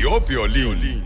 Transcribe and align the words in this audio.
Lo 0.00 0.24
que 0.24 0.36
vio 0.36 0.46
Piolín. 0.54 1.02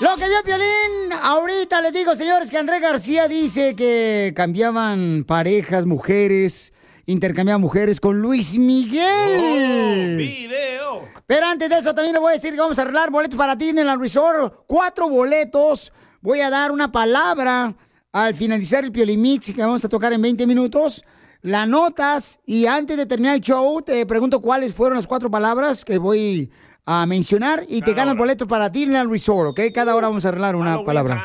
Lo 0.00 0.16
que 0.16 0.28
vio 0.28 0.42
Piolín, 0.44 1.12
ahorita 1.20 1.80
les 1.80 1.92
digo, 1.92 2.14
señores, 2.14 2.50
que 2.50 2.58
Andrés 2.58 2.80
García 2.80 3.26
dice 3.26 3.74
que 3.74 4.32
cambiaban 4.36 5.24
parejas, 5.26 5.84
mujeres, 5.86 6.72
intercambiaban 7.06 7.60
mujeres 7.60 7.98
con 7.98 8.20
Luis 8.20 8.56
Miguel. 8.56 10.16
video. 10.16 11.02
Pero 11.26 11.46
antes 11.46 11.68
de 11.68 11.78
eso, 11.78 11.94
también 11.94 12.14
le 12.14 12.20
voy 12.20 12.30
a 12.30 12.34
decir 12.34 12.52
que 12.52 12.60
vamos 12.60 12.78
a 12.78 12.82
arreglar 12.82 13.10
boletos 13.10 13.36
para 13.36 13.56
Disneyland 13.56 14.00
Resort. 14.00 14.64
Cuatro 14.66 15.08
boletos. 15.08 15.92
Voy 16.20 16.40
a 16.40 16.50
dar 16.50 16.70
una 16.70 16.92
palabra 16.92 17.74
al 18.12 18.34
finalizar 18.34 18.84
el 18.84 18.92
Piolimix 18.92 19.52
que 19.52 19.60
vamos 19.60 19.84
a 19.84 19.88
tocar 19.88 20.12
en 20.12 20.22
20 20.22 20.46
minutos. 20.46 21.02
La 21.42 21.64
notas 21.64 22.38
y 22.44 22.66
antes 22.66 22.98
de 22.98 23.06
terminar 23.06 23.36
el 23.36 23.40
show 23.40 23.80
te 23.80 24.04
pregunto 24.04 24.40
cuáles 24.40 24.74
fueron 24.74 24.96
las 24.96 25.06
cuatro 25.06 25.30
palabras 25.30 25.86
que 25.86 25.96
voy 25.96 26.50
a 26.84 27.06
mencionar 27.06 27.64
y 27.66 27.80
te 27.80 27.94
ganas 27.94 28.14
boletos 28.14 28.46
para 28.46 28.68
Disneyland 28.68 29.10
Resort, 29.10 29.50
¿ok? 29.50 29.60
Cada 29.72 29.96
hora 29.96 30.08
vamos 30.08 30.26
a 30.26 30.28
arreglar 30.28 30.54
una 30.54 30.84
palabra. 30.84 31.24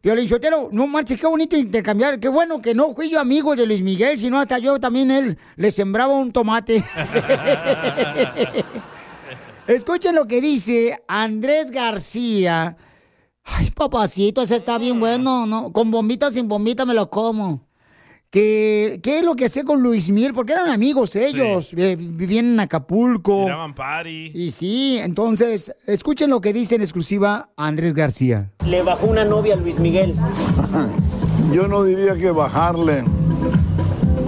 Piolín 0.00 0.30
Sotelo, 0.30 0.70
no 0.72 0.86
marches, 0.86 1.20
qué 1.20 1.26
bonito 1.26 1.58
intercambiar. 1.58 2.18
Qué 2.18 2.28
bueno 2.28 2.62
que 2.62 2.74
no 2.74 2.94
fui 2.94 3.10
yo 3.10 3.20
amigo 3.20 3.54
de 3.54 3.66
Luis 3.66 3.82
Miguel, 3.82 4.16
sino 4.16 4.40
hasta 4.40 4.58
yo 4.58 4.80
también 4.80 5.10
él 5.10 5.38
le 5.56 5.70
sembraba 5.70 6.14
un 6.14 6.32
tomate. 6.32 6.82
Escuchen 9.66 10.14
lo 10.14 10.26
que 10.26 10.40
dice 10.40 11.02
Andrés 11.06 11.70
García. 11.70 12.78
Ay, 13.44 13.70
papacito, 13.72 14.40
ese 14.40 14.56
está 14.56 14.78
bien 14.78 15.00
bueno, 15.00 15.46
¿no? 15.46 15.70
Con 15.70 15.90
bombita, 15.90 16.32
sin 16.32 16.48
bombita 16.48 16.86
me 16.86 16.94
lo 16.94 17.10
como. 17.10 17.68
Que, 18.30 19.00
¿Qué 19.02 19.18
es 19.18 19.24
lo 19.24 19.34
que 19.34 19.46
hacía 19.46 19.64
con 19.64 19.82
Luis 19.82 20.08
Miguel? 20.10 20.32
Porque 20.32 20.52
eran 20.52 20.68
amigos 20.68 21.16
ellos, 21.16 21.74
eh, 21.76 21.96
vivían 21.98 22.52
en 22.52 22.60
Acapulco. 22.60 23.42
Tiraban 23.42 23.74
party. 23.74 24.30
Y 24.32 24.52
sí, 24.52 24.98
entonces, 25.02 25.74
escuchen 25.88 26.30
lo 26.30 26.40
que 26.40 26.52
dice 26.52 26.76
en 26.76 26.82
exclusiva 26.82 27.50
Andrés 27.56 27.92
García. 27.92 28.52
Le 28.64 28.84
bajó 28.84 29.06
una 29.06 29.24
novia 29.24 29.54
a 29.54 29.56
Luis 29.56 29.80
Miguel. 29.80 30.14
Yo 31.52 31.66
no 31.66 31.82
diría 31.82 32.14
que 32.14 32.30
bajarle, 32.30 33.02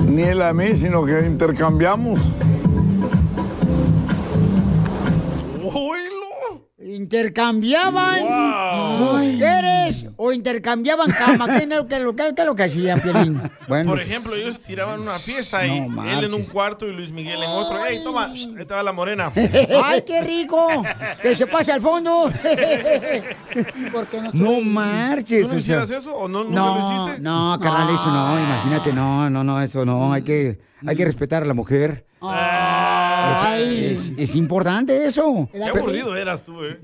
ni 0.08 0.22
él 0.22 0.42
a 0.42 0.52
mí, 0.52 0.76
sino 0.76 1.04
que 1.04 1.24
intercambiamos. 1.24 2.18
Intercambiaban 6.84 8.20
mujeres 8.98 9.41
o 10.32 10.34
intercambiaban 10.34 11.10
cama. 11.10 11.46
¿Qué 11.46 11.64
es 11.64 11.68
lo 11.68 11.86
que, 11.86 11.98
lo 12.00 12.16
que- 12.16 12.32
qué 12.34 12.42
es 12.42 12.46
lo 12.46 12.54
que 12.56 12.62
hacían, 12.64 13.00
Piolín? 13.00 13.40
Bueno, 13.68 13.90
Por 13.90 13.98
pues, 13.98 14.10
ejemplo, 14.10 14.34
ellos 14.34 14.60
tiraban 14.60 15.00
una 15.00 15.18
fiesta 15.18 15.66
y 15.66 15.80
No 15.88 16.02
él 16.10 16.24
en 16.24 16.34
un 16.34 16.44
cuarto 16.44 16.86
y 16.86 16.92
Luis 16.92 17.12
Miguel 17.12 17.42
en 17.42 17.50
otro. 17.50 17.84
¡Ey, 17.86 18.02
toma! 18.02 18.24
Ahí 18.26 18.54
va 18.64 18.82
la 18.82 18.92
morena. 18.92 19.30
¡Ay, 19.84 20.02
qué 20.06 20.20
rico! 20.22 20.82
¡Que 21.20 21.36
se 21.36 21.46
pase 21.46 21.72
al 21.72 21.80
fondo! 21.80 22.30
no 24.32 24.60
marches. 24.60 25.48
¿Tú 25.48 25.54
no 25.54 25.58
o 25.58 25.60
sea. 25.60 25.82
hicieras 25.84 25.90
eso 25.90 26.14
o 26.16 26.28
no, 26.28 26.44
nunca 26.44 26.56
No, 26.56 26.74
lo 26.78 27.04
hiciste? 27.06 27.22
no, 27.22 27.58
carnal, 27.60 27.94
eso 27.94 28.10
no, 28.10 28.38
imagínate, 28.40 28.92
no, 28.92 29.30
no, 29.30 29.44
no, 29.44 29.60
eso 29.60 29.84
no, 29.84 30.12
hay 30.12 30.22
que, 30.22 30.58
hay 30.86 30.96
que 30.96 31.04
respetar 31.04 31.42
a 31.42 31.46
la 31.46 31.54
mujer. 31.54 32.06
Es, 32.22 34.10
es- 34.10 34.18
es 34.18 34.36
importante 34.36 35.04
eso. 35.06 35.48
Qué 35.52 35.62
aburrido 35.64 36.16
eras 36.16 36.42
tú, 36.44 36.62
¿eh? 36.64 36.78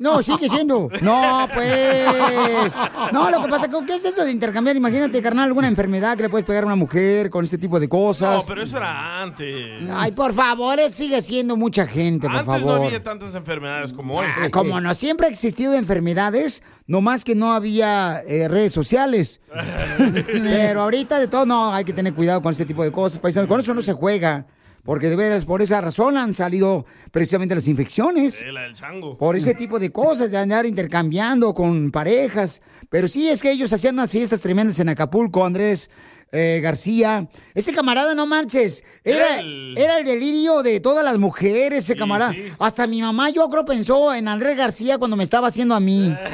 No, 0.00 0.22
sigue 0.22 0.48
siendo. 0.48 0.88
No, 1.00 1.48
pues. 1.52 2.72
No, 3.12 3.30
lo 3.30 3.42
que 3.42 3.48
pasa, 3.48 3.68
¿qué 3.86 3.94
es 3.94 4.04
eso 4.04 4.24
de 4.24 4.32
intercambiar? 4.32 4.76
Imagínate, 4.76 5.20
carnal, 5.22 5.46
alguna 5.46 5.68
enfermedad 5.68 6.16
que 6.16 6.24
le 6.24 6.28
puedes 6.28 6.46
pegar 6.46 6.64
a 6.64 6.66
una 6.66 6.76
mujer 6.76 7.30
con 7.30 7.44
este 7.44 7.58
tipo 7.58 7.78
de 7.80 7.86
No, 7.86 7.90
cosas. 7.90 8.44
pero 8.48 8.62
eso 8.62 8.76
era 8.76 9.22
antes. 9.22 9.82
Ay, 9.92 10.12
por 10.12 10.32
favor, 10.32 10.78
sigue 10.90 11.20
siendo 11.22 11.56
mucha 11.56 11.86
gente, 11.86 12.26
por 12.26 12.36
Antes 12.38 12.60
no 12.62 12.68
favor. 12.68 12.86
había 12.86 13.02
tantas 13.02 13.34
enfermedades 13.34 13.92
como 13.92 14.18
hoy. 14.18 14.26
Ah, 14.36 14.48
Como 14.50 14.80
no 14.80 14.94
siempre 14.94 15.26
ha 15.26 15.30
existido 15.30 15.74
enfermedades, 15.74 16.62
nomás 16.86 17.24
que 17.24 17.34
no 17.34 17.52
había 17.52 18.20
eh, 18.26 18.48
redes 18.48 18.72
sociales. 18.72 19.40
Pero 19.98 20.82
ahorita 20.82 21.18
de 21.18 21.28
todo, 21.28 21.46
no, 21.46 21.72
hay 21.72 21.84
que 21.84 21.92
tener 21.92 22.14
cuidado 22.14 22.42
con 22.42 22.52
este 22.52 22.64
tipo 22.64 22.82
de 22.82 22.90
cosas, 22.92 23.18
paisanos. 23.18 23.48
Con 23.48 23.60
eso 23.60 23.74
no 23.74 23.82
se 23.82 23.92
juega. 23.92 24.46
Porque 24.84 25.08
de 25.08 25.16
veras, 25.16 25.44
por 25.44 25.62
esa 25.62 25.80
razón 25.80 26.16
han 26.16 26.34
salido 26.34 26.84
precisamente 27.12 27.54
las 27.54 27.68
infecciones. 27.68 28.44
La 28.52 28.62
del 28.62 28.74
chango. 28.74 29.16
Por 29.16 29.36
ese 29.36 29.54
tipo 29.54 29.78
de 29.78 29.92
cosas, 29.92 30.32
de 30.32 30.38
andar 30.38 30.66
intercambiando 30.66 31.54
con 31.54 31.92
parejas. 31.92 32.62
Pero 32.90 33.06
sí, 33.06 33.28
es 33.28 33.42
que 33.42 33.52
ellos 33.52 33.72
hacían 33.72 33.94
unas 33.94 34.10
fiestas 34.10 34.40
tremendas 34.40 34.80
en 34.80 34.88
Acapulco, 34.88 35.44
Andrés 35.44 35.88
eh, 36.32 36.60
García. 36.62 37.28
Ese 37.54 37.72
camarada, 37.72 38.14
no 38.14 38.26
marches, 38.26 38.82
era, 39.04 39.16
Era 39.26 39.40
el- 39.40 39.74
era 39.76 39.98
el 39.98 40.04
delirio 40.04 40.62
de 40.62 40.80
todas 40.80 41.04
las 41.04 41.18
mujeres, 41.18 41.84
ese 41.84 41.94
camarada. 41.96 42.32
sí. 42.32 42.50
Hasta 42.58 42.86
mi 42.86 43.00
mamá, 43.02 43.30
yo 43.30 43.48
creo, 43.48 43.64
pensó 43.64 44.12
en 44.14 44.26
Andrés 44.28 44.56
García 44.56 44.98
cuando 44.98 45.16
me 45.16 45.24
estaba 45.24 45.48
haciendo 45.48 45.74
a 45.74 45.80
mí. 45.80 46.14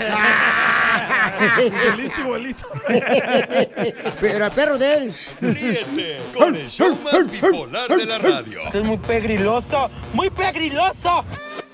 Listo 1.96 2.20
igualito. 2.20 2.66
Pero 4.20 4.44
al 4.44 4.50
perro 4.52 4.78
de 4.78 4.94
él. 4.94 5.14
Ríete 5.40 6.18
con 6.36 6.54
el 6.56 6.68
show 6.68 6.98
más 7.04 7.30
bipolar 7.30 7.88
de 7.88 8.04
la 8.06 8.18
radio. 8.18 8.62
es 8.72 8.82
muy 8.84 8.96
pegriloso, 8.98 9.90
muy 10.14 10.30
pegriloso. 10.30 11.24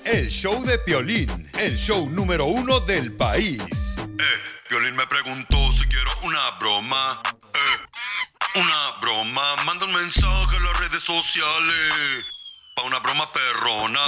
El 0.03 0.27
show 0.29 0.63
de 0.63 0.77
Piolín, 0.79 1.49
el 1.59 1.75
show 1.77 2.07
número 2.09 2.45
uno 2.45 2.79
del 2.81 3.13
país. 3.13 3.59
Eh, 3.99 4.23
Piolín 4.69 4.95
me 4.95 5.07
preguntó 5.07 5.55
si 5.73 5.85
quiero 5.87 6.11
una 6.23 6.51
broma. 6.59 7.21
Eh, 7.55 8.59
una 8.59 8.99
broma, 9.01 9.55
manda 9.65 9.85
un 9.85 9.93
mensaje 9.93 10.57
a 10.57 10.59
las 10.59 10.79
redes 10.79 11.01
sociales. 11.03 12.25
Pa' 12.75 12.83
una 12.83 12.99
broma 12.99 13.31
perrona. 13.31 14.01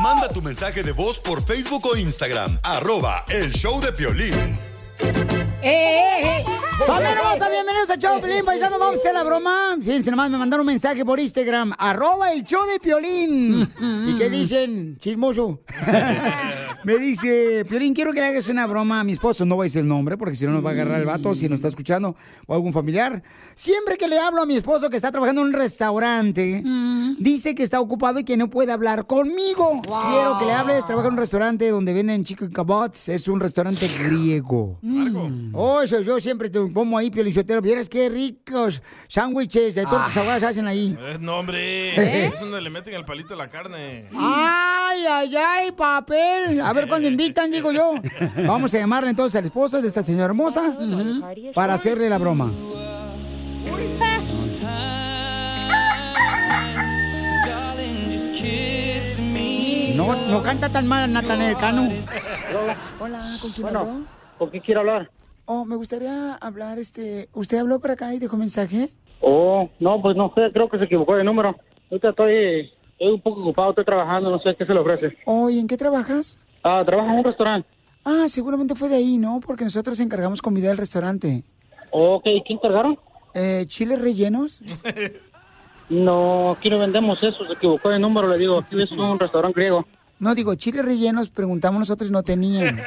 Manda 0.00 0.28
tu 0.28 0.40
mensaje 0.40 0.84
de 0.84 0.92
voz 0.92 1.18
por 1.18 1.44
Facebook 1.44 1.84
o 1.86 1.96
Instagram. 1.96 2.60
Arroba 2.62 3.24
el 3.30 3.52
show 3.52 3.80
de 3.80 3.92
Piolín. 3.92 4.58
¡Eh, 5.00 5.60
eh, 5.62 6.20
eh! 6.22 6.44
¡Familia 6.86 7.12
hermosa! 7.12 7.48
Bienvenidos 7.48 7.90
a 7.90 7.96
Show 7.96 8.16
de 8.16 8.22
Piolín, 8.22 8.44
paisanos, 8.44 8.78
vamos 8.78 8.94
a 8.94 8.98
hacer 8.98 9.14
la 9.14 9.24
broma. 9.24 9.76
Fíjense 9.82 10.10
nomás, 10.12 10.30
me 10.30 10.38
mandaron 10.38 10.60
un 10.62 10.72
mensaje 10.72 11.04
por 11.04 11.18
Instagram, 11.18 11.74
arroba 11.78 12.32
el 12.32 12.44
show 12.44 12.64
de 12.64 12.78
Piolín. 12.78 13.62
¿Y 14.08 14.18
qué 14.18 14.30
dicen? 14.30 14.98
Chismoso. 15.00 15.62
me 16.84 16.98
dice, 16.98 17.64
Piolín, 17.68 17.94
quiero 17.94 18.12
que 18.12 18.20
le 18.20 18.26
hagas 18.26 18.48
una 18.48 18.66
broma 18.66 19.00
a 19.00 19.04
mi 19.04 19.12
esposo. 19.12 19.44
No 19.44 19.56
voy 19.56 19.64
a 19.64 19.66
decir 19.66 19.80
el 19.80 19.88
nombre, 19.88 20.16
porque 20.16 20.34
si 20.34 20.46
no 20.46 20.52
nos 20.52 20.64
va 20.64 20.70
a 20.70 20.72
agarrar 20.72 21.00
el 21.00 21.06
vato, 21.06 21.34
si 21.34 21.48
nos 21.48 21.56
está 21.56 21.68
escuchando, 21.68 22.16
o 22.46 22.54
algún 22.54 22.72
familiar. 22.72 23.22
Siempre 23.54 23.96
que 23.96 24.08
le 24.08 24.18
hablo 24.18 24.42
a 24.42 24.46
mi 24.46 24.56
esposo 24.56 24.90
que 24.90 24.96
está 24.96 25.10
trabajando 25.10 25.42
en 25.42 25.48
un 25.48 25.52
restaurante, 25.52 26.62
dice 27.18 27.54
que 27.54 27.62
está 27.62 27.80
ocupado 27.80 28.18
y 28.18 28.24
que 28.24 28.36
no 28.36 28.50
puede 28.50 28.72
hablar 28.72 29.06
conmigo. 29.06 29.82
Quiero 29.82 30.38
que 30.38 30.46
le 30.46 30.52
hables, 30.52 30.86
trabaja 30.86 31.08
en 31.08 31.14
un 31.14 31.18
restaurante 31.18 31.68
donde 31.68 31.92
venden 31.92 32.24
chicken 32.24 32.50
kebabs. 32.50 33.08
Es 33.08 33.28
un 33.28 33.40
restaurante 33.40 33.88
griego. 34.04 34.78
Oh, 35.52 35.82
eso 35.82 36.00
yo 36.00 36.18
siempre 36.20 36.50
te 36.50 36.60
como 36.72 36.98
ahí, 36.98 37.10
piolichotero. 37.10 37.60
Vieras 37.60 37.88
qué 37.88 38.08
ricos 38.08 38.82
sándwiches 39.08 39.74
de 39.74 39.82
tortas 39.84 40.16
ahogadas 40.16 40.42
hacen 40.42 40.66
ahí. 40.66 40.96
Eh, 40.98 41.18
no, 41.20 41.38
hombre. 41.38 42.26
Es 42.26 42.40
donde 42.40 42.60
le 42.60 42.70
meten 42.70 42.94
el 42.94 43.04
palito 43.04 43.34
a 43.34 43.36
la 43.36 43.50
carne. 43.50 44.08
Ay, 44.92 45.06
ay, 45.08 45.36
ay, 45.36 45.72
papel. 45.72 46.60
A 46.60 46.72
ver 46.72 46.86
cuándo 46.86 47.08
invitan, 47.08 47.50
digo 47.50 47.72
yo. 47.72 47.94
Vamos 48.46 48.74
a 48.74 48.78
llamarle 48.78 49.10
entonces 49.10 49.38
al 49.38 49.46
esposo 49.46 49.80
de 49.80 49.88
esta 49.88 50.02
señora 50.02 50.26
hermosa 50.26 50.76
para 51.54 51.74
hacerle 51.74 52.08
la 52.10 52.18
broma. 52.18 52.52
no 60.32 60.42
canta 60.42 60.70
tan 60.70 60.86
mal 60.88 61.12
Natanael 61.12 61.56
Cano. 61.56 61.88
Hola, 63.00 63.20
¿con 63.40 63.50
quién 63.50 63.62
Bueno, 63.62 63.78
habló? 63.80 64.04
¿con 64.38 64.50
quién 64.50 64.62
quiere 64.62 64.80
hablar? 64.80 65.10
Oh, 65.44 65.64
me 65.64 65.76
gustaría 65.76 66.34
hablar, 66.34 66.78
este... 66.78 67.28
¿Usted 67.34 67.58
habló 67.58 67.80
por 67.80 67.90
acá 67.90 68.14
y 68.14 68.18
dejó 68.18 68.36
mensaje? 68.36 68.90
Oh, 69.20 69.68
no, 69.78 70.00
pues 70.00 70.16
no 70.16 70.32
sé, 70.34 70.50
creo 70.52 70.68
que 70.68 70.78
se 70.78 70.84
equivocó 70.84 71.16
de 71.16 71.24
número. 71.24 71.54
Ahorita 71.90 72.10
estoy, 72.10 72.72
estoy 73.02 73.14
un 73.14 73.20
poco 73.20 73.40
ocupado, 73.40 73.70
estoy 73.70 73.84
trabajando, 73.84 74.30
no 74.30 74.38
sé 74.38 74.54
qué 74.54 74.64
se 74.64 74.72
le 74.72 74.80
ofrece. 74.80 75.16
Oh, 75.24 75.50
¿y 75.50 75.58
en 75.58 75.66
qué 75.66 75.76
trabajas? 75.76 76.38
Ah, 76.62 76.82
trabajo 76.86 77.08
en 77.10 77.18
un 77.18 77.24
restaurante. 77.24 77.68
Ah, 78.04 78.26
seguramente 78.28 78.74
fue 78.74 78.88
de 78.88 78.96
ahí, 78.96 79.18
¿no? 79.18 79.40
Porque 79.44 79.64
nosotros 79.64 79.98
encargamos 80.00 80.40
comida 80.40 80.68
del 80.68 80.78
restaurante. 80.78 81.42
Ok, 81.90 82.24
¿quién 82.24 82.58
encargaron? 82.58 82.98
Eh, 83.34 83.64
¿Chiles 83.66 84.00
rellenos? 84.00 84.60
No, 85.88 86.52
aquí 86.52 86.70
no 86.70 86.78
vendemos 86.78 87.22
eso, 87.22 87.44
se 87.44 87.52
equivocó 87.52 87.90
de 87.90 87.98
número, 87.98 88.26
le 88.26 88.38
digo, 88.38 88.60
aquí 88.60 88.80
es 88.80 88.90
un 88.92 89.18
restaurante 89.18 89.60
griego. 89.60 89.84
No, 90.20 90.34
digo, 90.34 90.54
chiles 90.54 90.82
rellenos, 90.82 91.28
preguntamos 91.28 91.80
nosotros 91.80 92.08
y 92.08 92.12
no 92.12 92.22
tenían. 92.22 92.78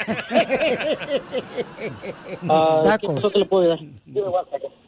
Ah, 2.50 2.97
¿Qué 3.00 3.07
Tacos. 3.07 3.35
le 3.35 3.45
puedo 3.45 3.67
dar? 3.67 3.79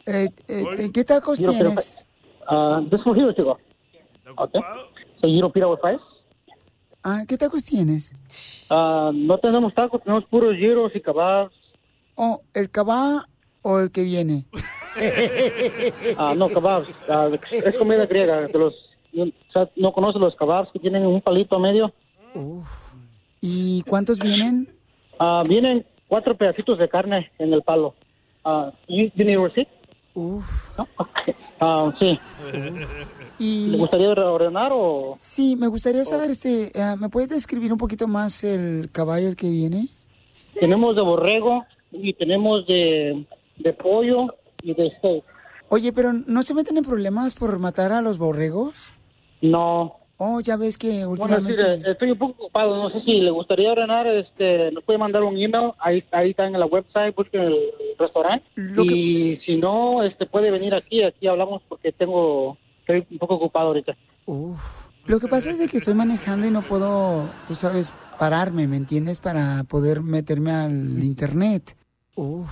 Eh, 0.06 0.28
eh, 0.48 0.90
¿Qué 0.92 1.04
tacos 1.04 1.38
tienes? 1.38 1.96
Ah, 2.48 2.80
this 2.90 3.00
here, 3.14 3.32
chico. 3.36 3.56
Okay. 4.36 4.60
So 5.20 5.26
you 5.26 5.40
don't 5.40 5.52
pita 5.52 5.68
with 5.68 5.80
fries? 5.80 6.00
Ah, 7.02 7.24
¿qué 7.26 7.36
tacos 7.38 7.64
tienes? 7.64 8.12
Ah, 8.70 9.10
no 9.14 9.38
tenemos 9.38 9.74
tacos, 9.74 10.02
tenemos 10.02 10.24
puros 10.26 10.56
gyros 10.56 10.94
y 10.94 11.00
kebabs. 11.00 11.54
Oh, 12.16 12.42
¿el 12.54 12.70
cabá 12.70 13.28
o 13.62 13.78
el 13.78 13.90
que 13.90 14.02
viene? 14.02 14.46
Ah, 16.16 16.34
no, 16.36 16.48
kebabs. 16.48 16.92
Ah, 17.08 17.30
es 17.52 17.78
comida 17.78 18.04
griega. 18.06 18.40
De 18.40 18.58
los, 18.58 18.74
no, 19.12 19.24
o 19.24 19.52
sea, 19.52 19.70
¿no 19.76 19.92
conoces 19.92 20.20
los 20.20 20.34
kebabs 20.34 20.72
que 20.72 20.80
tienen 20.80 21.06
un 21.06 21.20
palito 21.20 21.54
a 21.54 21.60
medio? 21.60 21.92
¿Y 23.40 23.82
cuántos 23.82 24.18
vienen? 24.18 24.68
Ah, 25.20 25.44
vienen 25.46 25.86
cuatro 26.08 26.36
pedacitos 26.36 26.78
de 26.78 26.88
carne 26.88 27.30
en 27.38 27.52
el 27.52 27.62
palo. 27.62 27.94
Ah, 28.44 28.72
you, 28.88 29.10
you 29.14 29.24
need 29.24 29.38
a 29.38 29.40
receipt? 29.40 29.68
Uf. 30.18 30.44
¿No? 30.76 30.88
Ah, 31.60 31.94
sí. 31.98 32.18
Y... 33.40 33.68
¿Le 33.68 33.78
gustaría 33.78 34.08
ordenar 34.08 34.72
o...? 34.74 35.16
Sí, 35.20 35.54
me 35.54 35.68
gustaría 35.68 36.04
saber, 36.04 36.28
este, 36.28 36.72
eh, 36.74 36.96
¿me 36.98 37.08
puedes 37.08 37.28
describir 37.28 37.72
un 37.72 37.78
poquito 37.78 38.08
más 38.08 38.42
el 38.42 38.88
caballo 38.90 39.36
que 39.36 39.48
viene? 39.48 39.86
Tenemos 40.58 40.96
de 40.96 41.02
borrego 41.02 41.64
y 41.92 42.14
tenemos 42.14 42.66
de, 42.66 43.24
de 43.58 43.72
pollo 43.74 44.34
y 44.60 44.74
de 44.74 44.90
steak. 44.90 45.22
Oye, 45.68 45.92
pero 45.92 46.12
¿no 46.12 46.42
se 46.42 46.52
meten 46.52 46.78
en 46.78 46.84
problemas 46.84 47.34
por 47.34 47.56
matar 47.60 47.92
a 47.92 48.02
los 48.02 48.18
borregos? 48.18 48.74
No. 49.40 49.97
Oh, 50.20 50.40
ya 50.40 50.56
ves 50.56 50.76
que 50.76 51.04
Bueno, 51.06 51.10
últimamente... 51.10 51.54
sí, 51.54 51.82
eh, 51.86 51.90
estoy 51.92 52.10
un 52.10 52.18
poco 52.18 52.42
ocupado. 52.42 52.76
No 52.76 52.90
sé 52.90 53.00
si 53.02 53.20
le 53.20 53.30
gustaría 53.30 53.70
ordenar, 53.70 54.06
este, 54.08 54.72
nos 54.72 54.82
puede 54.82 54.98
mandar 54.98 55.22
un 55.22 55.36
email. 55.36 55.72
Ahí, 55.78 56.02
ahí 56.10 56.30
está 56.30 56.46
en 56.46 56.58
la 56.58 56.66
website, 56.66 57.14
busquen 57.14 57.42
el 57.42 57.56
restaurante. 57.98 58.44
Lo 58.56 58.84
y 58.84 59.40
si 59.46 59.56
no, 59.56 60.02
este, 60.02 60.26
puede 60.26 60.50
venir 60.50 60.74
aquí. 60.74 61.04
Aquí 61.04 61.28
hablamos 61.28 61.62
porque 61.68 61.92
tengo, 61.92 62.58
estoy 62.80 63.06
un 63.12 63.18
poco 63.18 63.36
ocupado 63.36 63.68
ahorita. 63.68 63.96
Uf. 64.26 64.60
Lo 65.06 65.20
que 65.20 65.28
pasa 65.28 65.50
es 65.50 65.58
de 65.58 65.68
que 65.68 65.78
estoy 65.78 65.94
manejando 65.94 66.46
y 66.46 66.50
no 66.50 66.62
puedo, 66.62 67.30
tú 67.46 67.54
sabes, 67.54 67.94
pararme, 68.18 68.66
¿me 68.66 68.76
entiendes? 68.76 69.20
Para 69.20 69.64
poder 69.64 70.02
meterme 70.02 70.50
al 70.50 70.98
internet. 70.98 71.76
Uf. 72.16 72.50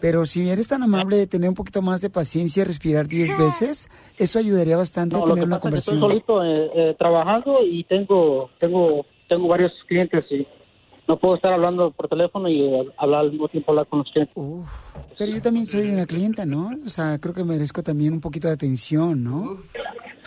Pero 0.00 0.26
si 0.26 0.48
eres 0.48 0.68
tan 0.68 0.82
amable 0.82 1.16
de 1.16 1.26
tener 1.26 1.48
un 1.48 1.54
poquito 1.54 1.82
más 1.82 2.00
de 2.00 2.10
paciencia 2.10 2.62
y 2.62 2.64
respirar 2.64 3.06
10 3.06 3.38
veces, 3.38 3.88
eso 4.18 4.38
ayudaría 4.38 4.76
bastante 4.76 5.16
No, 5.16 5.24
a 5.24 5.26
lo 5.26 5.34
tener 5.34 5.44
que 5.44 5.46
una 5.46 5.60
pasa 5.60 5.68
es 5.68 5.74
que 5.74 5.78
estoy 5.78 6.00
solito 6.00 6.44
eh, 6.44 6.70
eh, 6.74 6.96
trabajando 6.98 7.58
y 7.64 7.84
tengo, 7.84 8.50
tengo, 8.58 9.06
tengo 9.28 9.48
varios 9.48 9.72
clientes 9.86 10.24
y 10.30 10.46
no 11.08 11.18
puedo 11.18 11.36
estar 11.36 11.54
hablando 11.54 11.90
por 11.90 12.06
teléfono 12.06 12.48
y 12.48 12.62
eh, 12.62 12.88
hablar 12.98 13.20
al 13.20 13.32
mismo 13.32 13.48
tiempo 13.48 13.72
hablar 13.72 13.86
con 13.86 14.00
los 14.00 14.12
clientes. 14.12 14.36
Pero 15.16 15.32
yo 15.32 15.40
también 15.40 15.66
soy 15.66 15.90
una 15.90 16.04
clienta, 16.04 16.44
¿no? 16.44 16.70
O 16.84 16.88
sea, 16.90 17.18
creo 17.18 17.34
que 17.34 17.44
merezco 17.44 17.82
también 17.82 18.12
un 18.12 18.20
poquito 18.20 18.46
de 18.46 18.54
atención, 18.54 19.24
¿no? 19.24 19.56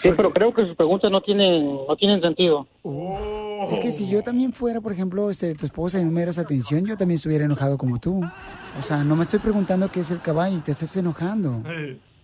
Sí, 0.01 0.09
pero 0.15 0.31
creo 0.31 0.53
que 0.53 0.65
sus 0.65 0.75
preguntas 0.75 1.11
no 1.11 1.21
tienen, 1.21 1.75
no 1.87 1.95
tienen 1.95 2.21
sentido. 2.21 2.67
Es 3.71 3.79
que 3.79 3.91
si 3.91 4.09
yo 4.09 4.23
también 4.23 4.51
fuera, 4.51 4.81
por 4.81 4.91
ejemplo, 4.91 5.29
este, 5.29 5.53
tu 5.53 5.65
esposa 5.65 5.99
y 5.99 6.05
no 6.05 6.11
me 6.11 6.21
dieras 6.21 6.39
atención, 6.39 6.85
yo 6.85 6.97
también 6.97 7.15
estuviera 7.15 7.45
enojado 7.45 7.77
como 7.77 7.99
tú. 7.99 8.21
O 8.79 8.81
sea, 8.81 9.03
no 9.03 9.15
me 9.15 9.23
estoy 9.23 9.39
preguntando 9.39 9.91
qué 9.91 9.99
es 9.99 10.09
el 10.11 10.21
caballo 10.21 10.57
y 10.57 10.61
te 10.61 10.71
estás 10.71 10.95
enojando. 10.97 11.61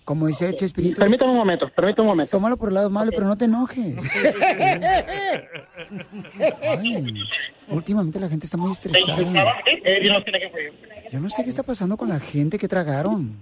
Como 0.04 0.26
dice 0.26 0.56
Chespirito. 0.56 1.02
Permítame 1.02 1.32
un 1.32 1.38
momento, 1.38 1.70
permítame 1.70 2.04
un 2.04 2.14
momento. 2.14 2.32
Tómalo 2.32 2.56
por 2.56 2.70
el 2.70 2.76
lado 2.76 2.90
malo, 2.90 3.12
pero 3.14 3.28
no 3.28 3.38
te 3.38 3.44
enojes. 3.44 3.98
Ay, 6.80 7.14
últimamente 7.68 8.18
la 8.18 8.30
gente 8.30 8.46
está 8.46 8.58
muy 8.58 8.72
estresada. 8.72 9.22
Eh? 9.66 10.10
Yo 11.12 11.20
no 11.20 11.30
sé 11.30 11.44
qué 11.44 11.50
está 11.50 11.64
pasando 11.64 11.98
con 11.98 12.08
la 12.08 12.22
gente 12.22 12.58
que 12.58 12.70
tragaron. 12.70 13.36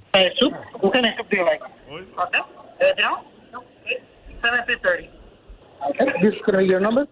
730. 4.51 5.15
Okay. 5.89 6.67
your 6.67 6.81
number? 6.81 7.07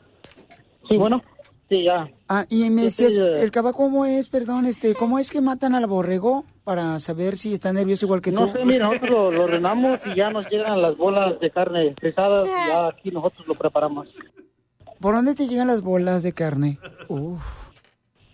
Sí, 0.89 0.97
bueno. 0.97 1.21
Sí, 1.69 1.85
ya. 1.85 2.09
Ah, 2.27 2.45
y 2.49 2.69
me 2.69 2.83
decías, 2.83 3.17
el 3.17 3.49
caballo, 3.51 3.75
¿cómo 3.75 4.05
es, 4.05 4.27
perdón, 4.27 4.65
este, 4.65 4.93
cómo 4.95 5.17
es 5.17 5.31
que 5.31 5.41
matan 5.41 5.75
al 5.75 5.87
borrego 5.87 6.43
para 6.63 6.99
saber 6.99 7.35
si 7.37 7.53
está 7.53 7.71
nervioso 7.71 8.05
igual 8.05 8.21
que 8.21 8.31
no 8.31 8.41
tú? 8.41 8.47
No 8.47 8.53
sé, 8.53 8.65
mira, 8.65 8.85
nosotros 8.87 9.09
lo, 9.09 9.31
lo, 9.31 9.47
renamos 9.47 9.99
y 10.05 10.15
ya 10.15 10.29
nos 10.29 10.49
llegan 10.49 10.81
las 10.81 10.97
bolas 10.97 11.39
de 11.39 11.49
carne 11.51 11.95
frisadas 11.99 12.47
y 12.47 12.69
ya 12.69 12.87
aquí 12.87 13.11
nosotros 13.11 13.47
lo 13.47 13.55
preparamos. 13.55 14.07
¿Por 14.99 15.15
dónde 15.15 15.35
te 15.35 15.47
llegan 15.47 15.67
las 15.67 15.81
bolas 15.81 16.23
de 16.23 16.33
carne? 16.33 16.79
Uf. 17.07 17.41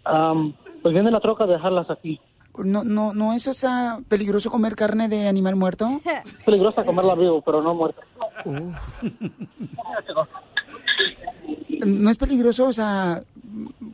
Um, 0.05 0.53
pues 0.81 0.93
viene 0.93 1.11
la 1.11 1.19
troca 1.19 1.43
a 1.43 1.47
dejarlas 1.47 1.89
aquí. 1.89 2.19
No, 2.63 2.83
no, 2.83 3.13
no 3.13 3.33
es, 3.33 3.47
o 3.47 3.53
sea, 3.53 3.99
peligroso 4.07 4.49
comer 4.49 4.75
carne 4.75 5.07
de 5.09 5.27
animal 5.27 5.55
muerto. 5.55 5.87
Es 6.05 6.43
peligrosa 6.43 6.83
comerla 6.83 7.15
vivo, 7.15 7.41
pero 7.41 7.61
no 7.61 7.73
muerta. 7.73 8.01
No 11.85 12.09
es 12.09 12.17
peligroso, 12.17 12.67
o 12.67 12.73
sea, 12.73 13.23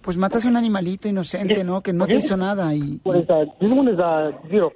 pues 0.02 0.18
matas 0.18 0.46
a 0.46 0.48
un 0.48 0.58
animalito 0.58 1.08
inocente, 1.08 1.64
¿no? 1.64 1.82
Que 1.82 1.94
no 1.94 2.08
te 2.08 2.16
hizo 2.16 2.36
nada 2.38 2.74
y, 2.74 2.80
is 2.80 3.02
uh, 3.04 3.26
zero. 4.50 4.74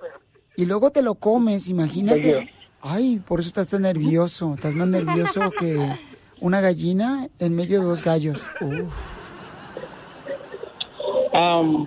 y 0.55 0.65
luego 0.65 0.91
te 0.91 1.01
lo 1.01 1.15
comes, 1.15 1.69
imagínate. 1.69 2.51
Ay, 2.81 3.21
por 3.27 3.39
eso 3.39 3.49
estás 3.49 3.67
tan 3.67 3.81
nervioso. 3.81 4.53
Estás 4.53 4.73
más 4.75 4.87
nervioso 4.87 5.51
que 5.51 5.95
una 6.39 6.61
gallina 6.61 7.27
en 7.39 7.55
medio 7.55 7.81
de 7.81 7.85
dos 7.85 8.03
gallos. 8.03 8.41
Uf. 8.61 8.93
Am, 11.33 11.85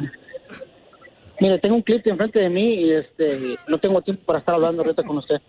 mire, 1.42 1.58
tengo 1.58 1.75
un 1.75 1.82
cliente 1.82 2.08
enfrente 2.08 2.38
de 2.38 2.49
mí 2.49 2.75
y 2.75 2.92
este 2.92 3.58
no 3.66 3.78
tengo 3.78 4.00
tiempo 4.00 4.22
para 4.25 4.38
estar 4.38 4.54
hablando 4.54 4.82
ahorita 4.82 5.02
con 5.02 5.18
usted. 5.18 5.40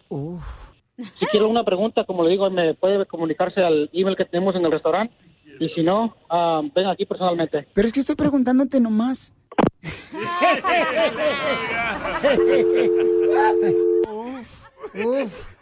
Si 1.20 1.26
quiere 1.28 1.46
una 1.46 1.64
pregunta, 1.64 2.04
como 2.04 2.24
le 2.24 2.32
digo, 2.32 2.50
me 2.50 2.74
puede 2.74 3.06
comunicarse 3.06 3.62
al 3.62 3.90
email 3.94 4.18
que 4.18 4.26
tenemos 4.26 4.56
en 4.56 4.66
el 4.66 4.72
restaurante. 4.72 5.14
Y 5.60 5.70
si 5.70 5.84
no, 5.84 6.16
ah, 6.30 6.62
ven 6.76 6.88
aquí 6.88 7.06
personalmente. 7.06 7.68
Pero 7.74 7.88
es 7.88 7.94
que 7.94 8.00
estoy 8.00 8.16
preguntándote 8.16 8.80
nomás. 8.80 9.36
Uf. 14.96 15.56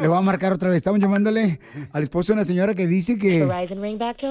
Le 0.00 0.08
voy 0.08 0.18
a 0.18 0.22
marcar 0.22 0.52
otra 0.52 0.70
vez. 0.70 0.78
Estamos 0.78 0.98
llamándole 0.98 1.60
al 1.92 2.02
esposo 2.02 2.32
de 2.32 2.38
una 2.38 2.44
señora 2.44 2.74
que 2.74 2.86
dice 2.86 3.18
que 3.18 3.46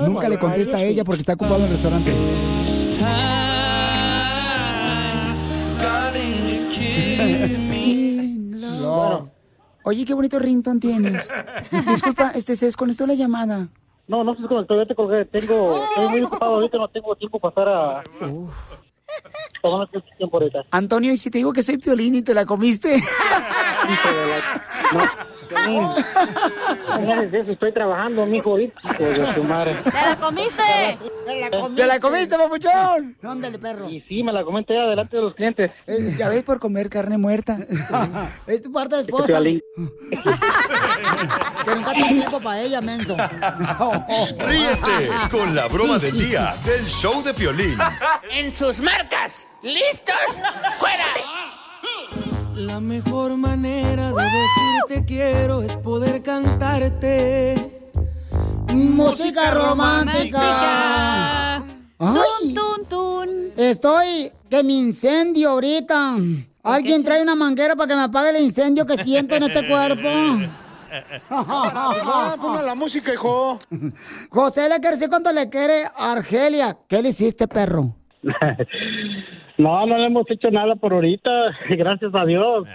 nunca 0.01 0.27
le 0.27 0.39
contesta 0.39 0.77
a 0.77 0.84
ella 0.84 1.06
porque 1.06 1.20
está 1.20 1.34
ocupado 1.34 1.60
en 1.60 1.63
el 1.63 1.70
restaurante. 1.70 3.47
Love. 8.58 9.32
Oye, 9.84 10.06
qué 10.06 10.14
bonito 10.14 10.40
rington 10.40 10.80
tienes. 10.80 11.30
Disculpa, 11.88 12.32
este 12.32 12.56
se 12.56 12.66
desconectó 12.66 13.08
la 13.08 13.14
llamada. 13.14 13.70
No, 14.08 14.24
no 14.24 14.36
sé 14.36 14.44
con 14.48 14.58
el 14.58 14.88
te 14.88 14.96
colgué. 14.96 15.26
Tengo, 15.26 15.84
estoy 15.84 16.08
muy 16.10 16.22
ocupado 16.24 16.56
ahorita, 16.56 16.78
no 16.78 16.88
tengo 16.88 17.16
tiempo 17.16 17.40
para 17.40 17.50
estar 17.50 17.68
a... 17.70 18.04
No 19.64 19.88
tengo 19.88 20.06
tiempo 20.18 20.38
ahorita. 20.38 20.66
Antonio, 20.72 21.12
¿y 21.12 21.18
si 21.18 21.30
te 21.30 21.40
digo 21.40 21.54
que 21.54 21.64
soy 21.64 21.78
piolín 21.78 22.16
y 22.16 22.22
te 22.22 22.34
la 22.34 22.46
comiste? 22.46 23.04
No, 24.94 25.02
estoy 27.51 27.74
trabajando, 27.74 28.25
mijo, 28.25 28.51
ahorita. 28.51 28.80
¡Te 28.98 29.18
la 29.18 30.18
comiste! 30.20 30.63
¡Te 31.25 31.39
la 31.39 31.50
comiste! 31.50 31.82
¡Te 31.82 31.88
la 31.88 32.00
comiste, 32.00 32.38
papuchón! 32.38 33.18
Ándale, 33.24 33.60
perro. 33.60 33.89
Y 33.89 34.01
sí, 34.01 34.24
me 34.24 34.34
la 34.34 34.44
comenté 34.44 34.74
delante 34.74 35.18
de 35.18 35.24
los 35.24 35.36
clientes. 35.36 35.72
Eh, 35.88 36.16
ya 36.18 36.30
ves 36.30 36.44
por 36.44 36.60
comer 36.60 36.89
carne 36.89 37.18
muerta. 37.18 37.58
es 38.48 38.62
tu 38.62 38.72
parte 38.72 38.96
de 38.98 39.06
Piolín. 39.06 39.62
Que 41.66 41.75
nunca 41.75 41.92
tiene 41.92 42.20
tiempo 42.20 42.39
para 42.39 42.62
ella, 42.62 42.80
menso. 42.80 43.18
Ríete 44.39 45.10
con 45.30 45.54
la 45.54 45.68
broma 45.68 45.98
del 45.98 46.18
día 46.18 46.54
del 46.66 46.86
show 46.86 47.22
de 47.24 47.34
Piolín. 47.34 47.77
En 48.32 48.56
sus 48.56 48.82
marcas, 48.82 49.50
¿listos? 49.62 50.16
¡Fuera! 50.80 51.06
La 52.58 52.80
mejor 52.80 53.38
manera 53.38 54.12
de 54.12 54.24
decirte 54.24 55.06
quiero 55.06 55.62
es 55.62 55.76
poder 55.76 56.24
cantarte 56.24 57.54
Música 58.74 59.52
romántica. 59.52 61.58
Ay, 62.00 62.54
Tun, 62.54 62.86
tun. 62.90 63.30
estoy 63.58 64.32
que 64.50 64.64
me 64.64 64.74
incendio 64.74 65.52
ahorita. 65.52 66.16
Alguien 66.64 67.04
trae 67.04 67.22
una 67.22 67.36
manguera 67.36 67.76
para 67.76 67.88
que 67.88 67.96
me 67.96 68.02
apague 68.02 68.30
el 68.32 68.44
incendio 68.44 68.86
que 68.86 68.98
siento 68.98 69.36
en 69.36 69.44
este 69.44 69.66
cuerpo. 69.68 70.08
Ponga 71.30 72.62
la 72.64 72.76
música, 72.76 73.14
hijo. 73.14 73.60
José 74.30 74.68
le 74.68 74.80
quiere 74.80 74.96
decir 74.96 75.10
cuánto 75.10 75.32
le 75.32 75.50
quiere 75.50 75.86
a 75.86 76.12
Argelia. 76.14 76.78
¿Qué 76.88 77.02
le 77.02 77.10
hiciste, 77.10 77.48
perro? 77.48 77.96
No, 79.58 79.86
no 79.86 79.98
le 79.98 80.06
hemos 80.06 80.30
hecho 80.30 80.50
nada 80.52 80.76
por 80.76 80.94
ahorita, 80.94 81.32
gracias 81.70 82.12
a 82.14 82.26
Dios. 82.26 82.68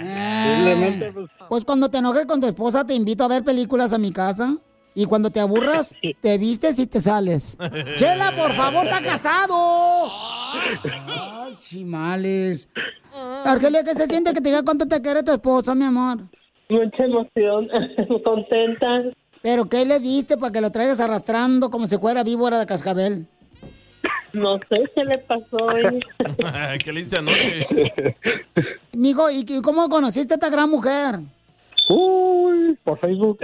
Simplemente, 0.00 1.12
pues, 1.12 1.30
Pues 1.48 1.64
cuando 1.64 1.88
te 1.90 1.98
enojes 1.98 2.26
con 2.26 2.40
tu 2.40 2.46
esposa, 2.46 2.86
te 2.86 2.94
invito 2.94 3.24
a 3.24 3.28
ver 3.28 3.42
películas 3.44 3.92
a 3.92 3.98
mi 3.98 4.12
casa. 4.12 4.56
Y 4.94 5.06
cuando 5.06 5.30
te 5.30 5.38
aburras, 5.40 5.94
te 6.20 6.38
vistes 6.38 6.78
y 6.78 6.86
te 6.86 7.00
sales. 7.00 7.56
Chela, 7.96 8.34
por 8.36 8.52
favor, 8.52 8.86
está 8.86 9.00
casado. 9.02 10.08
Ay, 10.10 11.54
chimales. 11.60 12.68
Argelia, 13.44 13.84
¿qué 13.84 13.94
se 13.94 14.06
siente 14.06 14.32
que 14.32 14.40
te 14.40 14.48
diga 14.50 14.62
cuánto 14.64 14.86
te 14.86 15.00
quiere 15.00 15.22
tu 15.22 15.32
esposa, 15.32 15.74
mi 15.74 15.84
amor? 15.84 16.18
Mucha 16.68 17.04
emoción, 17.04 17.68
contenta. 18.24 19.02
¿Pero 19.42 19.68
qué 19.68 19.84
le 19.84 19.98
diste 19.98 20.36
para 20.36 20.52
que 20.52 20.60
lo 20.60 20.70
traigas 20.70 21.00
arrastrando 21.00 21.70
como 21.70 21.86
si 21.86 21.96
fuera 21.98 22.22
víbora 22.24 22.58
de 22.58 22.66
cascabel? 22.66 23.26
No 24.32 24.58
sé 24.58 24.84
qué 24.94 25.04
le 25.04 25.18
pasó 25.18 25.56
hoy. 25.56 26.00
¿Qué 26.84 26.92
le 26.92 27.00
hice 27.00 27.18
anoche? 27.18 27.66
Mijo, 28.92 29.30
¿y 29.30 29.44
y 29.48 29.60
cómo 29.62 29.88
conociste 29.88 30.34
a 30.34 30.36
esta 30.36 30.50
gran 30.50 30.70
mujer? 30.70 31.20
Uy, 31.88 32.78
por 32.84 32.98
Facebook. 32.98 33.38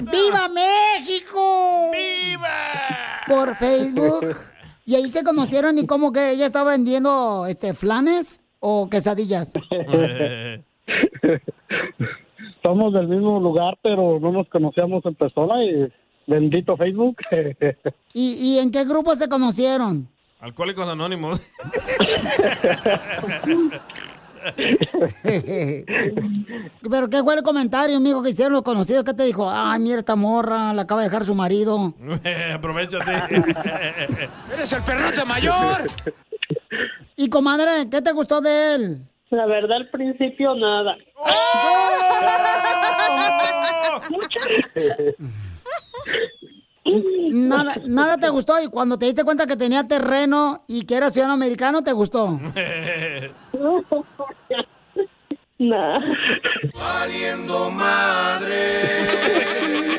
¡Viva 0.00 0.48
México! 0.48 1.90
¡Viva! 1.92 3.22
Por 3.26 3.54
Facebook. 3.54 4.36
Y 4.84 4.94
ahí 4.94 5.08
se 5.08 5.24
conocieron 5.24 5.78
y 5.78 5.86
como 5.86 6.12
que 6.12 6.32
ella 6.32 6.46
estaba 6.46 6.72
vendiendo 6.72 7.46
este 7.46 7.74
flanes 7.74 8.40
o 8.60 8.88
quesadillas. 8.90 9.52
Somos 12.62 12.92
del 12.92 13.08
mismo 13.08 13.40
lugar, 13.40 13.78
pero 13.82 14.20
no 14.20 14.30
nos 14.32 14.48
conocíamos 14.48 15.04
en 15.06 15.14
persona 15.14 15.64
y 15.64 15.92
bendito 16.26 16.76
Facebook. 16.76 17.16
¿Y, 18.12 18.32
y 18.54 18.58
en 18.58 18.70
qué 18.70 18.84
grupo 18.84 19.14
se 19.14 19.28
conocieron? 19.28 20.08
Alcohólicos 20.40 20.86
Anónimos. 20.88 21.40
Pero 26.88 27.10
qué 27.10 27.22
fue 27.22 27.34
el 27.34 27.42
comentario, 27.42 27.98
mijo, 28.00 28.22
que 28.22 28.30
hicieron 28.30 28.52
los 28.52 28.62
conocidos. 28.62 29.04
¿Qué 29.04 29.14
te 29.14 29.24
dijo? 29.24 29.50
Ay, 29.50 29.80
mira 29.80 29.98
esta 29.98 30.16
morra, 30.16 30.72
la 30.72 30.82
acaba 30.82 31.00
de 31.02 31.08
dejar 31.08 31.24
su 31.24 31.34
marido. 31.34 31.94
Aprovechate. 32.54 33.44
¡Eres 34.52 34.72
el 34.72 34.82
perrote 34.84 35.24
mayor! 35.24 35.90
Y 37.16 37.28
comadre, 37.28 37.88
¿qué 37.90 38.02
te 38.02 38.12
gustó 38.12 38.40
de 38.40 38.74
él? 38.74 38.98
La 39.30 39.46
verdad, 39.46 39.78
al 39.78 39.90
principio 39.90 40.54
nada. 40.54 40.96
Nada, 47.32 47.74
nada 47.86 48.16
te 48.16 48.28
gustó 48.28 48.60
y 48.62 48.68
cuando 48.68 48.96
te 48.96 49.06
diste 49.06 49.24
cuenta 49.24 49.46
que 49.46 49.56
tenía 49.56 49.88
terreno 49.88 50.58
y 50.68 50.84
que 50.86 50.94
era 50.94 51.10
ciudadano 51.10 51.34
americano, 51.34 51.82
¿te 51.82 51.92
gustó? 51.92 52.38
Nah. 55.58 56.00
Valiendo 56.74 57.70
madre. 57.70 58.82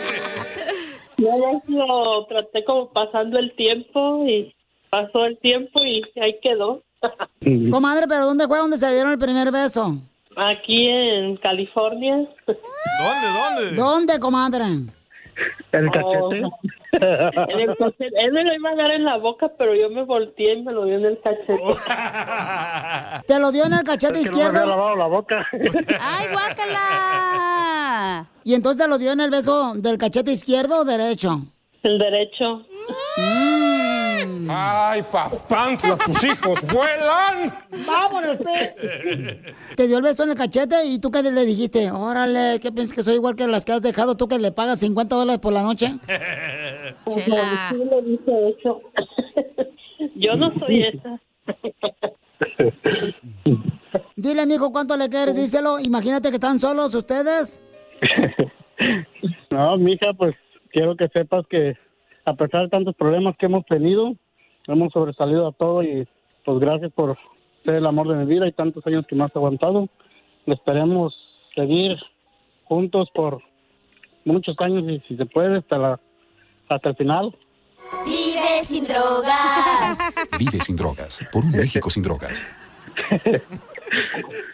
Ya 1.17 1.31
lo 1.67 2.27
traté 2.27 2.63
como 2.63 2.91
pasando 2.93 3.39
el 3.39 3.55
tiempo 3.55 4.23
y 4.27 4.53
pasó 4.91 5.25
el 5.25 5.39
tiempo 5.39 5.83
y 5.83 6.03
ahí 6.21 6.39
quedó. 6.43 6.83
Comadre, 7.71 8.07
¿pero 8.07 8.27
dónde 8.27 8.47
fue 8.47 8.59
donde 8.59 8.77
se 8.77 8.87
dieron 8.91 9.13
el 9.13 9.17
primer 9.17 9.51
beso? 9.51 9.97
Aquí 10.35 10.85
en 10.87 11.37
California. 11.37 12.17
¿Dónde, 12.45 13.27
dónde? 13.33 13.75
¿Dónde, 13.75 14.19
comadre? 14.19 14.65
¿El 15.71 15.91
cachete? 15.91 16.41
En 16.91 17.59
el 17.59 17.77
cachete. 17.77 18.11
Él 18.19 18.31
me 18.31 18.43
lo 18.43 18.53
iba 18.55 18.69
a 18.71 18.75
dar 18.75 18.91
en 18.91 19.03
la 19.03 19.17
boca, 19.17 19.51
pero 19.57 19.75
yo 19.75 19.89
me 19.89 20.03
volteé 20.03 20.53
y 20.53 20.63
me 20.63 20.71
lo 20.71 20.85
dio 20.85 20.95
en 20.97 21.05
el 21.05 21.19
cachete. 21.21 21.53
¿Te 23.27 23.39
lo 23.39 23.51
dio 23.51 23.65
en 23.65 23.73
el 23.73 23.83
cachete 23.83 24.19
Es 24.19 24.31
que 24.31 24.37
no 24.37 24.43
me 24.43 24.47
izquierdo? 24.47 24.67
lavado 24.67 24.95
la 24.95 25.07
boca. 25.07 25.45
¡Ay, 25.99 26.27
guácala! 26.31 28.27
¿Y 28.43 28.55
entonces 28.55 28.81
te 28.83 28.89
lo 28.89 28.97
dio 28.97 29.11
en 29.11 29.21
el 29.21 29.29
beso 29.29 29.73
del 29.75 29.97
cachete 29.97 30.31
izquierdo 30.31 30.79
o 30.79 30.85
derecho? 30.85 31.41
El 31.83 31.99
derecho. 31.99 32.65
¡Ay, 34.49 35.03
papantla, 35.11 35.97
tus 35.97 36.23
hijos 36.23 36.61
vuelan! 36.71 37.53
¡Vámonos, 37.85 38.37
pe! 38.37 39.53
Te 39.75 39.87
dio 39.87 39.97
el 39.97 40.03
beso 40.03 40.23
en 40.23 40.31
el 40.31 40.35
cachete 40.35 40.75
y 40.85 40.99
tú 40.99 41.11
qué 41.11 41.21
le 41.23 41.45
dijiste, 41.45 41.91
órale, 41.91 42.59
¿qué 42.61 42.71
piensas 42.71 42.93
que 42.93 43.01
soy 43.01 43.15
igual 43.15 43.35
que 43.35 43.47
las 43.47 43.65
que 43.65 43.71
has 43.73 43.81
dejado 43.81 44.15
tú 44.15 44.27
que 44.27 44.39
le 44.39 44.51
pagas 44.51 44.79
50 44.79 45.15
dólares 45.15 45.39
por 45.39 45.53
la 45.53 45.63
noche? 45.63 45.93
Chela. 47.07 47.69
Sí, 47.71 47.77
le 47.77 48.01
dije 48.01 48.55
eso. 48.59 48.81
Yo 50.15 50.35
no 50.35 50.53
soy 50.59 50.83
esa. 50.83 51.19
Dile, 54.15 54.45
mijo, 54.45 54.71
¿cuánto 54.71 54.97
le 54.97 55.09
quieres? 55.09 55.35
Díselo. 55.35 55.79
Imagínate 55.79 56.29
que 56.29 56.35
están 56.35 56.59
solos 56.59 56.93
ustedes. 56.93 57.61
No, 59.49 59.75
mija, 59.77 60.13
pues 60.13 60.35
quiero 60.71 60.95
que 60.95 61.07
sepas 61.07 61.45
que 61.49 61.75
a 62.25 62.33
pesar 62.35 62.63
de 62.63 62.69
tantos 62.69 62.95
problemas 62.95 63.35
que 63.37 63.45
hemos 63.45 63.65
tenido, 63.65 64.15
hemos 64.67 64.93
sobresalido 64.93 65.47
a 65.47 65.51
todo 65.51 65.83
y 65.83 66.07
pues 66.45 66.59
gracias 66.59 66.91
por 66.93 67.17
ser 67.63 67.75
el 67.75 67.85
amor 67.85 68.07
de 68.07 68.15
mi 68.15 68.25
vida 68.25 68.47
y 68.47 68.51
tantos 68.51 68.85
años 68.87 69.05
que 69.07 69.15
me 69.15 69.23
has 69.23 69.35
aguantado. 69.35 69.87
Esperemos 70.45 71.13
seguir 71.55 71.97
juntos 72.65 73.09
por 73.13 73.41
muchos 74.25 74.55
años 74.59 74.83
y 74.87 74.99
si 75.07 75.17
se 75.17 75.25
puede 75.25 75.57
hasta 75.57 75.77
la 75.77 75.99
hasta 76.69 76.89
el 76.89 76.95
final. 76.95 77.35
Vive 78.05 78.63
sin 78.63 78.83
drogas. 78.83 79.97
Vive 80.39 80.59
sin 80.59 80.75
drogas. 80.75 81.19
Por 81.31 81.45
un 81.45 81.51
México 81.51 81.89
sin 81.89 82.03
drogas. 82.03 82.45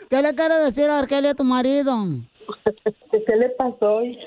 ¿Qué 0.10 0.22
le 0.22 0.34
quieres 0.36 0.65
decir 0.65 0.89
a 0.89 1.00
Argelia 1.00 1.32
a 1.32 1.34
tu 1.34 1.43
marido? 1.43 1.96
¿Qué 3.12 3.36
le 3.36 3.50
pasó 3.50 3.96
hoy? 3.96 4.20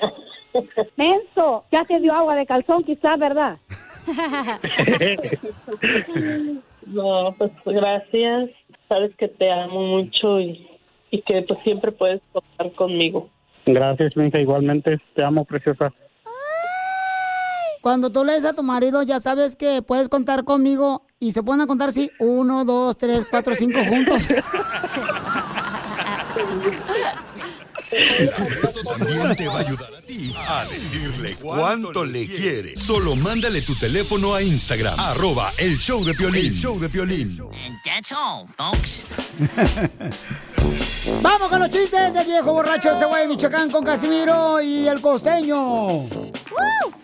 Menso, 0.95 1.65
ya 1.71 1.85
te 1.85 1.99
dio 1.99 2.13
agua 2.13 2.35
de 2.35 2.45
calzón 2.45 2.83
quizás, 2.83 3.17
¿verdad? 3.19 3.57
No, 6.87 7.35
pues 7.37 7.51
gracias. 7.65 8.49
Sabes 8.87 9.11
que 9.17 9.27
te 9.27 9.51
amo 9.51 9.81
mucho 9.81 10.39
y, 10.39 10.65
y 11.11 11.21
que 11.23 11.41
pues 11.41 11.59
siempre 11.63 11.91
puedes 11.91 12.21
contar 12.31 12.71
conmigo. 12.73 13.29
Gracias, 13.65 14.15
mija, 14.15 14.39
igualmente. 14.39 14.97
Te 15.13 15.23
amo, 15.23 15.43
preciosa. 15.43 15.93
Cuando 17.81 18.09
tú 18.09 18.23
le 18.23 18.33
dices 18.33 18.51
a 18.51 18.55
tu 18.55 18.63
marido, 18.63 19.03
ya 19.03 19.19
sabes 19.19 19.55
que 19.55 19.81
puedes 19.81 20.09
contar 20.09 20.43
conmigo 20.43 21.03
y 21.19 21.31
se 21.31 21.43
pueden 21.43 21.65
contar, 21.67 21.91
sí, 21.91 22.09
uno, 22.19 22.65
dos, 22.65 22.97
tres, 22.97 23.25
cuatro, 23.29 23.53
cinco 23.55 23.79
juntos. 23.87 24.29
También 28.97 29.35
te 29.35 29.47
va 29.47 29.55
a 29.55 29.59
ayudar 29.59 29.95
a 29.95 30.01
ti 30.01 30.33
a 30.35 30.65
decirle 30.65 31.35
cuánto 31.35 32.03
le 32.03 32.27
quiere. 32.27 32.75
Solo 32.77 33.15
mándale 33.15 33.61
tu 33.61 33.75
teléfono 33.75 34.33
a 34.35 34.41
Instagram, 34.41 34.99
arroba 34.99 35.53
el 35.57 35.77
show 35.77 36.03
de 36.03 36.13
Piolín. 36.13 36.47
El 36.47 36.55
show 36.55 36.79
de 36.79 36.89
Piolín. 36.89 37.39
That's 37.85 38.11
all, 38.11 38.47
folks. 38.57 38.99
Vamos 41.21 41.47
con 41.49 41.59
los 41.59 41.69
chistes 41.69 42.13
del 42.13 42.25
viejo 42.25 42.51
borracho 42.51 42.91
ese 42.91 43.05
güey 43.05 43.21
de 43.21 43.27
Michoacán 43.29 43.71
con 43.71 43.85
Casimiro 43.85 44.61
y 44.61 44.87
el 44.87 44.99
costeño. 44.99 46.05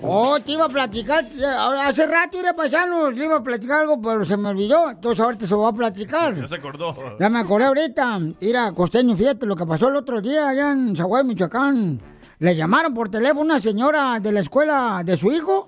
Oh, 0.01 0.37
te 0.39 0.51
iba 0.51 0.65
a 0.65 0.69
platicar. 0.69 1.27
ahora, 1.57 1.87
Hace 1.87 2.05
rato, 2.07 2.37
iré 2.37 2.53
paisano, 2.53 3.09
le 3.09 3.23
iba 3.25 3.37
a 3.37 3.43
platicar 3.43 3.81
algo, 3.81 4.01
pero 4.01 4.25
se 4.25 4.35
me 4.35 4.49
olvidó. 4.49 4.89
Entonces 4.89 5.19
ahorita 5.19 5.45
se 5.45 5.51
lo 5.51 5.61
va 5.61 5.69
a 5.69 5.73
platicar. 5.73 6.35
Ya 6.35 6.47
se 6.47 6.55
acordó. 6.55 6.93
Ya 7.19 7.29
me 7.29 7.39
acordé 7.39 7.65
ahorita. 7.65 8.19
Mira, 8.41 8.71
costeño, 8.73 9.15
fíjate 9.15 9.45
lo 9.45 9.55
que 9.55 9.65
pasó 9.65 9.87
el 9.87 9.95
otro 9.95 10.19
día 10.19 10.49
allá 10.49 10.71
en 10.71 10.95
Zaguay, 10.95 11.23
Michoacán. 11.23 12.01
Le 12.39 12.55
llamaron 12.55 12.93
por 12.93 13.09
teléfono 13.09 13.41
a 13.41 13.43
una 13.45 13.59
señora 13.59 14.19
de 14.19 14.31
la 14.33 14.41
escuela 14.41 15.01
de 15.05 15.15
su 15.15 15.31
hijo 15.31 15.67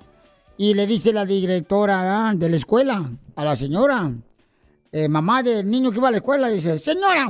y 0.58 0.74
le 0.74 0.86
dice 0.86 1.14
la 1.14 1.26
directora 1.26 2.30
ah, 2.30 2.34
de 2.36 2.50
la 2.50 2.56
escuela 2.56 3.04
a 3.36 3.44
la 3.44 3.56
señora, 3.56 4.12
eh, 4.92 5.08
mamá 5.10 5.44
del 5.44 5.70
niño 5.70 5.92
que 5.92 5.98
iba 5.98 6.08
a 6.08 6.12
la 6.12 6.18
escuela, 6.18 6.48
dice, 6.50 6.80
señora, 6.80 7.30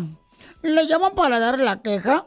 le 0.62 0.88
llaman 0.88 1.14
para 1.16 1.40
darle 1.40 1.64
la 1.64 1.82
queja 1.82 2.26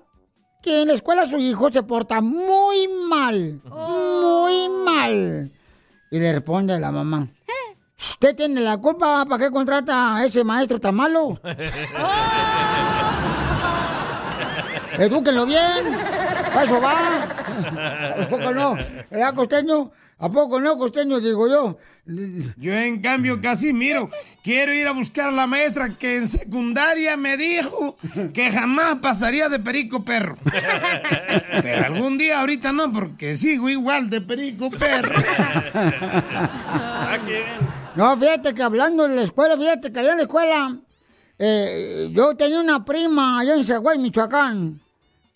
que 0.69 0.83
en 0.83 0.89
la 0.89 0.95
escuela 0.95 1.25
su 1.27 1.39
hijo 1.39 1.73
se 1.73 1.83
porta 1.83 2.21
muy 2.21 2.89
mal, 3.09 3.59
muy 3.65 4.69
mal. 4.85 5.51
Y 6.11 6.21
le 6.21 6.33
responde 6.33 6.79
la 6.79 6.93
mamá, 6.93 7.27
¿usted 7.99 8.37
tiene 8.37 8.61
la 8.61 8.77
culpa? 8.77 9.25
¿Para 9.27 9.45
qué 9.45 9.51
contrata 9.51 10.17
a 10.17 10.27
ese 10.27 10.45
maestro 10.45 10.79
tan 10.79 10.95
malo? 10.95 11.41
Edúquenlo 14.99 15.47
bien. 15.47 15.97
Para 16.53 16.65
eso 16.65 16.79
va. 16.83 16.93
¿A 18.25 18.29
poco 18.29 18.53
no? 18.53 18.77
¿Verdad, 19.11 19.35
costeño? 19.35 19.91
¿A 20.21 20.29
poco 20.31 20.59
no, 20.59 20.77
costeño? 20.77 21.21
Digo 21.21 21.49
yo. 21.49 21.79
Yo, 22.57 22.73
en 22.73 23.01
cambio, 23.01 23.41
Casimiro, 23.41 24.11
quiero 24.43 24.75
ir 24.75 24.89
a 24.89 24.93
buscar 24.93 25.29
a 25.29 25.33
la 25.33 25.47
maestra 25.47 25.97
que 25.97 26.17
en 26.17 26.27
secundaria 26.27 27.17
me 27.17 27.37
dijo 27.37 27.97
que 28.35 28.51
jamás 28.51 28.97
pasaría 28.97 29.49
de 29.49 29.61
perico 29.61 30.05
perro. 30.05 30.37
Pero 31.63 31.87
algún 31.87 32.19
día, 32.19 32.41
ahorita 32.41 32.73
no, 32.73 32.93
porque 32.93 33.37
sigo 33.37 33.69
igual 33.69 34.11
de 34.11 34.21
perico 34.21 34.71
perro. 34.71 35.15
No, 37.95 38.17
fíjate 38.17 38.55
que 38.55 38.63
hablando 38.63 39.07
de 39.07 39.15
la 39.15 39.23
escuela, 39.23 39.57
fíjate 39.57 39.93
que 39.93 40.01
allá 40.01 40.13
en 40.13 40.17
la 40.17 40.23
escuela, 40.23 40.77
eh, 41.39 42.11
yo 42.13 42.35
tenía 42.37 42.61
una 42.61 42.85
prima 42.85 43.41
allá 43.41 43.55
en 43.55 43.65
Zaguay, 43.65 43.99
Michoacán, 43.99 44.81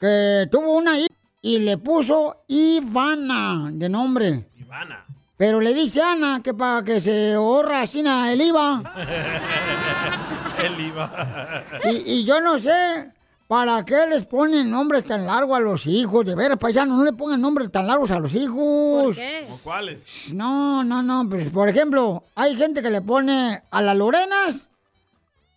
que 0.01 0.49
tuvo 0.51 0.77
una 0.77 0.99
hija 0.99 1.15
y 1.41 1.59
le 1.59 1.77
puso 1.79 2.45
Ivana 2.47 3.71
de 3.73 3.89
nombre. 3.89 4.49
Ivana. 4.73 5.05
Pero 5.37 5.61
le 5.61 5.75
dice 5.75 6.00
Ana 6.02 6.41
que 6.43 6.55
para 6.55 6.83
que 6.85 7.00
se 7.00 7.35
ahorra 7.35 7.83
así 7.83 8.02
na- 8.02 8.33
el 8.33 8.41
IVA. 8.41 8.83
Él 10.62 10.81
iba. 10.81 11.62
Y, 11.85 12.12
y 12.21 12.25
yo 12.25 12.41
no 12.41 12.59
sé 12.59 13.11
para 13.49 13.85
qué 13.85 14.07
les 14.09 14.26
ponen 14.26 14.71
nombres 14.71 15.05
tan 15.07 15.26
largos 15.26 15.57
a 15.57 15.61
los 15.61 15.87
hijos. 15.87 16.25
De 16.25 16.35
veras, 16.37 16.59
paisanos, 16.59 16.97
no 16.97 17.05
le 17.05 17.12
pongan 17.12 17.41
nombres 17.41 17.71
tan 17.73 17.87
largos 17.87 18.11
a 18.12 18.19
los 18.21 18.35
hijos. 18.35 19.17
¿O 19.50 19.59
cuáles? 19.64 20.33
No, 20.33 20.85
no, 20.85 21.02
no. 21.02 21.29
Pues, 21.29 21.49
por 21.50 21.69
ejemplo, 21.69 22.23
hay 22.37 22.55
gente 22.57 22.81
que 22.81 22.91
le 22.91 23.00
pone 23.02 23.61
a 23.71 23.83
las 23.83 23.97
Lorenas, 23.97 24.69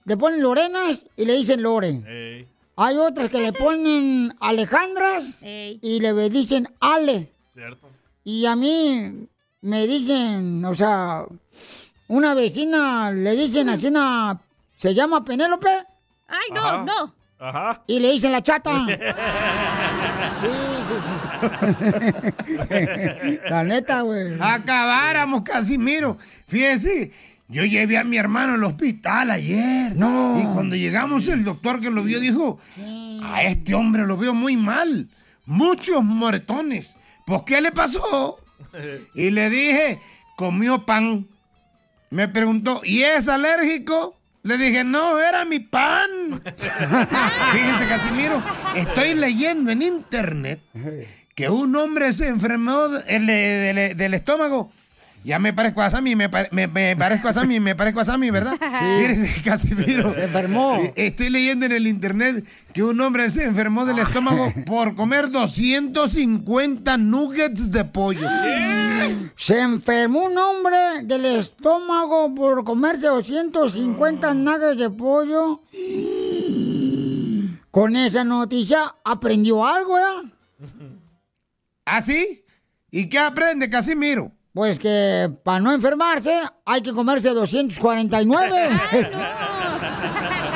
le 0.06 0.18
ponen 0.18 0.42
Lorenas 0.42 1.04
y 1.16 1.26
le 1.26 1.34
dicen 1.34 1.62
Lore. 1.62 2.02
Ey. 2.08 2.48
Hay 2.78 2.98
otras 2.98 3.30
que 3.30 3.40
le 3.42 3.54
ponen 3.54 4.36
Alejandras 4.42 5.42
y 5.44 6.00
le 6.02 6.30
dicen 6.30 6.68
Ale. 6.80 7.32
¿Cierto? 7.54 7.88
Y 8.26 8.46
a 8.48 8.56
mí 8.58 9.28
me 9.62 9.88
dicen, 9.88 10.66
o 10.66 10.74
sea, 10.74 11.24
una 12.08 12.34
vecina 12.34 13.12
le 13.12 13.34
dicen 13.36 13.70
así, 13.70 13.88
una- 13.88 14.38
se 14.76 14.94
llama 14.94 15.24
Penélope 15.24 15.70
Ay, 16.28 16.50
no, 16.54 16.62
Ajá. 16.66 16.84
no. 16.86 17.14
Ajá. 17.38 17.84
y 17.88 18.00
le 18.00 18.12
dicen 18.12 18.32
la 18.34 18.42
chata. 18.42 18.86
Sí, 20.42 20.48
sí, 20.88 20.96
sí. 21.06 21.12
La 23.50 23.64
neta, 23.64 24.02
güey. 24.02 24.36
Acabáramos, 24.40 25.44
Casimiro. 25.44 26.18
Fíjese, 26.48 27.12
yo 27.48 27.64
llevé 27.64 27.98
a 27.98 28.04
mi 28.04 28.18
hermano 28.18 28.54
al 28.56 28.64
hospital 28.64 29.32
ayer. 29.32 29.96
No. 29.96 30.40
Y 30.40 30.44
cuando 30.54 30.76
llegamos, 30.76 31.28
el 31.28 31.44
doctor 31.44 31.80
que 31.80 31.90
lo 31.92 32.04
vio 32.04 32.20
dijo: 32.20 32.60
A 33.24 33.44
este 33.44 33.74
hombre 33.76 34.06
lo 34.06 34.18
veo 34.18 34.34
muy 34.34 34.56
mal. 34.58 35.08
Muchos 35.46 36.04
moretones. 36.04 36.98
¿Pues 37.26 37.42
qué 37.46 37.62
le 37.62 37.72
pasó? 37.72 38.40
Y 39.16 39.32
le 39.32 39.50
dije: 39.50 40.00
Comió 40.38 40.86
pan. 40.86 41.28
Me 42.10 42.28
preguntó: 42.28 42.82
¿y 42.84 43.04
es 43.04 43.28
alérgico? 43.28 44.18
Le 44.44 44.58
dije, 44.60 44.84
no, 44.84 45.20
era 45.20 45.44
mi 45.44 45.60
pan. 45.60 46.08
Fíjese, 46.46 47.88
Casimiro, 47.90 48.44
estoy 48.76 49.16
leyendo 49.16 49.72
en 49.72 49.82
internet 49.82 50.62
que 51.34 51.50
un 51.50 51.76
hombre 51.76 52.14
se 52.14 52.28
enfermó 52.28 52.88
del, 52.90 53.26
del- 53.26 53.98
del 53.98 54.14
estómago. 54.14 54.72
Ya 55.26 55.40
me 55.40 55.54
parezco 55.54 55.82
a 55.82 55.90
Sammy, 55.90 56.16
me, 56.16 56.30
pare- 56.30 56.50
me- 56.52 56.68
me 56.68 56.96
parezco 56.96 57.28
a 57.30 57.34
Sammy, 57.34 57.60
me 57.60 57.76
parezco 57.76 58.00
a 58.00 58.06
Sammy, 58.06 58.30
¿verdad? 58.30 58.54
Sí. 58.60 58.86
Mire, 59.00 59.34
Casimiro. 59.44 60.14
Se 60.14 60.24
enfermó. 60.26 60.76
Eh, 60.80 60.94
Estoy 60.96 61.32
leyendo 61.32 61.66
en 61.66 61.72
el 61.72 61.88
internet 61.88 62.46
que 62.74 62.84
un 62.84 63.02
hombre 63.02 63.32
se 63.32 63.44
enfermó 63.44 63.86
del 63.86 63.98
estómago 63.98 64.54
por 64.68 64.94
comer 64.94 65.32
250 65.32 66.98
nuggets 67.00 67.72
de 67.72 67.86
pollo. 67.86 68.30
Se 69.36 69.60
enfermó 69.62 70.26
un 70.26 70.38
hombre 70.38 70.78
del 71.06 71.26
estómago 71.26 72.36
por 72.36 72.64
comerse 72.64 73.08
250 73.08 74.32
nuggets 74.36 74.78
de 74.80 74.90
pollo. 74.92 75.64
Con 77.72 77.96
esa 77.96 78.24
noticia 78.24 78.94
aprendió 79.04 79.66
algo, 79.66 79.98
¿ya? 79.98 80.68
¿Ah, 81.86 82.02
sí? 82.04 82.44
¿Y 82.92 83.10
qué 83.10 83.18
aprende, 83.18 83.72
Casimiro? 83.72 84.32
Pues 84.56 84.80
que 84.80 85.30
para 85.44 85.60
no 85.60 85.72
enfermarse 85.74 86.34
hay 86.66 86.82
que 86.82 86.94
comerse 86.94 87.32
249. 87.32 88.56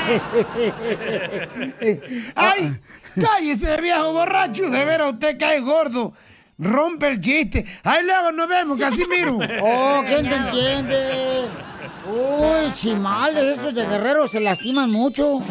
¡Ay! 2.35 2.79
¡Cállese, 3.19 3.81
viejo 3.81 4.13
borracho! 4.13 4.69
De 4.69 4.85
veras, 4.85 5.11
usted 5.11 5.37
cae 5.37 5.59
gordo. 5.59 6.13
Rompe 6.57 7.09
el 7.09 7.19
chiste. 7.19 7.65
¡Ay, 7.83 8.05
luego 8.05 8.31
nos 8.31 8.47
vemos, 8.47 8.79
Casimiro! 8.79 9.37
Oh, 9.61 10.01
¿quién 10.07 10.29
te 10.29 10.35
entiende? 10.35 11.49
Uy, 12.07 12.71
chimales, 12.71 13.57
estos 13.57 13.75
de 13.75 13.85
guerreros 13.85 14.31
se 14.31 14.39
lastiman 14.39 14.89
mucho. 14.89 15.41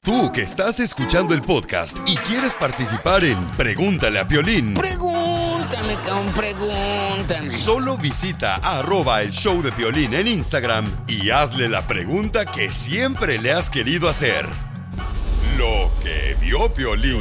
Tú 0.00 0.32
que 0.32 0.40
estás 0.40 0.80
escuchando 0.80 1.34
el 1.34 1.42
podcast 1.42 1.98
y 2.06 2.16
quieres 2.16 2.54
participar 2.54 3.26
en 3.26 3.36
Pregúntale 3.58 4.18
a 4.18 4.26
Piolín, 4.26 4.72
Pregúntame, 5.68 6.02
cabrón, 6.02 6.32
pregúntame. 6.34 7.52
solo 7.52 7.98
visita 7.98 8.56
arroba 8.56 9.20
el 9.20 9.30
show 9.30 9.60
de 9.60 9.70
Piolín 9.70 10.14
en 10.14 10.26
Instagram 10.26 10.86
y 11.06 11.28
hazle 11.28 11.68
la 11.68 11.86
pregunta 11.86 12.46
que 12.46 12.70
siempre 12.70 13.38
le 13.38 13.52
has 13.52 13.68
querido 13.68 14.08
hacer. 14.08 14.46
Lo 15.58 15.90
que 16.02 16.36
vio 16.40 16.72
Piolín. 16.72 17.20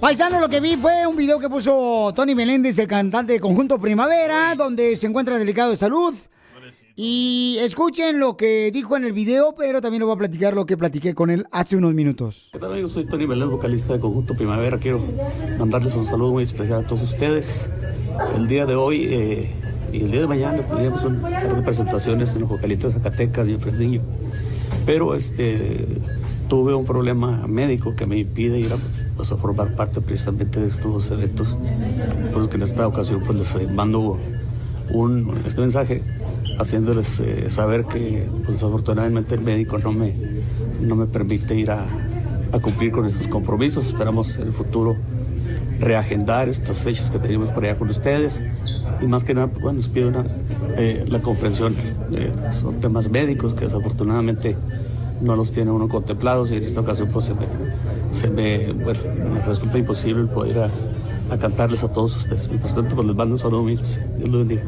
Paisano, 0.00 0.40
lo 0.40 0.48
que 0.48 0.58
vi 0.58 0.76
fue 0.76 1.06
un 1.06 1.14
video 1.14 1.38
que 1.38 1.48
puso 1.48 2.12
Tony 2.16 2.34
Meléndez, 2.34 2.78
el 2.80 2.88
cantante 2.88 3.34
de 3.34 3.40
Conjunto 3.40 3.78
Primavera, 3.78 4.56
donde 4.56 4.96
se 4.96 5.06
encuentra 5.06 5.38
delicado 5.38 5.70
de 5.70 5.76
salud. 5.76 6.14
Y 7.00 7.58
escuchen 7.60 8.18
lo 8.18 8.36
que 8.36 8.72
dijo 8.72 8.96
en 8.96 9.04
el 9.04 9.12
video, 9.12 9.54
pero 9.56 9.80
también 9.80 10.00
lo 10.00 10.06
voy 10.06 10.16
a 10.16 10.18
platicar 10.18 10.54
lo 10.54 10.66
que 10.66 10.76
platiqué 10.76 11.14
con 11.14 11.30
él 11.30 11.46
hace 11.52 11.76
unos 11.76 11.94
minutos. 11.94 12.50
¿Qué 12.50 12.66
amigos? 12.66 12.90
Soy 12.90 13.06
Tony 13.06 13.24
Belén, 13.24 13.48
vocalista 13.50 13.92
de 13.92 14.00
Conjunto 14.00 14.34
Primavera. 14.34 14.80
Quiero 14.80 15.00
mandarles 15.60 15.94
un 15.94 16.06
saludo 16.06 16.32
muy 16.32 16.42
especial 16.42 16.80
a 16.84 16.86
todos 16.88 17.02
ustedes. 17.02 17.70
El 18.34 18.48
día 18.48 18.66
de 18.66 18.74
hoy 18.74 19.06
eh, 19.12 19.54
y 19.92 20.00
el 20.02 20.10
día 20.10 20.22
de 20.22 20.26
mañana 20.26 20.66
tendríamos 20.66 21.04
un 21.04 21.20
par 21.20 21.54
de 21.54 21.62
presentaciones 21.62 22.34
en 22.34 22.40
los 22.40 22.50
Jocalitos 22.50 22.94
Zacatecas 22.94 23.46
y 23.46 23.52
en 23.52 23.60
Fresnillo. 23.60 24.00
Pero 24.84 25.14
este, 25.14 25.86
tuve 26.48 26.74
un 26.74 26.84
problema 26.84 27.46
médico 27.46 27.94
que 27.94 28.06
me 28.06 28.18
impide 28.18 28.58
ir 28.58 28.72
a, 28.72 28.76
pues, 29.16 29.28
formar 29.28 29.76
parte 29.76 30.00
precisamente 30.00 30.58
de 30.58 30.66
estos 30.66 30.92
dos 30.92 31.10
eventos. 31.12 31.56
Por 32.32 32.40
eso 32.40 32.50
que 32.50 32.56
en 32.56 32.62
esta 32.64 32.88
ocasión 32.88 33.22
pues, 33.24 33.54
les 33.54 33.70
mando 33.70 34.18
un, 34.90 35.34
este 35.46 35.60
mensaje 35.60 36.02
haciéndoles 36.58 37.20
eh, 37.20 37.50
saber 37.50 37.84
que 37.84 38.26
pues, 38.44 38.54
desafortunadamente 38.54 39.34
el 39.34 39.40
médico 39.40 39.78
no 39.78 39.92
me, 39.92 40.14
no 40.80 40.96
me 40.96 41.06
permite 41.06 41.54
ir 41.54 41.70
a, 41.70 41.86
a 42.52 42.58
cumplir 42.58 42.92
con 42.92 43.06
estos 43.06 43.28
compromisos. 43.28 43.86
Esperamos 43.86 44.36
en 44.38 44.48
el 44.48 44.52
futuro 44.52 44.96
reagendar 45.78 46.48
estas 46.48 46.82
fechas 46.82 47.10
que 47.10 47.18
tenemos 47.18 47.50
por 47.50 47.64
allá 47.64 47.76
con 47.76 47.88
ustedes 47.88 48.42
y 49.00 49.06
más 49.06 49.24
que 49.24 49.34
nada, 49.34 49.48
pues, 49.48 49.62
bueno, 49.62 49.78
les 49.78 49.88
pido 49.88 50.08
una, 50.08 50.24
eh, 50.76 51.04
la 51.08 51.20
comprensión. 51.20 51.74
Eh, 52.12 52.32
son 52.52 52.80
temas 52.80 53.08
médicos 53.10 53.54
que 53.54 53.64
desafortunadamente 53.64 54.56
no 55.20 55.36
los 55.36 55.52
tiene 55.52 55.70
uno 55.70 55.88
contemplados 55.88 56.50
y 56.50 56.56
en 56.56 56.64
esta 56.64 56.80
ocasión 56.80 57.10
pues 57.12 57.24
se 57.24 57.34
me, 57.34 57.46
se 58.10 58.30
me, 58.30 58.72
bueno, 58.72 59.00
me 59.32 59.40
resulta 59.40 59.78
imposible 59.78 60.22
el 60.22 60.28
poder 60.28 60.58
a, 60.60 60.70
a 61.30 61.38
cantarles 61.38 61.82
a 61.82 61.88
todos 61.92 62.16
ustedes. 62.16 62.48
Mientras 62.48 62.74
tanto, 62.74 62.94
pues 62.94 63.06
les 63.06 63.16
mando 63.16 63.34
un 63.34 63.38
saludo 63.38 63.62
mismo. 63.62 63.86
Dios 64.16 64.28
los 64.28 64.46
bendiga. 64.46 64.64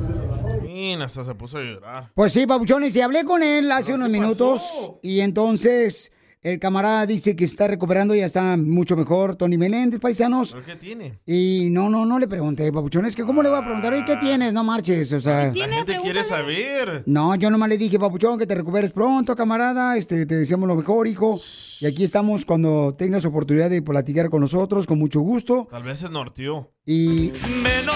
Y 0.68 0.94
hasta 0.94 1.24
se 1.24 1.34
puso 1.34 1.58
a 1.58 1.62
llorar. 1.62 2.10
Pues 2.14 2.32
sí, 2.32 2.46
papuchones, 2.46 2.94
y 2.96 3.00
hablé 3.00 3.24
con 3.24 3.42
él 3.42 3.70
hace 3.70 3.92
unos 3.94 4.08
minutos 4.08 4.92
y 5.02 5.20
entonces 5.20 6.10
el 6.42 6.58
camarada 6.58 7.04
dice 7.04 7.36
que 7.36 7.46
se 7.46 7.52
está 7.52 7.68
recuperando, 7.68 8.14
ya 8.14 8.24
está 8.24 8.56
mucho 8.56 8.96
mejor, 8.96 9.34
Tony 9.34 9.58
Meléndez, 9.58 10.00
paisanos. 10.00 10.52
¿Pero 10.52 10.64
qué 10.64 10.76
tiene? 10.76 11.18
Y 11.26 11.68
no, 11.70 11.90
no, 11.90 12.06
no 12.06 12.18
le 12.18 12.26
pregunté, 12.26 12.72
papuchón, 12.72 13.04
es 13.04 13.14
que 13.14 13.24
¿cómo 13.24 13.42
le 13.42 13.50
voy 13.50 13.58
a 13.58 13.62
preguntar? 13.62 13.92
Oye, 13.92 14.04
¿qué 14.06 14.16
tienes? 14.16 14.54
No 14.54 14.64
marches, 14.64 15.12
o 15.12 15.20
sea... 15.20 15.52
La 15.54 15.68
gente 15.68 16.00
quiere 16.00 16.24
saber. 16.24 17.02
No, 17.04 17.34
yo 17.34 17.50
nomás 17.50 17.68
le 17.68 17.76
dije, 17.76 17.98
papuchón, 17.98 18.38
que 18.38 18.46
te 18.46 18.54
recuperes 18.54 18.92
pronto, 18.92 19.36
camarada, 19.36 19.98
este, 19.98 20.24
te 20.24 20.34
deseamos 20.34 20.66
lo 20.66 20.76
mejor, 20.76 21.06
hijo. 21.06 21.38
Y 21.80 21.86
aquí 21.86 22.04
estamos 22.04 22.44
cuando 22.44 22.94
tengas 22.94 23.24
oportunidad 23.24 23.70
de 23.70 23.80
platicar 23.80 24.28
con 24.28 24.42
nosotros, 24.42 24.86
con 24.86 24.98
mucho 24.98 25.20
gusto. 25.20 25.66
Tal 25.70 25.82
vez 25.82 26.00
se 26.00 26.10
norteó. 26.10 26.70
Y... 26.84 27.30
Piolín, 27.30 27.88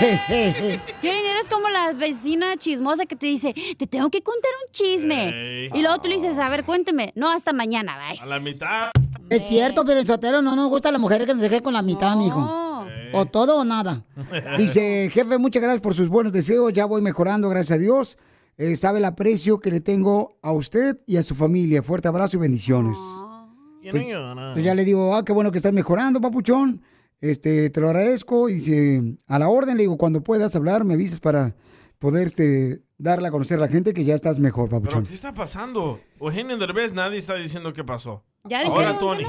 eres 1.30 1.48
como 1.48 1.68
la 1.68 1.92
vecina 1.92 2.56
chismosa 2.56 3.06
que 3.06 3.14
te 3.14 3.26
dice, 3.26 3.54
te 3.78 3.86
tengo 3.86 4.10
que 4.10 4.22
contar 4.22 4.50
un 4.66 4.72
chisme. 4.72 5.68
Y 5.72 5.82
luego 5.82 5.98
tú 5.98 6.08
le 6.08 6.16
dices, 6.16 6.36
a 6.38 6.48
ver, 6.48 6.64
cuénteme. 6.64 7.12
No, 7.14 7.30
hasta 7.30 7.52
mañana, 7.52 7.96
vais. 7.96 8.20
A 8.22 8.26
la 8.26 8.40
mitad. 8.40 8.90
Es 9.28 9.46
cierto, 9.46 9.84
pero 9.84 10.00
en 10.00 10.06
Sotero 10.08 10.42
no 10.42 10.56
nos 10.56 10.68
gusta 10.68 10.88
a 10.88 10.92
las 10.92 11.00
mujeres 11.00 11.28
que 11.28 11.34
nos 11.34 11.42
dejen 11.42 11.62
con 11.62 11.74
la 11.74 11.82
mitad, 11.82 12.16
mijo. 12.16 12.86
O 13.12 13.26
todo 13.26 13.58
o 13.58 13.64
nada. 13.64 14.04
Dice, 14.58 15.10
jefe, 15.12 15.38
muchas 15.38 15.62
gracias 15.62 15.80
por 15.80 15.94
sus 15.94 16.08
buenos 16.08 16.32
deseos. 16.32 16.72
Ya 16.72 16.86
voy 16.86 17.02
mejorando, 17.02 17.48
gracias 17.48 17.78
a 17.78 17.80
Dios. 17.80 18.18
Eh, 18.62 18.76
sabe 18.76 18.98
el 18.98 19.06
aprecio 19.06 19.58
que 19.58 19.70
le 19.70 19.80
tengo 19.80 20.36
a 20.42 20.52
usted 20.52 20.98
y 21.06 21.16
a 21.16 21.22
su 21.22 21.34
familia. 21.34 21.82
Fuerte 21.82 22.08
abrazo 22.08 22.36
y 22.36 22.40
bendiciones. 22.40 22.98
Y 23.80 23.88
no 23.88 24.02
llora. 24.02 24.32
Entonces 24.32 24.64
ya 24.64 24.74
le 24.74 24.84
digo, 24.84 25.14
ah, 25.16 25.24
qué 25.24 25.32
bueno 25.32 25.50
que 25.50 25.56
estás 25.56 25.72
mejorando, 25.72 26.20
papuchón. 26.20 26.82
Este, 27.22 27.70
te 27.70 27.80
lo 27.80 27.86
agradezco. 27.86 28.50
Y 28.50 28.56
dice, 28.56 29.16
a 29.26 29.38
la 29.38 29.48
orden, 29.48 29.78
le 29.78 29.84
digo, 29.84 29.96
cuando 29.96 30.22
puedas 30.22 30.54
hablar, 30.56 30.84
me 30.84 30.92
avisas 30.92 31.20
para 31.20 31.56
poder 31.98 32.26
este, 32.26 32.82
darle 32.98 33.28
a 33.28 33.30
conocer 33.30 33.56
a 33.56 33.62
la 33.62 33.68
gente 33.68 33.94
que 33.94 34.04
ya 34.04 34.14
estás 34.14 34.38
mejor, 34.40 34.68
¿Pero 34.68 34.82
papuchón. 34.82 35.06
qué 35.06 35.14
está 35.14 35.32
pasando? 35.32 35.98
Eugenio 36.20 36.58
Derbez, 36.58 36.92
nadie 36.92 37.16
está 37.16 37.36
diciendo 37.36 37.72
qué 37.72 37.82
pasó. 37.82 38.24
Ya 38.44 38.60
Ahora 38.66 38.98
Tony. 38.98 39.24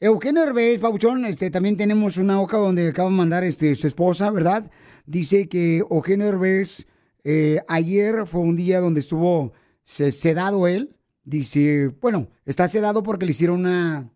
Eugenio 0.00 0.42
Herbés, 0.42 0.80
Pabuchón, 0.80 1.24
este, 1.24 1.50
también 1.50 1.78
tenemos 1.78 2.18
una 2.18 2.42
hoja 2.42 2.58
donde 2.58 2.90
acaba 2.90 3.08
de 3.08 3.16
mandar 3.16 3.42
este, 3.42 3.74
su 3.74 3.86
esposa, 3.86 4.30
¿verdad? 4.30 4.70
Dice 5.06 5.48
que 5.48 5.78
Eugenio 5.78 6.26
Herbés, 6.26 6.86
eh, 7.28 7.60
ayer 7.66 8.24
fue 8.26 8.40
un 8.40 8.54
día 8.54 8.78
donde 8.80 9.00
estuvo 9.00 9.52
se- 9.82 10.12
sedado 10.12 10.68
él. 10.68 10.94
Dice, 11.24 11.88
bueno, 12.00 12.28
está 12.44 12.68
sedado 12.68 13.02
porque 13.02 13.26
le 13.26 13.32
hicieron 13.32 13.60
una 13.60 14.08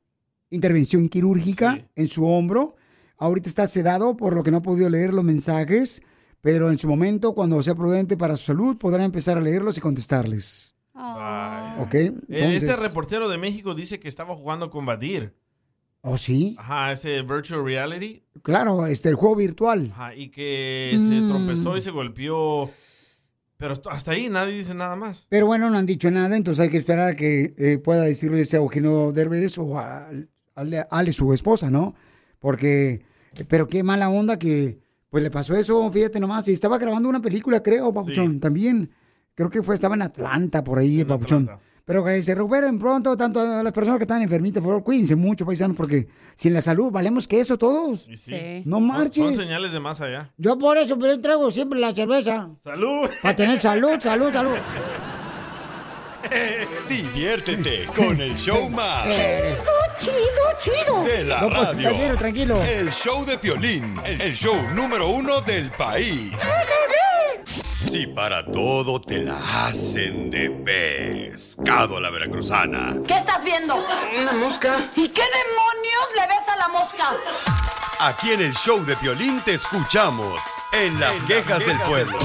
intervención 0.48 1.08
quirúrgica 1.08 1.88
en 1.96 2.06
su 2.06 2.24
hombro. 2.24 2.76
Ahorita 3.18 3.48
está 3.48 3.66
sedado 3.66 4.16
por 4.16 4.34
lo 4.34 4.44
que 4.44 4.52
no 4.52 4.58
ha 4.58 4.62
podido 4.62 4.88
leer 4.88 5.12
los 5.12 5.24
mensajes, 5.24 6.02
pero 6.40 6.70
en 6.70 6.78
su 6.78 6.86
momento, 6.88 7.34
cuando 7.34 7.60
sea 7.64 7.74
prudente 7.74 8.16
para 8.16 8.36
su 8.36 8.44
salud, 8.46 8.76
podrá 8.78 9.04
empezar 9.04 9.36
a 9.36 9.40
leerlos 9.40 9.76
y 9.76 9.80
contestarles. 9.80 10.74
¿Ok? 10.94 11.94
Eh, 11.94 12.14
Entonces, 12.28 12.62
Este 12.62 12.82
reportero 12.88 13.28
de 13.28 13.38
México 13.38 13.74
dice 13.74 13.98
que 13.98 14.06
estaba 14.08 14.36
jugando 14.36 14.70
con 14.70 14.86
Vadir. 14.86 15.34
¿Oh, 16.02 16.16
sí? 16.16 16.54
Ajá, 16.58 16.92
ese 16.92 17.20
virtual 17.22 17.64
reality. 17.64 18.22
Claro, 18.42 18.86
este, 18.86 19.08
el 19.10 19.16
juego 19.16 19.36
virtual. 19.36 19.90
Ajá, 19.92 20.14
y 20.14 20.30
que 20.30 20.92
se 20.92 20.98
Mm. 21.20 21.28
tropezó 21.28 21.76
y 21.76 21.80
se 21.82 21.90
golpeó. 21.90 22.68
Pero 23.60 23.74
hasta 23.90 24.12
ahí 24.12 24.30
nadie 24.30 24.54
dice 24.54 24.72
nada 24.72 24.96
más. 24.96 25.26
Pero 25.28 25.44
bueno, 25.44 25.68
no 25.68 25.76
han 25.76 25.84
dicho 25.84 26.10
nada, 26.10 26.34
entonces 26.34 26.62
hay 26.62 26.70
que 26.70 26.78
esperar 26.78 27.08
a 27.10 27.14
que 27.14 27.54
eh, 27.58 27.76
pueda 27.76 28.04
decirle 28.04 28.40
ese 28.40 28.56
a 28.56 28.60
Eugenio 28.60 29.12
Derbez 29.12 29.58
o 29.58 29.78
a, 29.78 30.06
a 30.06 30.10
Ale, 30.54 30.82
Ale, 30.90 31.12
su 31.12 31.30
esposa, 31.34 31.70
¿no? 31.70 31.94
Porque, 32.38 33.02
pero 33.48 33.66
qué 33.66 33.82
mala 33.82 34.08
onda 34.08 34.38
que 34.38 34.78
pues 35.10 35.22
le 35.22 35.30
pasó 35.30 35.54
eso, 35.56 35.92
fíjate 35.92 36.20
nomás, 36.20 36.48
y 36.48 36.52
estaba 36.52 36.78
grabando 36.78 37.10
una 37.10 37.20
película, 37.20 37.62
creo, 37.62 37.92
Papuchón, 37.92 38.40
también. 38.40 38.90
Creo 39.34 39.50
que 39.50 39.62
fue, 39.62 39.74
estaba 39.74 39.94
en 39.94 40.02
Atlanta, 40.02 40.64
por 40.64 40.78
ahí, 40.78 41.04
Papuchón. 41.04 41.50
Pero 41.90 42.04
que 42.04 42.22
se 42.22 42.36
recuperen 42.36 42.78
pronto, 42.78 43.16
tanto 43.16 43.40
a 43.40 43.64
las 43.64 43.72
personas 43.72 43.98
que 43.98 44.04
están 44.04 44.22
enfermitas, 44.22 44.62
por 44.62 44.70
favor, 44.70 44.84
cuídense 44.84 45.16
mucho, 45.16 45.44
paisanos, 45.44 45.76
porque 45.76 46.06
sin 46.36 46.54
la 46.54 46.60
salud 46.60 46.92
valemos 46.92 47.26
que 47.26 47.40
eso 47.40 47.58
todos. 47.58 48.08
Sí. 48.16 48.62
No 48.64 48.78
marches. 48.78 49.34
Son 49.34 49.34
señales 49.34 49.72
de 49.72 49.80
más 49.80 50.00
allá. 50.00 50.30
Yo 50.36 50.56
por 50.56 50.78
eso 50.78 50.96
pues, 50.96 51.20
traigo 51.20 51.50
siempre 51.50 51.80
la 51.80 51.92
cerveza. 51.92 52.48
¡Salud! 52.62 53.10
Para 53.20 53.34
tener 53.34 53.60
salud, 53.60 53.98
salud, 53.98 54.32
salud. 54.32 54.54
Diviértete 56.88 57.86
con 57.96 58.20
el 58.20 58.36
show 58.36 58.70
más. 58.70 59.08
Chido, 59.98 60.14
chido, 60.60 60.76
chido. 60.84 61.02
De 61.02 61.24
la 61.24 61.40
No, 61.40 61.48
pues, 61.50 61.68
radio. 61.70 61.88
tranquilo, 61.90 62.16
tranquilo. 62.16 62.62
El 62.62 62.92
show 62.92 63.26
de 63.26 63.36
Piolín, 63.36 63.96
el 64.04 64.20
el 64.20 64.34
show 64.36 64.54
número 64.76 65.08
uno 65.08 65.40
del 65.40 65.68
país. 65.72 66.34
Si 67.90 68.06
para 68.06 68.46
todo 68.46 69.00
te 69.00 69.18
la 69.18 69.36
hacen 69.66 70.30
de 70.30 70.48
pescado 70.48 71.96
a 71.96 72.00
la 72.00 72.10
veracruzana. 72.10 72.94
¿Qué 73.04 73.14
estás 73.14 73.42
viendo? 73.42 73.84
Una 74.16 74.30
mosca. 74.30 74.88
¿Y 74.94 75.08
qué 75.08 75.22
demonios 75.22 76.04
le 76.14 76.22
ves 76.28 76.46
a 76.46 76.56
la 76.56 76.68
mosca? 76.68 77.16
Aquí 77.98 78.30
en 78.30 78.42
el 78.42 78.54
show 78.54 78.84
de 78.84 78.94
Piolín 78.94 79.40
te 79.44 79.54
escuchamos 79.54 80.40
en 80.72 81.00
las 81.00 81.20
quejas 81.24 81.66
del 81.66 81.80
pueblo. 81.80 82.16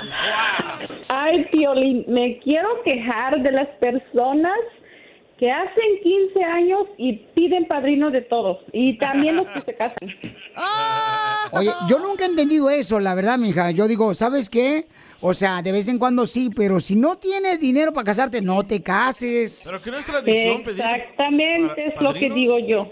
Ay, 1.07 1.45
Piolín, 1.51 2.05
me 2.07 2.39
quiero 2.39 2.67
quejar 2.83 3.39
de 3.43 3.51
las 3.51 3.67
personas 3.79 4.57
que 5.37 5.51
hacen 5.51 6.01
15 6.33 6.43
años 6.43 6.81
y 6.97 7.13
piden 7.35 7.67
padrinos 7.67 8.11
de 8.11 8.21
todos. 8.21 8.57
Y 8.73 8.97
también 8.97 9.35
los 9.35 9.47
que 9.49 9.61
se 9.61 9.75
casan. 9.75 9.97
Oye, 11.51 11.69
yo 11.87 11.99
nunca 11.99 12.25
he 12.25 12.27
entendido 12.27 12.71
eso, 12.71 12.99
la 12.99 13.13
verdad, 13.13 13.37
mija. 13.37 13.69
Yo 13.69 13.87
digo, 13.87 14.15
¿sabes 14.15 14.49
qué? 14.49 14.87
O 15.21 15.35
sea, 15.35 15.61
de 15.61 15.71
vez 15.71 15.87
en 15.87 15.99
cuando 15.99 16.25
sí, 16.25 16.49
pero 16.55 16.79
si 16.79 16.95
no 16.95 17.15
tienes 17.15 17.59
dinero 17.59 17.93
para 17.93 18.05
casarte, 18.05 18.41
no 18.41 18.63
te 18.63 18.81
cases. 18.81 19.63
Pero 19.65 19.81
que 19.81 19.91
no 19.91 19.97
es 19.97 20.05
tradición 20.05 20.63
pedir. 20.63 20.81
Exactamente 20.81 21.87
es 21.87 22.01
lo 22.01 22.13
que 22.13 22.29
digo 22.29 22.57
yo. 22.57 22.89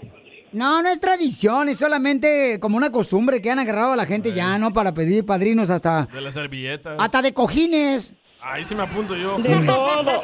No, 0.52 0.82
no 0.82 0.88
es 0.88 1.00
tradición, 1.00 1.68
es 1.68 1.78
solamente 1.78 2.58
como 2.60 2.76
una 2.76 2.90
costumbre 2.90 3.40
que 3.42 3.50
han 3.50 3.58
agarrado 3.58 3.92
a 3.92 3.96
la 3.96 4.06
gente 4.06 4.32
ya, 4.32 4.58
¿no? 4.58 4.72
Para 4.72 4.92
pedir 4.92 5.26
padrinos 5.26 5.68
hasta, 5.70 6.06
De 6.06 6.20
las 6.20 6.34
servilletas. 6.34 6.96
hasta 6.98 7.20
de 7.22 7.34
cojines. 7.34 8.16
Ahí 8.40 8.64
sí 8.64 8.74
me 8.74 8.82
apunto 8.84 9.14
yo. 9.16 9.38
De 9.38 9.48
todo. 9.66 10.22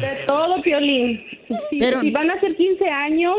De 0.00 0.24
todo, 0.26 0.62
Piolín. 0.62 1.20
Si, 1.70 1.78
Pero- 1.78 2.00
si 2.00 2.10
van 2.10 2.30
a 2.30 2.34
hacer 2.34 2.56
15 2.56 2.88
años 2.88 3.36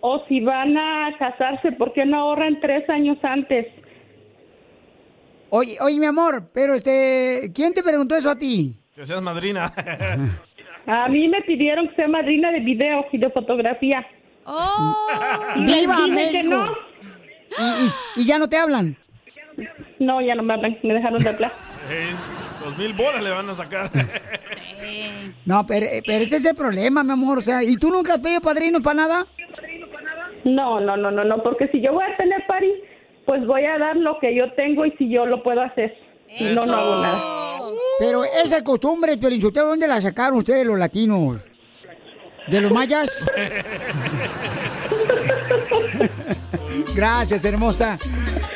o 0.00 0.24
si 0.28 0.40
van 0.40 0.76
a 0.76 1.10
casarse, 1.18 1.72
¿por 1.72 1.92
qué 1.92 2.06
no 2.06 2.18
ahorran 2.18 2.58
tres 2.60 2.88
años 2.88 3.18
antes? 3.22 3.66
Oye, 5.50 5.76
oye, 5.80 5.98
mi 6.00 6.06
amor, 6.06 6.48
pero 6.54 6.74
este, 6.74 7.52
¿quién 7.54 7.74
te 7.74 7.82
preguntó 7.82 8.14
eso 8.16 8.30
a 8.30 8.38
ti? 8.38 8.74
Que 8.94 9.04
seas 9.04 9.20
madrina. 9.22 9.72
A 10.86 11.08
mí 11.08 11.28
me 11.28 11.42
pidieron 11.42 11.88
que 11.90 11.94
sea 11.94 12.08
madrina 12.08 12.50
de 12.50 12.58
video 12.60 13.04
y 13.12 13.18
de 13.18 13.30
fotografía. 13.30 14.04
Les 15.56 15.80
¡Viva 15.80 16.06
México! 16.08 16.50
no. 16.50 16.66
¿Y, 17.58 17.84
y- 17.86 18.22
y 18.22 18.26
ya 18.26 18.38
no 18.38 18.48
te 18.48 18.56
hablan? 18.56 18.96
No, 19.98 20.20
ya 20.22 20.34
no 20.34 20.42
me 20.42 20.54
hablan, 20.54 20.78
me 20.82 20.94
dejaron 20.94 21.18
de 21.18 21.28
hablar. 21.28 21.52
Dos 22.64 22.78
mil 22.78 22.92
bolas 22.94 23.22
le 23.22 23.30
van 23.30 23.48
a 23.50 23.54
sacar. 23.54 23.90
No, 25.44 25.66
pero, 25.66 25.86
pero 26.06 26.24
ese 26.24 26.36
es 26.36 26.44
el 26.46 26.54
problema, 26.54 27.02
mi 27.04 27.12
amor. 27.12 27.38
O 27.38 27.40
sea, 27.40 27.62
¿y 27.62 27.76
tú 27.76 27.90
nunca 27.90 28.14
has 28.14 28.20
pedido 28.20 28.40
padrinos 28.40 28.82
para 28.82 28.94
nada? 28.94 29.26
No, 30.44 30.80
no, 30.80 30.96
no, 30.96 31.10
no, 31.10 31.24
no, 31.24 31.42
porque 31.42 31.68
si 31.68 31.80
yo 31.80 31.92
voy 31.92 32.04
a 32.04 32.16
tener 32.16 32.44
party, 32.46 32.72
pues 33.26 33.46
voy 33.46 33.64
a 33.64 33.78
dar 33.78 33.96
lo 33.96 34.18
que 34.18 34.34
yo 34.34 34.52
tengo 34.54 34.84
y 34.86 34.92
si 34.92 35.08
yo 35.08 35.26
lo 35.26 35.42
puedo 35.42 35.60
hacer. 35.60 35.94
Si 36.38 36.44
no, 36.50 36.64
no 36.66 36.74
hago 36.76 37.02
nada. 37.02 37.22
Pero 38.00 38.24
esa 38.24 38.64
costumbre, 38.64 39.16
Piolinchotero, 39.18 39.68
¿dónde 39.68 39.86
la 39.86 40.00
sacaron 40.00 40.38
ustedes 40.38 40.66
los 40.66 40.78
latinos? 40.78 41.44
¿De 42.48 42.60
los 42.60 42.72
mayas? 42.72 43.24
Gracias, 46.94 47.44
hermosa. 47.44 47.98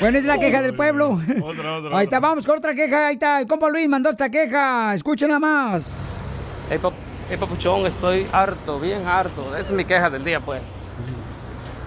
Bueno, 0.00 0.18
es 0.18 0.24
la 0.24 0.38
queja 0.38 0.62
del 0.62 0.74
pueblo. 0.74 1.18
Otra, 1.42 1.76
otra, 1.78 1.98
Ahí 1.98 2.04
está, 2.04 2.20
vamos 2.20 2.46
con 2.46 2.58
otra 2.58 2.74
queja. 2.74 3.08
Ahí 3.08 3.14
está, 3.14 3.40
el 3.40 3.46
compa 3.46 3.68
Luis 3.68 3.88
mandó 3.88 4.10
esta 4.10 4.28
queja. 4.28 4.94
Escuchen 4.94 5.28
nada 5.28 5.40
más. 5.40 6.44
Hey, 6.68 6.78
pap- 6.82 6.92
hey, 7.30 7.36
papuchón, 7.38 7.86
estoy 7.86 8.26
harto, 8.32 8.78
bien 8.80 9.06
harto. 9.06 9.54
Esa 9.56 9.66
es 9.66 9.72
mi 9.72 9.84
queja 9.84 10.10
del 10.10 10.24
día, 10.24 10.40
pues. 10.40 10.90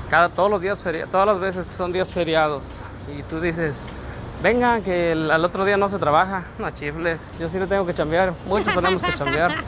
Cada, 0.10 0.30
todos 0.30 0.50
los 0.50 0.62
días, 0.62 0.80
todas 1.12 1.28
las 1.28 1.40
veces 1.40 1.66
que 1.68 1.74
son 1.74 1.92
días 1.92 2.12
feriados. 2.12 2.64
Y 3.18 3.22
tú 3.24 3.40
dices, 3.42 3.76
vengan, 4.42 4.82
que 4.82 5.12
el- 5.12 5.30
al 5.30 5.44
otro 5.46 5.66
día 5.66 5.78
no 5.78 5.90
se 5.90 6.00
trabaja. 6.00 6.46
No 6.58 6.72
chifles, 6.72 7.30
yo 7.40 7.50
sí 7.50 7.60
le 7.60 7.68
tengo 7.68 7.86
que 7.86 7.94
chambear. 7.94 8.34
Muchos 8.48 8.74
tenemos 8.74 9.02
que 9.04 9.14
chambear. 9.14 9.54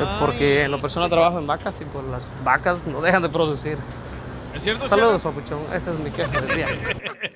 Eh, 0.00 0.16
Porque 0.20 0.62
en 0.64 0.70
lo 0.70 0.80
personal 0.80 1.08
trabajo 1.10 1.38
en 1.38 1.46
vacas 1.46 1.80
y 1.80 1.84
pues 1.84 2.04
las 2.06 2.22
vacas 2.44 2.86
no 2.86 3.00
dejan 3.00 3.22
de 3.22 3.28
producir. 3.28 3.76
¿Es 4.54 4.62
cierto, 4.62 4.86
Saludos, 4.86 5.22
papuchón. 5.22 5.60
Esa 5.74 5.92
es 5.92 5.98
mi 5.98 6.10
queja 6.10 6.40
del 6.40 6.56
día. 6.56 6.66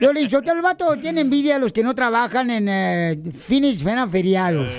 El 0.00 0.62
vato 0.62 0.96
tiene 0.96 1.20
envidia 1.20 1.56
a 1.56 1.58
los 1.58 1.72
que 1.72 1.82
no 1.82 1.94
trabajan 1.94 2.50
en 2.50 2.68
eh, 2.68 3.22
fines 3.34 3.82
fueran 3.82 4.10
feriados. 4.10 4.70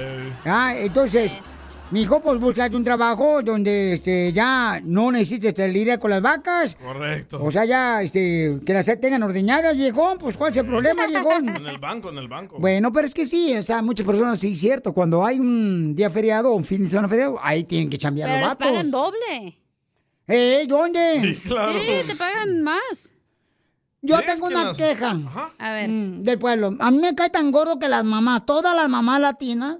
Ah, 0.46 0.74
entonces, 0.76 1.39
Mijo, 1.91 2.21
pues 2.21 2.39
búscate 2.39 2.75
un 2.75 2.84
trabajo 2.86 3.41
donde 3.43 3.93
este, 3.93 4.32
ya 4.32 4.80
no 4.84 5.12
necesites 5.12 5.58
lidiar 5.73 5.99
con 5.99 6.10
las 6.10 6.21
vacas. 6.21 6.75
Correcto. 6.75 7.43
O 7.43 7.51
sea, 7.51 7.65
ya 7.65 8.01
este, 8.01 8.60
que 8.65 8.73
las 8.73 8.86
tengan 8.99 9.21
ordeñadas, 9.23 9.75
viejón. 9.75 10.17
Pues, 10.17 10.38
¿cuál 10.38 10.51
es 10.51 10.58
el 10.58 10.65
problema, 10.65 11.06
viejón? 11.08 11.49
En 11.62 11.67
el 11.67 11.77
banco, 11.80 12.10
en 12.10 12.17
el 12.17 12.27
banco. 12.30 12.58
Bueno, 12.60 12.91
pero 12.93 13.06
es 13.08 13.13
que 13.13 13.25
sí, 13.25 13.54
o 13.58 13.62
sea, 13.63 13.82
muchas 13.82 14.06
personas 14.06 14.39
sí, 14.39 14.56
cierto. 14.56 14.93
Cuando 14.93 15.25
hay 15.25 15.39
un 15.39 15.93
día 15.95 16.10
feriado 16.10 16.51
o 16.51 16.56
un 16.56 16.63
fin 16.63 16.82
de 16.84 16.89
semana 16.89 17.08
feriado, 17.10 17.38
ahí 17.43 17.63
tienen 17.65 17.89
que 17.89 17.97
chambear 17.97 18.30
Pero 18.30 18.39
los 18.39 18.47
les 18.47 18.58
vatos. 18.58 18.67
pagan 18.69 18.91
doble. 18.91 19.58
¿Eh? 20.27 20.65
¿Dónde? 20.67 21.19
Sí, 21.21 21.41
claro. 21.49 21.73
Sí, 21.73 22.08
te 22.08 22.15
pagan 22.15 22.62
más. 22.62 23.13
Yo 24.01 24.15
¿Crees 24.15 24.34
tengo 24.34 24.47
que 24.47 24.54
una 24.56 24.63
las- 24.65 24.77
queja 24.77 25.17
A 25.60 25.71
ver. 25.73 25.89
mm, 25.89 26.23
del 26.23 26.39
pueblo. 26.39 26.75
A 26.80 26.89
mí 26.89 26.97
me 26.99 27.13
cae 27.15 27.30
tan 27.30 27.51
gordo 27.51 27.77
que 27.77 27.89
las 27.89 28.04
mamás, 28.06 28.45
todas 28.45 28.75
las 28.75 28.88
mamás 28.89 29.19
latinas, 29.19 29.77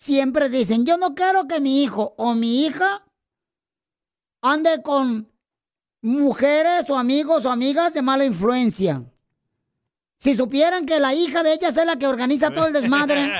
siempre 0.00 0.48
dicen, 0.48 0.86
yo 0.86 0.96
no 0.96 1.14
quiero 1.14 1.46
que 1.46 1.60
mi 1.60 1.82
hijo 1.82 2.14
o 2.16 2.34
mi 2.34 2.64
hija 2.64 3.02
ande 4.42 4.80
con 4.82 5.30
mujeres 6.00 6.88
o 6.88 6.96
amigos 6.98 7.44
o 7.44 7.50
amigas 7.50 7.92
de 7.92 8.00
mala 8.00 8.24
influencia. 8.24 9.04
Si 10.18 10.34
supieran 10.34 10.86
que 10.86 10.98
la 11.00 11.12
hija 11.14 11.42
de 11.42 11.52
ellas 11.52 11.76
es 11.76 11.84
la 11.86 11.96
que 11.96 12.06
organiza 12.06 12.50
todo 12.50 12.66
el 12.66 12.72
desmadre, 12.72 13.26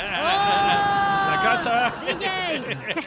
La 1.30 1.40
cacha. 1.42 1.94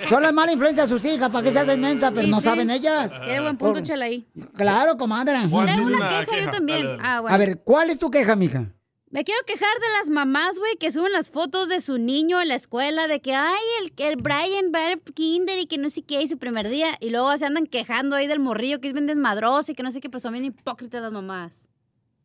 son 0.09 0.23
las 0.23 0.33
malas 0.33 0.53
influencias 0.53 0.89
de 0.89 0.95
sus 0.99 1.05
hijas, 1.05 1.29
¿para 1.29 1.43
qué 1.43 1.51
se 1.51 1.59
hacen 1.59 1.79
mensas? 1.79 2.11
Pero 2.15 2.27
no 2.29 2.37
sí. 2.37 2.43
saben 2.45 2.71
ellas. 2.71 3.11
Tiene 3.23 3.41
buen 3.41 3.57
punto, 3.57 3.73
Por- 3.75 3.83
chela 3.83 4.05
ahí. 4.05 4.27
Claro, 4.55 4.97
comadre. 4.97 5.33
Tengo 5.41 5.57
una 5.59 6.09
queja 6.25 6.39
yo 6.45 6.49
también. 6.49 6.87
Ah, 7.03 7.19
bueno. 7.21 7.35
A 7.35 7.37
ver, 7.37 7.61
¿cuál 7.63 7.91
es 7.91 7.99
tu 7.99 8.09
queja, 8.09 8.35
mija? 8.35 8.73
Me 9.13 9.23
quiero 9.23 9.39
quejar 9.45 9.79
de 9.79 9.97
las 9.99 10.09
mamás, 10.09 10.57
güey, 10.57 10.75
que 10.77 10.91
suben 10.91 11.11
las 11.11 11.29
fotos 11.29 11.69
de 11.69 11.81
su 11.81 11.99
niño 11.99 12.41
en 12.41 12.47
la 12.47 12.55
escuela, 12.55 13.05
de 13.05 13.21
que, 13.21 13.35
ay, 13.35 13.61
el, 13.79 13.93
el 13.95 14.15
Brian 14.15 14.71
va 14.73 14.87
al 14.87 15.01
kinder 15.01 15.59
y 15.59 15.67
que 15.67 15.77
no 15.77 15.91
sé 15.91 16.01
qué, 16.01 16.23
y 16.23 16.27
su 16.27 16.39
primer 16.39 16.67
día, 16.67 16.97
y 16.99 17.11
luego 17.11 17.37
se 17.37 17.45
andan 17.45 17.67
quejando 17.67 18.15
ahí 18.15 18.25
del 18.25 18.39
morrillo 18.39 18.81
que 18.81 18.87
es 18.87 18.93
bien 18.93 19.05
desmadroso 19.05 19.71
y 19.71 19.75
que 19.75 19.83
no 19.83 19.91
sé 19.91 20.01
qué, 20.01 20.09
pero 20.09 20.19
son 20.19 20.33
bien 20.33 20.45
hipócritas 20.45 20.99
las 20.99 21.11
mamás. 21.11 21.69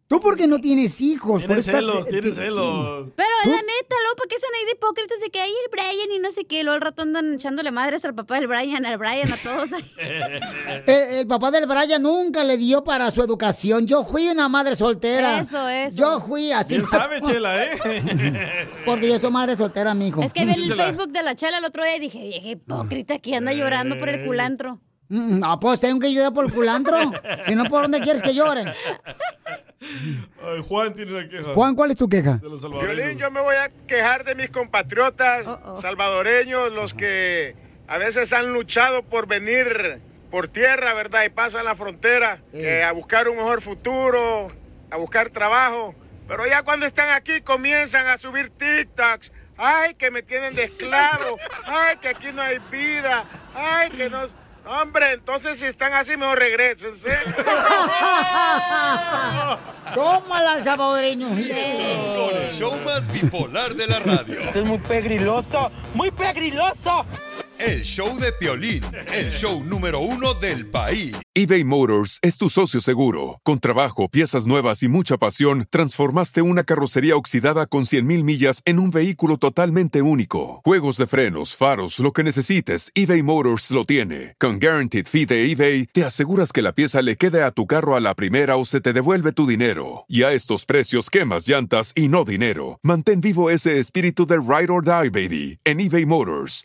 Tú 0.08 0.20
porque 0.22 0.46
no 0.46 0.58
tienes 0.58 1.02
hijos, 1.02 1.42
por 1.44 1.56
Tiene 1.56 1.60
eso 1.60 1.70
estás- 1.70 1.84
celos, 1.84 2.08
tiene 2.08 2.30
te- 2.30 2.34
celos. 2.34 3.12
Pero 3.14 3.28
¿Tú? 3.44 3.50
la 3.50 3.56
neta, 3.56 3.94
luego, 4.04 4.16
¿para 4.16 4.28
qué 4.30 4.36
están 4.36 4.50
ahí 4.58 4.64
de 4.64 4.72
hipócritas 4.72 5.20
de 5.20 5.28
que 5.28 5.38
hay 5.38 5.50
el 5.50 5.70
Brian 5.70 6.10
y 6.16 6.18
no 6.18 6.32
sé 6.32 6.46
qué? 6.46 6.62
Luego 6.64 6.76
al 6.76 6.80
rato 6.80 7.02
andan 7.02 7.34
echándole 7.34 7.70
madres 7.72 8.06
al 8.06 8.14
papá 8.14 8.36
del 8.36 8.46
Brian, 8.48 8.86
al 8.86 8.96
Brian, 8.96 9.30
a 9.30 9.36
todos. 9.36 9.70
ahí. 9.74 9.84
El, 10.86 10.94
el 11.18 11.26
papá 11.26 11.50
del 11.50 11.66
Brian 11.66 12.02
nunca 12.02 12.42
le 12.42 12.56
dio 12.56 12.82
para 12.82 13.10
su 13.10 13.22
educación. 13.22 13.86
Yo 13.86 14.02
fui 14.02 14.26
una 14.28 14.48
madre 14.48 14.74
soltera. 14.76 15.40
Eso, 15.40 15.68
eso. 15.68 15.96
Yo 15.98 16.20
fui 16.26 16.52
así. 16.52 16.76
¿Quién 16.78 16.86
sabe, 16.90 17.20
Chela, 17.20 17.64
eh? 17.64 18.68
Porque 18.86 19.10
yo 19.10 19.18
soy 19.18 19.30
madre 19.30 19.56
soltera, 19.56 19.92
mijo. 19.92 20.22
es 20.22 20.32
que 20.32 20.46
vi 20.46 20.52
el. 20.52 20.74
Facebook 20.74 21.10
de 21.12 21.22
la 21.22 21.36
chela 21.36 21.58
el 21.58 21.64
otro 21.66 21.84
día 21.84 21.96
y 21.96 22.00
dije, 22.00 22.18
vieja 22.20 22.48
hipócrita 22.48 23.18
que 23.18 23.36
anda 23.36 23.52
llorando 23.52 23.98
por 23.98 24.08
el 24.08 24.24
culantro. 24.24 24.80
Mm, 25.10 25.38
No, 25.40 25.60
pues 25.60 25.80
tengo 25.80 26.00
que 26.00 26.10
llorar 26.14 26.32
por 26.32 26.46
el 26.46 26.52
culantro. 26.54 26.96
si 27.44 27.54
no, 27.54 27.64
¿por 27.64 27.82
dónde 27.82 28.00
quieres 28.00 28.22
que 28.22 28.32
llore? 28.34 28.64
Ay, 29.80 30.64
Juan 30.66 30.94
tiene 30.94 31.12
una 31.12 31.28
queja. 31.28 31.54
Juan, 31.54 31.74
¿cuál 31.74 31.90
es 31.90 31.96
tu 31.96 32.08
queja? 32.08 32.38
De 32.38 32.48
los 32.48 32.68
Violín, 32.68 33.18
yo 33.18 33.30
me 33.30 33.40
voy 33.40 33.54
a 33.54 33.70
quejar 33.86 34.24
de 34.24 34.34
mis 34.34 34.50
compatriotas 34.50 35.46
salvadoreños, 35.80 36.72
los 36.72 36.94
que 36.94 37.54
a 37.86 37.98
veces 37.98 38.32
han 38.32 38.52
luchado 38.52 39.02
por 39.02 39.26
venir 39.26 40.00
por 40.30 40.48
tierra, 40.48 40.94
¿verdad? 40.94 41.24
Y 41.24 41.30
pasan 41.30 41.64
la 41.64 41.74
frontera 41.74 42.40
eh, 42.52 42.82
a 42.82 42.92
buscar 42.92 43.28
un 43.28 43.36
mejor 43.36 43.62
futuro, 43.62 44.48
a 44.90 44.96
buscar 44.96 45.30
trabajo. 45.30 45.94
Pero 46.26 46.46
ya 46.46 46.62
cuando 46.62 46.84
están 46.84 47.10
aquí 47.10 47.40
comienzan 47.40 48.06
a 48.06 48.18
subir 48.18 48.50
TikToks. 48.50 49.32
Ay, 49.56 49.94
que 49.94 50.10
me 50.10 50.22
tienen 50.22 50.54
de 50.54 50.64
esclavo. 50.64 51.38
Ay, 51.66 51.96
que 51.96 52.08
aquí 52.08 52.28
no 52.32 52.42
hay 52.42 52.58
vida. 52.70 53.24
Ay, 53.54 53.90
que 53.90 54.08
no... 54.08 54.20
Hombre, 54.70 55.12
entonces 55.14 55.58
si 55.58 55.64
están 55.64 55.94
así, 55.94 56.14
mejor 56.18 56.38
regresense. 56.38 57.08
Tómala, 59.94 60.56
el 60.58 60.64
salvadoreño. 60.64 61.28
Con 61.28 62.36
el 62.36 62.50
show 62.50 62.76
más 62.84 63.10
bipolar 63.10 63.74
de 63.74 63.86
la 63.86 63.98
radio. 64.00 64.40
Esto 64.40 64.58
es 64.58 64.64
muy 64.66 64.78
pegriloso, 64.78 65.72
muy 65.94 66.10
pegriloso. 66.10 67.06
El 67.58 67.82
show 67.82 68.16
de 68.20 68.30
Piolín, 68.32 68.84
el 69.12 69.30
show 69.30 69.64
número 69.64 69.98
uno 69.98 70.32
del 70.34 70.66
país. 70.66 71.16
eBay 71.34 71.64
Motors 71.64 72.18
es 72.22 72.38
tu 72.38 72.48
socio 72.48 72.80
seguro. 72.80 73.40
Con 73.42 73.58
trabajo, 73.58 74.08
piezas 74.08 74.46
nuevas 74.46 74.82
y 74.84 74.88
mucha 74.88 75.16
pasión, 75.18 75.66
transformaste 75.68 76.40
una 76.40 76.62
carrocería 76.62 77.16
oxidada 77.16 77.66
con 77.66 77.82
100.000 77.82 78.22
millas 78.22 78.62
en 78.64 78.78
un 78.78 78.90
vehículo 78.90 79.38
totalmente 79.38 80.02
único. 80.02 80.60
Juegos 80.64 80.98
de 80.98 81.08
frenos, 81.08 81.56
faros, 81.56 81.98
lo 81.98 82.12
que 82.12 82.22
necesites, 82.22 82.92
eBay 82.94 83.22
Motors 83.22 83.72
lo 83.72 83.84
tiene. 83.84 84.34
Con 84.38 84.60
Guaranteed 84.60 85.06
Fee 85.06 85.26
de 85.26 85.50
eBay, 85.50 85.86
te 85.86 86.04
aseguras 86.04 86.52
que 86.52 86.62
la 86.62 86.72
pieza 86.72 87.02
le 87.02 87.16
quede 87.16 87.42
a 87.42 87.50
tu 87.50 87.66
carro 87.66 87.96
a 87.96 88.00
la 88.00 88.14
primera 88.14 88.56
o 88.56 88.64
se 88.64 88.80
te 88.80 88.92
devuelve 88.92 89.32
tu 89.32 89.48
dinero. 89.48 90.04
Y 90.06 90.22
a 90.22 90.32
estos 90.32 90.64
precios, 90.64 91.10
quemas 91.10 91.48
llantas 91.48 91.92
y 91.96 92.06
no 92.06 92.24
dinero. 92.24 92.78
Mantén 92.82 93.20
vivo 93.20 93.50
ese 93.50 93.80
espíritu 93.80 94.26
de 94.26 94.36
Ride 94.36 94.70
or 94.70 94.84
Die, 94.84 95.10
baby, 95.10 95.58
en 95.64 95.80
eBay 95.80 96.06
Motors. 96.06 96.64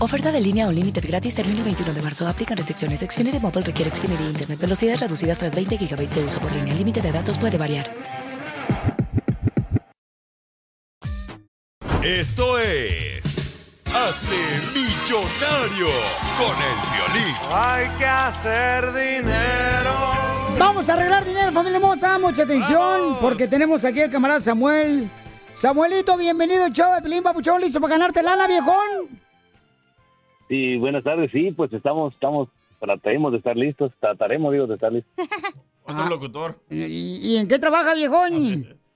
Oferta 0.00 0.30
de 0.30 0.40
línea 0.40 0.68
o 0.68 0.70
límite 0.70 1.00
gratis 1.00 1.34
termina 1.34 1.58
el 1.58 1.64
21 1.64 1.92
de 1.92 2.02
marzo. 2.02 2.28
Aplican 2.28 2.56
restricciones. 2.56 3.00
Xfinity 3.00 3.40
Mobile 3.40 3.66
requiere 3.66 3.90
Xfinity 3.90 4.22
Internet. 4.22 4.60
Velocidades 4.60 5.00
reducidas 5.00 5.38
tras 5.38 5.52
20 5.52 5.76
GB 5.76 6.08
de 6.08 6.24
uso 6.24 6.40
por 6.40 6.52
línea. 6.52 6.72
El 6.72 6.78
límite 6.78 7.02
de 7.02 7.10
datos 7.10 7.36
puede 7.36 7.58
variar. 7.58 7.92
Esto 12.04 12.60
es. 12.60 13.56
Hazte 13.86 14.38
millonario 14.72 15.90
con 16.38 16.54
el 16.62 16.78
violín. 16.94 17.34
Hay 17.52 17.88
que 17.98 18.06
hacer 18.06 18.92
dinero. 18.92 20.12
Vamos 20.60 20.88
a 20.88 20.94
arreglar 20.94 21.24
dinero, 21.24 21.50
familia 21.50 21.78
hermosa. 21.78 22.20
Mucha 22.20 22.44
atención, 22.44 23.18
porque 23.20 23.48
tenemos 23.48 23.84
aquí 23.84 24.02
al 24.02 24.10
camarada 24.10 24.38
Samuel. 24.38 25.10
Samuelito, 25.54 26.16
bienvenido 26.16 26.68
show 26.68 26.94
de 26.94 27.02
Pelín 27.02 27.24
Papuchón. 27.24 27.60
¿Listo 27.60 27.80
para 27.80 27.94
ganarte 27.94 28.22
lana, 28.22 28.46
viejón? 28.46 29.26
Sí, 30.48 30.76
buenas 30.78 31.04
tardes. 31.04 31.30
Sí, 31.32 31.50
pues 31.52 31.72
estamos, 31.72 32.14
estamos, 32.14 32.48
trataremos 32.80 33.32
de 33.32 33.38
estar 33.38 33.56
listos, 33.56 33.92
trataremos, 34.00 34.52
digo, 34.52 34.66
de 34.66 34.74
estar 34.74 34.92
listos. 34.92 35.12
Otro 35.84 36.06
locutor. 36.08 36.58
¿Y, 36.70 36.84
y 37.32 37.36
en 37.36 37.48
qué 37.48 37.58
trabaja, 37.58 37.94
viejón? 37.94 38.78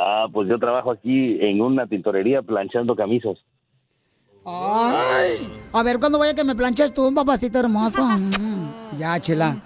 Ah, 0.00 0.26
pues 0.32 0.48
yo 0.48 0.60
trabajo 0.60 0.92
aquí 0.92 1.38
en 1.40 1.60
una 1.60 1.84
tintorería 1.88 2.40
planchando 2.42 2.94
camisas. 2.94 3.36
Ay. 4.44 5.52
A 5.72 5.82
ver, 5.82 5.98
¿cuándo 5.98 6.20
vaya 6.20 6.34
que 6.34 6.44
me 6.44 6.54
planches 6.54 6.92
tú, 6.94 7.08
un 7.08 7.14
papacito 7.16 7.58
hermoso? 7.58 8.02
Mm, 8.38 8.96
Ya, 8.96 9.18
chela. 9.18 9.60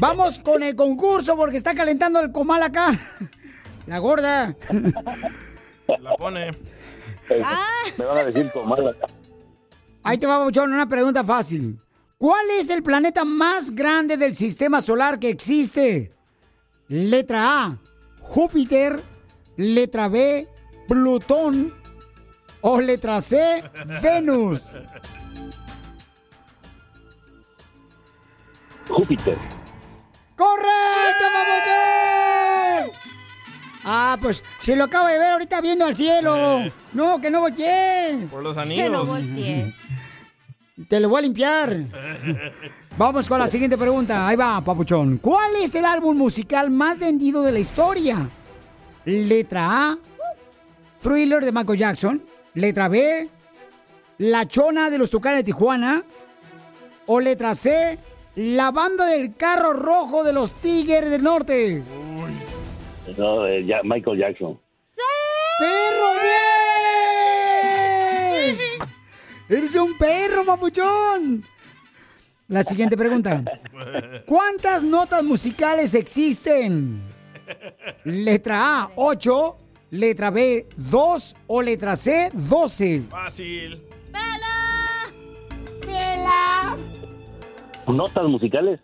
Vamos 0.00 0.38
con 0.38 0.62
el 0.62 0.74
concurso 0.76 1.36
porque 1.36 1.58
está 1.58 1.74
calentando 1.74 2.20
el 2.20 2.32
comal 2.32 2.62
acá. 2.62 2.92
La 3.86 3.98
gorda. 3.98 4.56
La 6.00 6.16
pone. 6.16 6.52
Me 7.98 8.04
van 8.04 8.18
a 8.18 8.24
decir 8.24 8.50
comal. 8.52 8.96
Ahí 10.02 10.18
te 10.18 10.26
va, 10.26 10.38
Papuchón, 10.38 10.72
una 10.72 10.88
pregunta 10.88 11.24
fácil. 11.24 11.80
¿Cuál 12.18 12.50
es 12.58 12.70
el 12.70 12.82
planeta 12.82 13.24
más 13.24 13.74
grande 13.74 14.16
del 14.16 14.34
sistema 14.34 14.80
solar 14.80 15.18
que 15.18 15.30
existe? 15.30 16.12
Letra 16.88 17.64
A, 17.64 17.78
Júpiter. 18.20 19.02
Letra 19.56 20.08
B, 20.08 20.48
Plutón. 20.88 21.74
O 22.60 22.80
letra 22.80 23.20
C, 23.20 23.62
Venus. 24.02 24.78
Júpiter. 28.88 29.38
¡Correcto! 30.36 31.24
Ah, 33.84 34.16
pues 34.20 34.44
se 34.60 34.76
lo 34.76 34.84
acabo 34.84 35.08
de 35.08 35.18
ver 35.18 35.32
ahorita 35.32 35.60
viendo 35.60 35.84
al 35.84 35.94
cielo. 35.96 36.62
No, 36.92 37.20
que 37.20 37.30
no 37.30 37.40
volteé. 37.40 38.26
Por 38.30 38.42
los 38.42 38.54
Que 38.54 38.60
anillos. 38.62 38.90
no 38.90 39.04
volteé. 39.04 39.74
Te 40.88 40.98
lo 41.00 41.08
voy 41.08 41.18
a 41.18 41.22
limpiar. 41.22 41.76
Vamos 42.98 43.28
con 43.28 43.38
la 43.38 43.46
siguiente 43.46 43.76
pregunta. 43.78 44.26
Ahí 44.26 44.36
va, 44.36 44.60
papuchón. 44.60 45.18
¿Cuál 45.18 45.52
es 45.62 45.74
el 45.74 45.84
álbum 45.84 46.16
musical 46.16 46.70
más 46.70 46.98
vendido 46.98 47.42
de 47.42 47.52
la 47.52 47.58
historia? 47.60 48.28
Letra 49.04 49.90
A, 49.90 49.98
Thriller 51.00 51.44
de 51.44 51.52
Michael 51.52 51.78
Jackson. 51.78 52.24
Letra 52.54 52.88
B, 52.88 53.28
La 54.18 54.46
Chona 54.46 54.90
de 54.90 54.98
los 54.98 55.10
Tucanes 55.10 55.40
de 55.40 55.44
Tijuana. 55.44 56.02
O 57.06 57.20
letra 57.20 57.52
C, 57.54 57.98
la 58.36 58.70
banda 58.70 59.04
del 59.06 59.36
carro 59.36 59.74
rojo 59.74 60.24
de 60.24 60.32
los 60.32 60.54
Tigres 60.54 61.10
del 61.10 61.22
Norte? 61.22 61.82
No, 63.16 63.46
eh, 63.46 63.64
ya- 63.64 63.80
Michael 63.84 64.18
Jackson. 64.18 64.58
¡Perro 65.58 66.14
bien! 68.42 68.56
¡Eres 69.48 69.74
un 69.76 69.96
perro, 69.96 70.44
papuchón! 70.44 71.44
La 72.48 72.62
siguiente 72.64 72.96
pregunta. 72.96 73.42
¿Cuántas 74.26 74.82
notas 74.82 75.22
musicales 75.22 75.94
existen? 75.94 77.00
Letra 78.04 78.82
A, 78.84 78.90
8. 78.96 79.56
Letra 79.90 80.30
B, 80.30 80.66
2. 80.76 81.36
O 81.46 81.62
letra 81.62 81.94
C, 81.96 82.30
12. 82.32 83.02
Fácil. 83.08 83.80
¡Pela! 85.80 86.76
¿Notas 87.86 88.24
musicales? 88.24 88.80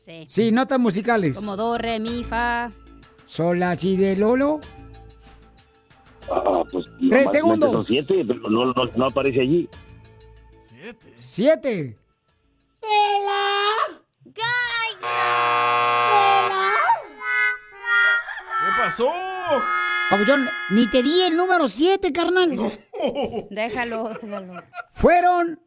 Sí. 0.00 0.24
Sí, 0.28 0.52
notas 0.52 0.78
musicales. 0.78 1.34
Como 1.36 1.56
do, 1.56 1.78
re, 1.78 1.98
mi, 1.98 2.22
fa. 2.24 2.70
Sol, 3.26 3.58
la, 3.58 3.74
si, 3.76 3.96
de, 3.96 4.16
lolo. 4.16 4.60
Ah, 6.30 6.62
pues, 6.70 6.86
Tres 7.08 7.32
segundos. 7.32 7.72
Son 7.72 7.84
siete, 7.84 8.24
pero 8.26 8.40
no, 8.50 8.66
no, 8.72 8.90
no 8.96 9.06
aparece 9.06 9.40
allí. 9.40 9.68
Siete. 11.16 11.96
¡Pela! 12.80 14.02
¿Qué 18.60 18.70
pasó? 18.78 19.08
Papuchón, 20.10 20.46
ni 20.70 20.86
te 20.88 21.02
di 21.02 21.22
el 21.22 21.36
número 21.36 21.66
7, 21.66 22.12
carnal. 22.12 22.50
Déjalo, 23.50 24.10
déjalo. 24.10 24.62
Fueron 24.90 25.60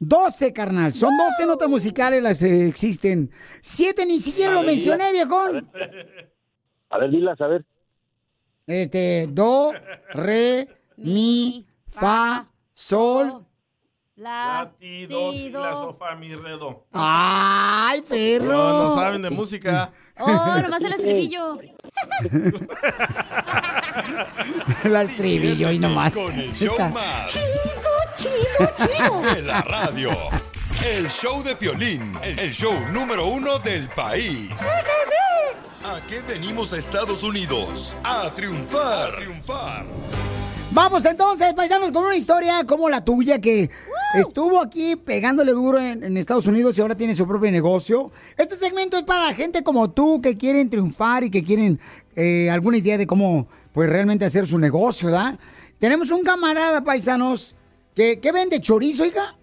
12, 0.00 0.52
carnal. 0.52 0.92
Son 0.92 1.16
12 1.16 1.46
notas 1.46 1.68
musicales 1.68 2.22
las 2.22 2.40
que 2.40 2.66
existen. 2.66 3.30
Siete 3.60 4.04
ni 4.06 4.18
siquiera 4.18 4.52
A 4.52 4.54
lo 4.54 4.60
ver, 4.62 4.70
mencioné, 4.70 5.12
dila. 5.12 5.26
viejón. 5.26 5.70
A 6.88 6.98
ver, 6.98 7.10
dilas, 7.10 7.40
a 7.40 7.46
ver. 7.46 7.64
Este, 8.66 9.26
do, 9.28 9.72
re, 10.10 10.66
mi, 10.96 11.66
fa, 11.86 12.48
sol. 12.72 13.46
La, 14.16 14.70
Ti, 14.78 15.06
do, 15.06 15.32
si, 15.32 15.50
la, 15.50 15.72
so, 15.72 15.94
fa, 15.94 16.14
mi, 16.14 16.34
re, 16.34 16.52
do. 16.52 16.86
¡Ay, 16.92 18.02
perro! 18.02 18.46
No, 18.52 18.88
no 18.88 18.94
saben 18.94 19.22
de 19.22 19.30
música. 19.30 19.92
Oh, 20.18 20.58
nomás 20.62 20.82
el 20.82 20.92
estribillo. 20.92 21.58
La 24.84 25.02
estribillo 25.02 25.70
y 25.70 25.78
nomás. 25.78 26.14
Con 26.14 26.32
el 26.38 26.52
show 26.52 26.68
Está. 26.68 26.90
más 26.90 27.34
Chido, 28.20 28.70
chido. 28.76 29.34
de 29.34 29.42
la 29.42 29.62
radio. 29.62 30.10
El 30.84 31.08
show 31.08 31.42
de 31.42 31.56
Piolín, 31.56 32.12
el 32.22 32.52
show 32.52 32.74
número 32.92 33.26
uno 33.26 33.58
del 33.60 33.88
país. 33.88 34.50
¿A 35.84 36.04
qué 36.06 36.20
venimos 36.28 36.74
a 36.74 36.78
Estados 36.78 37.22
Unidos? 37.22 37.96
A 38.04 38.30
triunfar. 38.34 39.14
A 39.14 39.16
triunfar. 39.16 39.86
Vamos 40.72 41.06
entonces, 41.06 41.54
paisanos, 41.54 41.92
con 41.92 42.04
una 42.04 42.14
historia 42.14 42.64
como 42.66 42.90
la 42.90 43.02
tuya 43.02 43.40
que 43.40 43.70
estuvo 44.14 44.60
aquí 44.60 44.96
pegándole 44.96 45.52
duro 45.52 45.78
en, 45.78 46.04
en 46.04 46.16
Estados 46.18 46.46
Unidos 46.46 46.76
y 46.76 46.82
ahora 46.82 46.94
tiene 46.94 47.14
su 47.14 47.26
propio 47.26 47.50
negocio. 47.50 48.12
Este 48.36 48.54
segmento 48.54 48.98
es 48.98 49.04
para 49.04 49.32
gente 49.32 49.62
como 49.62 49.90
tú 49.90 50.20
que 50.20 50.36
quieren 50.36 50.68
triunfar 50.68 51.24
y 51.24 51.30
que 51.30 51.42
quieren 51.42 51.80
eh, 52.16 52.50
alguna 52.50 52.76
idea 52.76 52.98
de 52.98 53.06
cómo 53.06 53.48
pues 53.72 53.88
realmente 53.88 54.26
hacer 54.26 54.46
su 54.46 54.58
negocio, 54.58 55.08
¿verdad? 55.08 55.38
Tenemos 55.78 56.10
un 56.10 56.22
camarada, 56.22 56.84
paisanos, 56.84 57.56
que 58.20 58.32
vende 58.32 58.60
chorizo, 58.60 59.04
hija. 59.04 59.34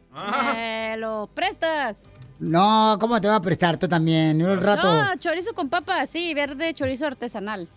Me 0.54 0.96
lo 0.98 1.30
prestas. 1.34 2.00
No, 2.40 2.98
¿cómo 3.00 3.20
te 3.20 3.28
va 3.28 3.36
a 3.36 3.42
prestar 3.42 3.78
tú 3.78 3.88
también? 3.88 4.42
Un 4.46 4.62
rato. 4.62 4.92
No, 4.92 5.16
chorizo 5.18 5.54
con 5.54 5.70
papa, 5.70 6.06
sí, 6.06 6.34
verde 6.34 6.74
chorizo 6.74 7.06
artesanal. 7.06 7.68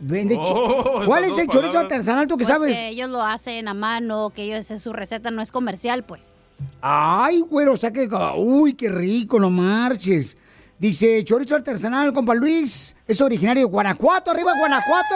Vende 0.00 0.36
Oh, 0.40 1.02
¿Cuál 1.06 1.24
es 1.24 1.38
el 1.38 1.46
chorizo 1.48 1.72
palabras. 1.74 1.92
artesanal 1.92 2.26
tú 2.26 2.34
que 2.36 2.44
Pues 2.44 2.48
sabes? 2.48 2.74
que 2.76 2.88
ellos 2.88 3.08
lo 3.10 3.22
hacen 3.22 3.68
a 3.68 3.74
mano, 3.74 4.30
que 4.34 4.42
ellos 4.42 4.68
es 4.70 4.82
su 4.82 4.92
receta, 4.92 5.30
no 5.30 5.40
es 5.42 5.52
comercial, 5.52 6.02
pues. 6.04 6.32
Ay, 6.80 7.40
güero, 7.40 7.72
o 7.72 7.76
sea 7.76 7.92
que. 7.92 8.08
Uy, 8.36 8.74
qué 8.74 8.88
rico, 8.88 9.38
no 9.40 9.50
marches. 9.50 10.36
Dice, 10.78 11.22
chorizo 11.24 11.54
artesanal, 11.56 12.12
compa 12.12 12.34
Luis. 12.34 12.96
Es 13.06 13.20
originario 13.20 13.62
de 13.64 13.70
Guanajuato, 13.70 14.30
arriba 14.32 14.52
Guanajuato. 14.58 15.14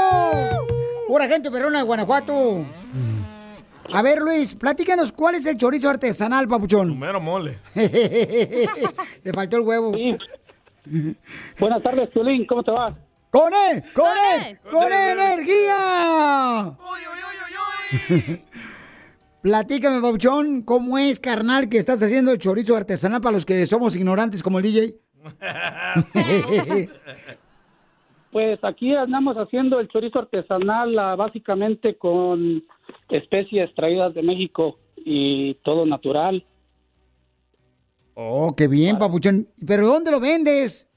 Pura 1.09 1.27
gente 1.27 1.51
perrona 1.51 1.79
de 1.79 1.85
Guanajuato. 1.85 2.65
A 3.93 4.03
ver, 4.03 4.19
Luis, 4.21 4.55
platícanos 4.55 5.13
cuál 5.13 5.37
es 5.37 5.47
el 5.47 5.57
chorizo 5.57 5.89
artesanal, 5.89 6.47
papuchón. 6.47 6.99
Mero 6.99 7.21
mole. 7.21 7.59
Te 7.75 9.33
faltó 9.33 9.57
el 9.57 9.63
huevo. 9.63 9.93
Buenas 11.59 11.83
tardes, 11.83 12.11
Piolín, 12.11 12.47
¿cómo 12.47 12.63
te 12.63 12.71
va? 12.71 12.87
¡Con 13.31 13.53
él! 13.53 13.83
¡Con 13.95 14.13
él! 14.17 14.59
¡Con 14.71 14.91
energía! 14.93 16.77
Platícame, 19.43 20.01
Papuchón, 20.01 20.63
¿cómo 20.63 20.99
es, 20.99 21.21
carnal, 21.21 21.69
que 21.69 21.77
estás 21.77 22.03
haciendo 22.03 22.33
el 22.33 22.39
chorizo 22.39 22.75
artesanal 22.75 23.21
para 23.21 23.35
los 23.35 23.45
que 23.45 23.67
somos 23.67 23.97
ignorantes 23.97 24.43
como 24.43 24.59
el 24.59 24.65
DJ? 24.65 24.95
Pues 28.31 28.63
aquí 28.63 28.95
andamos 28.95 29.37
haciendo 29.37 29.81
el 29.81 29.89
chorizo 29.89 30.19
artesanal 30.19 30.99
ah, 30.99 31.17
básicamente 31.17 31.97
con 31.97 32.63
especies 33.11 33.75
traídas 33.75 34.15
de 34.15 34.23
México 34.23 34.79
y 34.97 35.55
todo 35.65 35.87
natural. 35.87 36.45
Oh, 38.15 38.55
qué 38.57 38.67
bien, 38.69 38.99
Papuchón. 38.99 39.49
¿Pero 39.67 39.87
dónde 39.87 40.11
lo 40.11 40.21
vendes? 40.21 40.89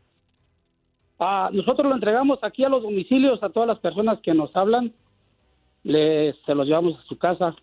Ah, 1.20 1.50
nosotros 1.54 1.88
lo 1.88 1.94
entregamos 1.94 2.40
aquí 2.42 2.64
a 2.64 2.70
los 2.70 2.82
domicilios 2.82 3.42
a 3.44 3.50
todas 3.50 3.68
las 3.68 3.80
personas 3.80 4.20
que 4.24 4.34
nos 4.34 4.56
hablan. 4.56 4.92
Les, 5.84 6.36
se 6.46 6.56
los 6.56 6.66
llevamos 6.66 7.00
a 7.00 7.04
su 7.04 7.18
casa. 7.18 7.56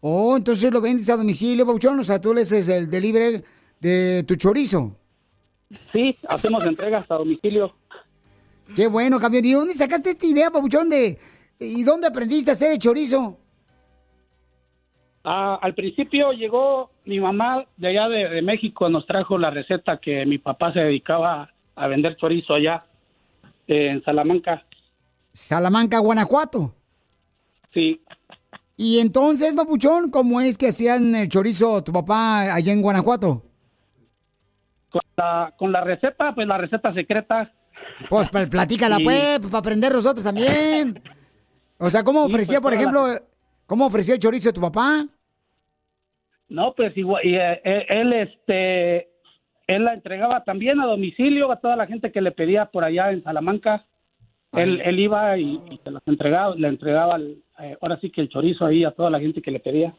Oh, 0.00 0.36
entonces 0.36 0.70
lo 0.72 0.80
vendes 0.80 1.08
a 1.08 1.16
domicilio, 1.16 1.64
Papuchón. 1.64 1.98
O 1.98 2.04
sea, 2.04 2.20
tú 2.20 2.34
le 2.34 2.42
haces 2.42 2.68
el 2.68 2.90
delivery 2.90 3.42
de 3.80 4.24
tu 4.24 4.36
chorizo. 4.36 4.94
Sí, 5.90 6.14
hacemos 6.28 6.66
entregas 6.66 7.10
a 7.10 7.14
domicilio. 7.14 7.74
Qué 8.74 8.88
bueno, 8.88 9.18
campeón. 9.18 9.46
¿Y 9.46 9.52
dónde 9.52 9.74
sacaste 9.74 10.10
esta 10.10 10.26
idea, 10.26 10.50
Papuchón, 10.50 10.90
de... 10.90 11.18
¿Y 11.58 11.82
dónde 11.84 12.08
aprendiste 12.08 12.50
a 12.50 12.52
hacer 12.52 12.72
el 12.72 12.78
chorizo? 12.78 13.38
Ah, 15.28 15.58
al 15.60 15.74
principio 15.74 16.30
llegó 16.30 16.90
mi 17.04 17.18
mamá 17.18 17.64
de 17.76 17.88
allá 17.88 18.08
de, 18.08 18.28
de 18.28 18.42
México, 18.42 18.88
nos 18.88 19.04
trajo 19.06 19.36
la 19.38 19.50
receta 19.50 19.98
que 19.98 20.24
mi 20.24 20.38
papá 20.38 20.72
se 20.72 20.78
dedicaba 20.78 21.50
a 21.74 21.86
vender 21.88 22.16
chorizo 22.16 22.54
allá 22.54 22.84
eh, 23.66 23.88
en 23.90 24.04
Salamanca. 24.04 24.64
Salamanca, 25.32 25.98
Guanajuato. 25.98 26.72
Sí. 27.74 28.00
Y 28.76 29.00
entonces, 29.00 29.52
Papuchón, 29.54 30.10
¿cómo 30.12 30.40
es 30.40 30.56
que 30.56 30.68
hacían 30.68 31.14
el 31.16 31.28
chorizo 31.28 31.82
tu 31.82 31.92
papá 31.92 32.54
allá 32.54 32.72
en 32.72 32.80
Guanajuato? 32.82 33.42
Con 34.90 35.02
la, 35.16 35.52
con 35.58 35.72
la 35.72 35.82
receta, 35.82 36.34
pues 36.36 36.46
la 36.46 36.56
receta 36.58 36.94
secreta. 36.94 37.52
Pues 38.08 38.28
pl- 38.30 38.46
platícala, 38.46 38.96
Sí. 38.98 39.02
pues, 39.04 39.40
para 39.50 39.58
aprender 39.58 39.92
nosotros 39.92 40.22
también. 40.24 41.02
O 41.78 41.90
sea, 41.90 42.04
¿cómo 42.04 42.26
Sí, 42.26 42.32
ofrecía, 42.32 42.60
pues, 42.60 42.74
por 42.76 42.80
ejemplo, 42.80 43.06
cómo 43.66 43.86
ofrecía 43.86 44.14
el 44.14 44.20
chorizo 44.20 44.52
tu 44.52 44.60
papá? 44.60 45.04
No, 46.48 46.74
pues 46.74 46.96
igual, 46.96 47.24
y, 47.26 47.34
eh, 47.34 47.60
eh, 47.64 47.86
él, 47.88 48.12
este, 48.12 49.08
él 49.66 49.84
la 49.84 49.94
entregaba 49.94 50.44
también 50.44 50.78
a 50.80 50.86
domicilio 50.86 51.50
a 51.50 51.60
toda 51.60 51.74
la 51.76 51.86
gente 51.86 52.12
que 52.12 52.20
le 52.20 52.30
pedía 52.32 52.66
por 52.66 52.84
allá 52.84 53.10
en 53.10 53.22
Salamanca. 53.24 53.84
Él, 54.52 54.80
él 54.84 54.98
iba 55.00 55.36
y, 55.36 55.60
y 55.70 55.80
se 55.82 55.90
las 55.90 56.02
entregaba, 56.06 56.54
le 56.54 56.68
entregaba, 56.68 57.16
el- 57.16 57.42
eh, 57.58 57.76
ahora 57.80 57.98
sí 58.00 58.10
que 58.10 58.20
el 58.22 58.28
chorizo 58.28 58.64
ahí 58.64 58.84
a 58.84 58.90
toda 58.92 59.10
la 59.10 59.18
gente 59.18 59.42
que 59.42 59.50
le 59.50 59.60
pedía. 59.60 59.92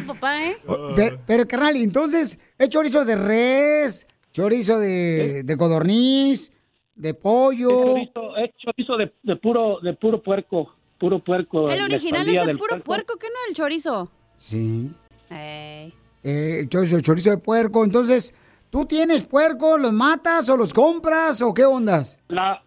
Tu 0.00 0.06
papá, 0.06 0.44
¿eh? 0.44 0.56
Pero, 0.96 1.18
pero, 1.26 1.46
carnal, 1.46 1.76
entonces, 1.76 2.38
¿es 2.58 2.68
chorizo 2.68 3.04
de 3.04 3.16
res, 3.16 4.06
chorizo 4.32 4.78
de, 4.78 5.42
de 5.44 5.56
codorniz, 5.56 6.52
de 6.94 7.14
pollo? 7.14 7.70
Es 7.70 7.86
chorizo, 7.86 8.36
es 8.36 8.50
chorizo 8.56 8.96
de, 8.96 9.12
de 9.22 9.36
puro, 9.36 9.78
de 9.80 9.94
puro 9.94 10.22
puerco, 10.22 10.75
puro 10.98 11.18
puerco. 11.18 11.70
El 11.70 11.78
la 11.78 11.84
original 11.84 12.28
es 12.28 12.46
del 12.46 12.56
puro 12.58 12.80
puerco, 12.80 13.16
¿qué 13.18 13.26
no? 13.28 13.34
El 13.48 13.54
chorizo. 13.54 14.10
Sí. 14.36 14.90
Eh, 15.30 15.90
el 16.22 16.68
chorizo, 16.68 16.96
el 16.96 17.02
chorizo 17.02 17.30
de 17.30 17.38
puerco. 17.38 17.84
Entonces, 17.84 18.34
¿tú 18.70 18.84
tienes 18.84 19.24
puerco, 19.26 19.78
los 19.78 19.92
matas 19.92 20.48
o 20.48 20.56
los 20.56 20.72
compras 20.74 21.40
o 21.42 21.54
qué 21.54 21.64
ondas? 21.64 22.20
La, 22.28 22.62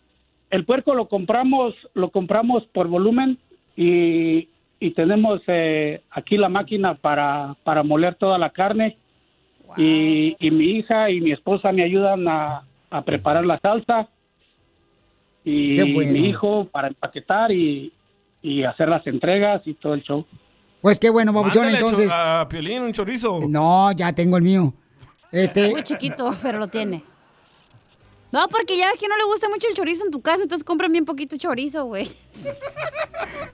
el 0.50 0.66
puerco 0.66 0.94
lo 0.94 1.08
compramos, 1.08 1.74
lo 1.94 2.10
compramos 2.10 2.66
por 2.74 2.88
volumen 2.88 3.38
y, 3.76 4.50
y 4.80 4.92
tenemos 4.92 5.42
eh, 5.48 6.02
aquí 6.12 6.38
la 6.38 6.50
máquina 6.50 6.96
para, 6.96 7.56
para 7.64 7.84
moler 7.84 8.16
toda 8.16 8.38
la 8.38 8.50
carne 8.50 8.98
y, 9.78 10.36
y 10.40 10.52
mi 10.52 10.78
hija 10.78 11.10
y 11.12 11.22
mi 11.22 11.32
esposa 11.32 11.72
me 11.72 11.84
ayudan 11.84 12.28
a, 12.28 12.64
a 12.90 13.02
preparar 13.04 13.46
la 13.46 13.60
salsa 13.60 14.10
y 15.46 15.76
Qué 15.76 15.94
bueno. 15.94 16.12
mi 16.12 16.28
hijo 16.28 16.66
para 16.66 16.88
empaquetar 16.88 17.52
y, 17.52 17.94
y 18.42 18.64
hacer 18.64 18.90
las 18.90 19.06
entregas 19.08 19.62
y 19.66 19.74
todo 19.74 19.94
el 19.94 20.04
show. 20.04 20.26
Pues 20.82 21.00
qué 21.00 21.10
bueno, 21.10 21.34
babuchón, 21.34 21.64
Mándale 21.64 21.80
entonces. 21.84 22.12
A 22.14 22.48
Piolín 22.48 22.84
un 22.84 22.94
chorizo. 22.94 23.40
No, 23.48 23.92
ya 23.92 24.14
tengo 24.14 24.38
el 24.38 24.44
mío. 24.44 24.74
Este, 25.32 25.72
Muy 25.72 25.84
chiquito, 25.84 26.34
pero 26.42 26.58
lo 26.58 26.68
tiene. 26.68 27.04
No, 28.32 28.48
porque 28.50 28.78
ya 28.78 28.92
ves 28.92 29.00
que 29.00 29.08
no 29.08 29.18
le 29.18 29.24
gusta 29.26 29.50
mucho 29.50 29.68
el 29.68 29.74
chorizo 29.76 30.06
en 30.06 30.12
tu 30.12 30.22
casa, 30.22 30.44
entonces 30.44 30.64
compran 30.64 30.92
bien 30.92 31.04
poquito 31.06 31.36
chorizo, 31.38 31.86
güey. 31.86 32.08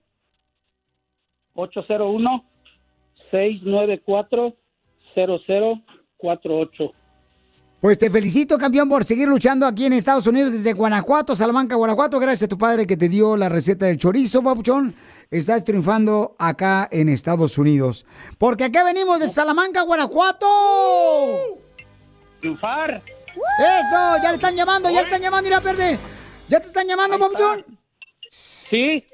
801-694-0048. 6.21 6.93
Pues 7.81 7.99
te 7.99 8.09
felicito, 8.09 8.57
campeón, 8.57 8.89
por 8.89 9.03
seguir 9.03 9.27
luchando 9.27 9.67
aquí 9.67 9.85
en 9.85 9.93
Estados 9.93 10.25
Unidos 10.25 10.51
desde 10.51 10.73
Guanajuato, 10.73 11.35
Salamanca, 11.35 11.75
Guanajuato. 11.75 12.19
Gracias 12.19 12.43
a 12.43 12.47
tu 12.47 12.57
padre 12.57 12.87
que 12.87 12.97
te 12.97 13.09
dio 13.09 13.37
la 13.37 13.47
receta 13.47 13.85
del 13.85 13.97
chorizo, 13.97 14.41
papuchón. 14.41 14.95
Estás 15.29 15.65
triunfando 15.65 16.35
acá 16.39 16.87
en 16.91 17.09
Estados 17.09 17.59
Unidos. 17.59 18.07
Porque 18.39 18.63
acá 18.63 18.83
venimos 18.83 19.19
de 19.19 19.27
Salamanca, 19.27 19.83
Guanajuato. 19.83 20.47
¡Triunfar! 22.39 23.03
Eso, 23.59 24.17
ya 24.23 24.29
le 24.29 24.35
están 24.35 24.55
llamando, 24.55 24.89
ya 24.89 25.01
le 25.01 25.05
están 25.05 25.21
llamando, 25.21 25.47
mira, 25.47 25.61
perde. 25.61 25.99
¿Ya 26.47 26.59
te 26.59 26.67
están 26.67 26.87
llamando, 26.87 27.19
papuchón? 27.19 27.65
Sí. 28.31 29.05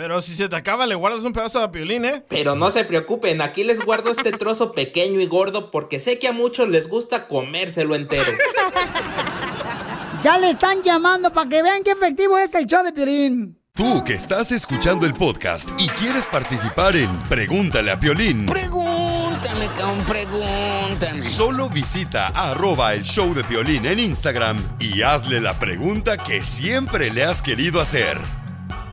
Pero 0.00 0.22
si 0.22 0.34
se 0.34 0.48
te 0.48 0.56
acaba, 0.56 0.86
le 0.86 0.94
guardas 0.94 1.24
un 1.24 1.34
pedazo 1.34 1.60
de 1.60 1.68
Piolín, 1.68 2.06
¿eh? 2.06 2.24
Pero 2.26 2.54
no 2.54 2.70
se 2.70 2.86
preocupen, 2.86 3.42
aquí 3.42 3.64
les 3.64 3.84
guardo 3.84 4.10
este 4.10 4.32
trozo 4.32 4.72
pequeño 4.72 5.20
y 5.20 5.26
gordo 5.26 5.70
porque 5.70 6.00
sé 6.00 6.18
que 6.18 6.26
a 6.26 6.32
muchos 6.32 6.70
les 6.70 6.88
gusta 6.88 7.28
comérselo 7.28 7.94
entero. 7.94 8.24
Ya 10.22 10.36
le 10.36 10.50
están 10.50 10.82
llamando 10.82 11.32
para 11.32 11.48
que 11.48 11.62
vean 11.62 11.82
qué 11.82 11.92
efectivo 11.92 12.36
es 12.36 12.54
el 12.54 12.66
show 12.66 12.84
de 12.84 12.92
Piolín. 12.92 13.58
Tú 13.72 14.04
que 14.04 14.12
estás 14.12 14.52
escuchando 14.52 15.06
el 15.06 15.14
podcast 15.14 15.70
y 15.78 15.88
quieres 15.88 16.26
participar 16.26 16.94
en 16.94 17.10
Pregúntale 17.22 17.90
a 17.90 17.98
Piolín. 17.98 18.44
Pregúntame, 18.44 19.66
cabrón, 19.78 20.04
pregúntame. 20.06 21.22
Solo 21.22 21.70
visita 21.70 22.28
arroba 22.28 22.92
el 22.92 23.02
show 23.02 23.32
de 23.32 23.44
Piolín 23.44 23.86
en 23.86 23.98
Instagram 23.98 24.58
y 24.78 25.00
hazle 25.00 25.40
la 25.40 25.58
pregunta 25.58 26.18
que 26.18 26.42
siempre 26.42 27.10
le 27.10 27.24
has 27.24 27.40
querido 27.40 27.80
hacer. 27.80 28.18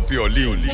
Vio 0.00 0.06
Piolín. 0.06 0.66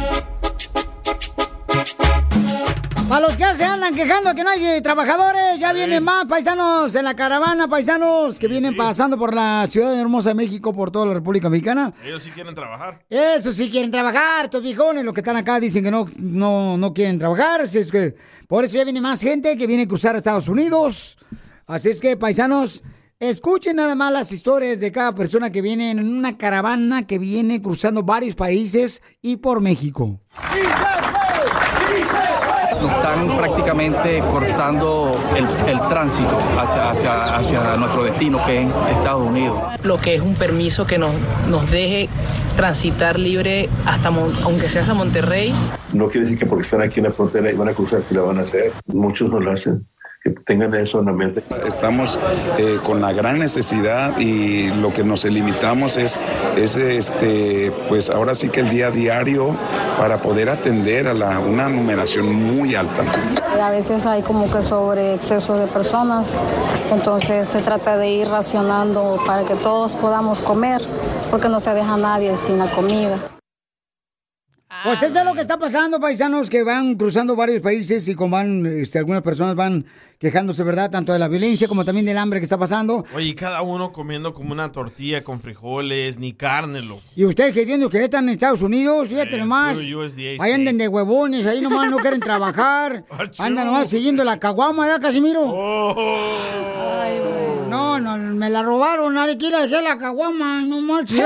Para 3.08 3.26
los 3.26 3.36
que 3.36 3.44
se 3.56 3.64
andan 3.64 3.94
quejando 3.94 4.34
que 4.36 4.44
no 4.44 4.50
hay 4.50 4.64
eh, 4.64 4.80
trabajadores, 4.80 5.58
ya 5.58 5.72
vienen 5.72 6.04
más 6.04 6.26
paisanos 6.26 6.94
en 6.94 7.04
la 7.04 7.16
caravana, 7.16 7.66
paisanos 7.66 8.38
que 8.38 8.46
vienen 8.46 8.76
pasando 8.76 9.18
por 9.18 9.34
la 9.34 9.66
ciudad 9.68 9.92
de 9.92 10.00
Hermosa, 10.00 10.32
México, 10.32 10.72
por 10.72 10.92
toda 10.92 11.06
la 11.06 11.14
República 11.14 11.50
Mexicana. 11.50 11.92
Ellos 12.04 12.22
sí 12.22 12.30
quieren 12.30 12.54
trabajar. 12.54 13.04
Eso 13.10 13.52
sí 13.52 13.68
quieren 13.68 13.90
trabajar, 13.90 14.44
estos 14.44 14.62
viejones, 14.62 15.04
los 15.04 15.12
que 15.12 15.20
están 15.20 15.36
acá 15.36 15.58
dicen 15.58 15.82
que 15.82 15.90
no, 15.90 16.06
no, 16.18 16.76
no 16.76 16.94
quieren 16.94 17.18
trabajar, 17.18 17.62
así 17.62 17.78
es 17.78 17.90
que 17.90 18.14
por 18.46 18.64
eso 18.64 18.76
ya 18.76 18.84
viene 18.84 19.00
más 19.00 19.20
gente 19.20 19.56
que 19.56 19.66
viene 19.66 19.82
a 19.82 19.88
cruzar 19.88 20.14
a 20.14 20.18
Estados 20.18 20.48
Unidos. 20.48 21.18
Así 21.66 21.88
es 21.88 22.00
que, 22.00 22.16
paisanos, 22.16 22.82
escuchen 23.20 23.76
nada 23.76 23.94
más 23.94 24.12
las 24.12 24.32
historias 24.32 24.80
de 24.80 24.90
cada 24.90 25.14
persona 25.14 25.50
que 25.50 25.60
viene 25.60 25.90
en 25.90 26.00
una 26.00 26.38
caravana 26.38 27.06
que 27.06 27.18
viene 27.18 27.60
cruzando 27.60 28.02
varios 28.02 28.34
países 28.34 29.02
y 29.20 29.36
por 29.36 29.60
México. 29.60 30.20
Nos 32.80 32.92
están 32.92 33.36
prácticamente 33.36 34.20
cortando 34.32 35.14
el, 35.36 35.44
el 35.68 35.78
tránsito 35.90 36.38
hacia, 36.58 36.90
hacia, 36.92 37.36
hacia 37.36 37.76
nuestro 37.76 38.04
destino, 38.04 38.42
que 38.46 38.62
es 38.62 38.68
Estados 38.90 39.28
Unidos. 39.28 39.58
lo 39.84 40.00
que 40.00 40.14
es 40.14 40.22
un 40.22 40.34
permiso 40.34 40.86
que 40.86 40.96
nos, 40.96 41.12
nos 41.46 41.70
deje 41.70 42.08
transitar 42.56 43.18
libre 43.18 43.68
hasta 43.84 44.08
aunque 44.08 44.70
sea 44.70 44.80
hasta 44.80 44.94
Monterrey. 44.94 45.54
No 45.92 46.08
quiere 46.08 46.24
decir 46.24 46.38
que 46.38 46.46
porque 46.46 46.64
están 46.64 46.80
aquí 46.80 47.00
en 47.00 47.04
la 47.06 47.12
frontera 47.12 47.50
y 47.50 47.54
van 47.54 47.68
a 47.68 47.74
cruzar 47.74 48.00
que 48.02 48.14
lo 48.14 48.26
van 48.26 48.38
a 48.38 48.42
hacer. 48.42 48.72
Muchos 48.86 49.30
no 49.30 49.40
lo 49.40 49.50
hacen. 49.52 49.86
Que 50.22 50.30
tengan 50.30 50.74
eso 50.74 51.00
en 51.00 51.06
la 51.06 51.12
mente. 51.12 51.42
Estamos 51.66 52.18
eh, 52.58 52.78
con 52.84 53.00
la 53.00 53.12
gran 53.12 53.38
necesidad 53.38 54.18
y 54.18 54.68
lo 54.68 54.92
que 54.92 55.02
nos 55.02 55.24
limitamos 55.24 55.96
es, 55.96 56.20
es 56.56 56.76
este, 56.76 57.72
pues 57.88 58.10
ahora 58.10 58.34
sí 58.34 58.50
que 58.50 58.60
el 58.60 58.68
día 58.68 58.88
a 58.88 58.90
diario 58.90 59.56
para 59.98 60.20
poder 60.20 60.50
atender 60.50 61.08
a 61.08 61.14
la, 61.14 61.38
una 61.38 61.70
numeración 61.70 62.32
muy 62.34 62.74
alta. 62.74 63.02
A 63.62 63.70
veces 63.70 64.04
hay 64.04 64.22
como 64.22 64.50
que 64.50 64.60
sobre 64.60 65.14
exceso 65.14 65.56
de 65.56 65.66
personas, 65.66 66.38
entonces 66.92 67.46
se 67.48 67.62
trata 67.62 67.96
de 67.96 68.10
ir 68.10 68.28
racionando 68.28 69.18
para 69.24 69.44
que 69.44 69.54
todos 69.54 69.96
podamos 69.96 70.42
comer, 70.42 70.82
porque 71.30 71.48
no 71.48 71.60
se 71.60 71.72
deja 71.72 71.96
nadie 71.96 72.36
sin 72.36 72.58
la 72.58 72.70
comida. 72.70 73.39
Pues 74.84 75.02
eso 75.02 75.18
es 75.18 75.24
lo 75.24 75.34
que 75.34 75.40
está 75.40 75.58
pasando, 75.58 75.98
paisanos, 75.98 76.48
que 76.48 76.62
van 76.62 76.94
cruzando 76.94 77.34
varios 77.34 77.60
países 77.60 78.06
y 78.06 78.14
como 78.14 78.36
van, 78.36 78.64
este, 78.66 79.00
algunas 79.00 79.20
personas 79.20 79.56
van 79.56 79.84
quejándose, 80.20 80.62
¿verdad? 80.62 80.88
Tanto 80.90 81.12
de 81.12 81.18
la 81.18 81.26
violencia 81.26 81.66
como 81.66 81.84
también 81.84 82.06
del 82.06 82.16
hambre 82.16 82.38
que 82.38 82.44
está 82.44 82.56
pasando. 82.56 83.04
Oye, 83.14 83.26
y 83.26 83.34
cada 83.34 83.62
uno 83.62 83.92
comiendo 83.92 84.32
como 84.32 84.52
una 84.52 84.70
tortilla 84.70 85.24
con 85.24 85.40
frijoles, 85.40 86.18
ni 86.18 86.34
carne, 86.34 86.80
loco. 86.82 87.02
Y 87.16 87.24
ustedes 87.24 87.52
creyendo 87.52 87.90
que 87.90 88.04
están 88.04 88.24
en 88.28 88.30
Estados 88.34 88.62
Unidos, 88.62 89.08
fíjate 89.08 89.34
Eh, 89.34 89.38
nomás. 89.38 89.76
USDA, 89.76 90.36
Ahí 90.42 90.52
andan 90.52 90.78
de 90.78 90.86
huevones, 90.86 91.46
ahí 91.46 91.60
nomás 91.60 91.90
no 91.90 91.98
quieren 91.98 92.20
trabajar. 92.20 93.04
Andan 93.38 93.66
nomás 93.66 93.90
siguiendo 93.90 94.22
la 94.22 94.38
caguama, 94.38 94.86
¿ya, 94.86 95.00
Casimiro? 95.00 95.46
Ay, 95.98 97.18
no, 97.68 97.98
no, 97.98 98.16
me 98.16 98.48
la 98.50 98.62
robaron, 98.62 99.18
aquí 99.18 99.50
la 99.50 99.66
dejé 99.66 99.82
la 99.82 99.98
caguama, 99.98 100.62
no 100.62 100.80
manches. 100.80 101.20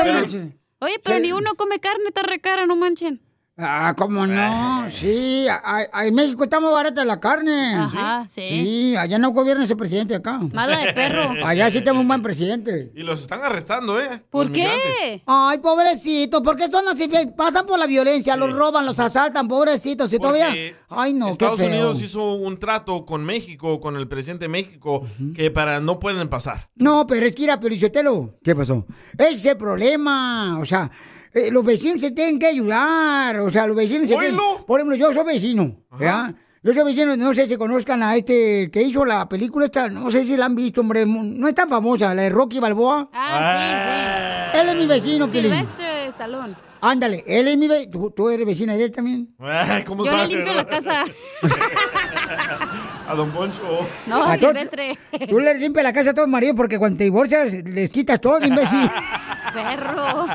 Oye, 0.81 1.01
pero 1.03 1.19
ni 1.19 1.33
uno 1.33 1.55
come 1.57 1.79
carne, 1.79 2.05
está 2.09 2.23
re 2.23 2.41
cara, 2.41 2.67
no 2.67 2.77
manchen. 2.77 3.21
Ah, 3.57 3.95
¿cómo 3.97 4.27
no? 4.27 4.91
Sí, 4.91 5.47
a- 5.49 5.85
a- 5.93 6.07
en 6.07 6.15
México 6.17 6.43
está 6.43 6.59
muy 6.59 6.73
barata 6.73 7.05
la 7.05 7.21
carne. 7.21 7.77
Ajá, 7.77 8.27
sí. 8.29 8.45
Sí, 8.45 8.97
allá 8.97 9.17
no 9.19 9.31
gobierna 9.31 9.63
ese 9.63 9.77
presidente 9.77 10.13
acá. 10.17 10.41
Mala 10.53 10.77
de 10.79 10.93
perro. 10.93 11.31
Allá 11.47 11.71
sí 11.71 11.79
tenemos 11.79 12.01
un 12.03 12.09
buen 12.09 12.21
presidente. 12.21 12.91
Y 12.97 13.03
los 13.05 13.21
están 13.21 13.45
arrestando, 13.45 14.01
¿eh? 14.01 14.25
¿Por 14.29 14.47
Los 14.49 14.55
qué? 14.57 14.63
migrantes. 14.65 15.23
Ay, 15.27 15.59
pobrecitos, 15.59 16.41
¿por 16.41 16.57
qué 16.57 16.67
son 16.69 16.89
así? 16.89 17.09
Pasan 17.37 17.65
por 17.65 17.79
la 17.79 17.87
violencia, 17.87 18.37
los 18.37 18.53
roban, 18.53 18.85
los 18.87 18.99
asaltan, 18.99 19.47
pobrecitos. 19.47 20.13
Y 20.13 20.19
todavía. 20.19 20.49
Ay, 20.89 21.13
no, 21.13 21.29
Estados 21.29 21.57
qué 21.57 21.67
feo. 21.69 21.73
Unidos 21.91 22.03
hizo 22.03 22.35
un 22.35 22.59
trato 22.59 23.07
con 23.07 23.25
México, 23.25 23.79
con 23.79 23.97
el 23.97 24.09
presidente 24.09 24.47
de 24.47 24.49
México, 24.49 25.07
que 25.37 25.53
para 25.53 25.81
no 25.81 26.01
pueden 26.01 26.29
pasar. 26.29 26.71
No, 26.75 27.07
pero 27.07 27.25
es 27.25 27.35
que 27.37 27.45
era 27.45 27.61
Pelichotelo. 27.61 28.35
¿Qué 28.43 28.57
pasó? 28.57 28.85
Ese 29.17 29.33
es 29.35 29.47
el 29.47 29.57
problema. 29.57 30.59
O 30.61 30.65
sea, 30.65 30.91
eh, 31.35 31.51
los 31.51 31.64
vecinos 31.64 32.01
se 32.01 32.12
tienen 32.12 32.39
que 32.39 32.47
ayudar. 32.47 33.41
O 33.41 33.51
sea, 33.51 33.66
los 33.66 33.76
vecinos 33.76 34.09
se 34.09 34.16
tienen. 34.16 34.39
Por 34.66 34.80
ejemplo, 34.80 34.97
yo 34.97 35.12
soy 35.12 35.24
vecino. 35.24 35.76
¿ya? 35.99 36.32
Yo 36.62 36.72
soy 36.72 36.85
vecino, 36.85 37.14
no 37.14 37.35
sé 37.35 37.47
si 37.47 37.57
conozcan 37.57 38.03
a 38.03 38.16
este 38.16 38.70
que 38.70 38.80
hizo 38.82 39.05
la 39.05 39.28
película 39.28 39.66
esta, 39.66 39.91
no 39.91 40.11
sé 40.11 40.24
si 40.24 40.35
la 40.35 40.47
han 40.47 40.55
visto, 40.55 40.80
hombre, 40.80 41.05
no 41.05 41.47
es 41.47 41.55
tan 41.55 41.68
famosa, 41.68 42.14
la 42.14 42.22
de 42.22 42.30
Rocky 42.30 42.59
Balboa. 42.59 43.11
Ah, 43.12 44.51
Él 44.55 44.70
es 44.70 44.76
mi 44.76 44.87
vecino, 44.87 45.26
sí, 45.26 45.32
sí. 45.32 45.43
Silvestre 45.43 46.07
Stallone. 46.09 46.55
Ándale, 46.80 47.22
él 47.26 47.49
es 47.49 47.59
mi 47.59 47.68
vecino. 47.68 47.93
¿Tú, 47.93 48.11
tú 48.12 48.30
eres 48.30 48.47
vecina 48.47 48.74
de 48.76 48.85
él 48.85 48.91
también? 48.91 49.35
Ay, 49.41 49.85
¿Cómo 49.85 50.07
Yo 50.07 50.16
le 50.16 50.26
limpio 50.26 50.55
la 50.55 50.66
casa. 50.66 51.05
A 53.09 53.14
Don 53.14 53.30
Poncho. 53.30 53.62
No, 54.07 54.22
A 54.22 54.37
Silvestre. 54.39 54.99
Tú 55.28 55.41
le 55.41 55.59
limpias 55.59 55.85
la 55.85 55.93
casa 55.93 56.11
a 56.11 56.14
todos 56.14 56.28
los 56.28 56.32
maridos 56.32 56.57
porque 56.57 56.78
cuando 56.78 56.97
te 56.97 57.05
divorcias 57.05 57.53
les 57.53 57.93
quitas 57.93 58.18
todo, 58.22 58.43
imbécil. 58.43 58.91
Perro. 59.55 60.26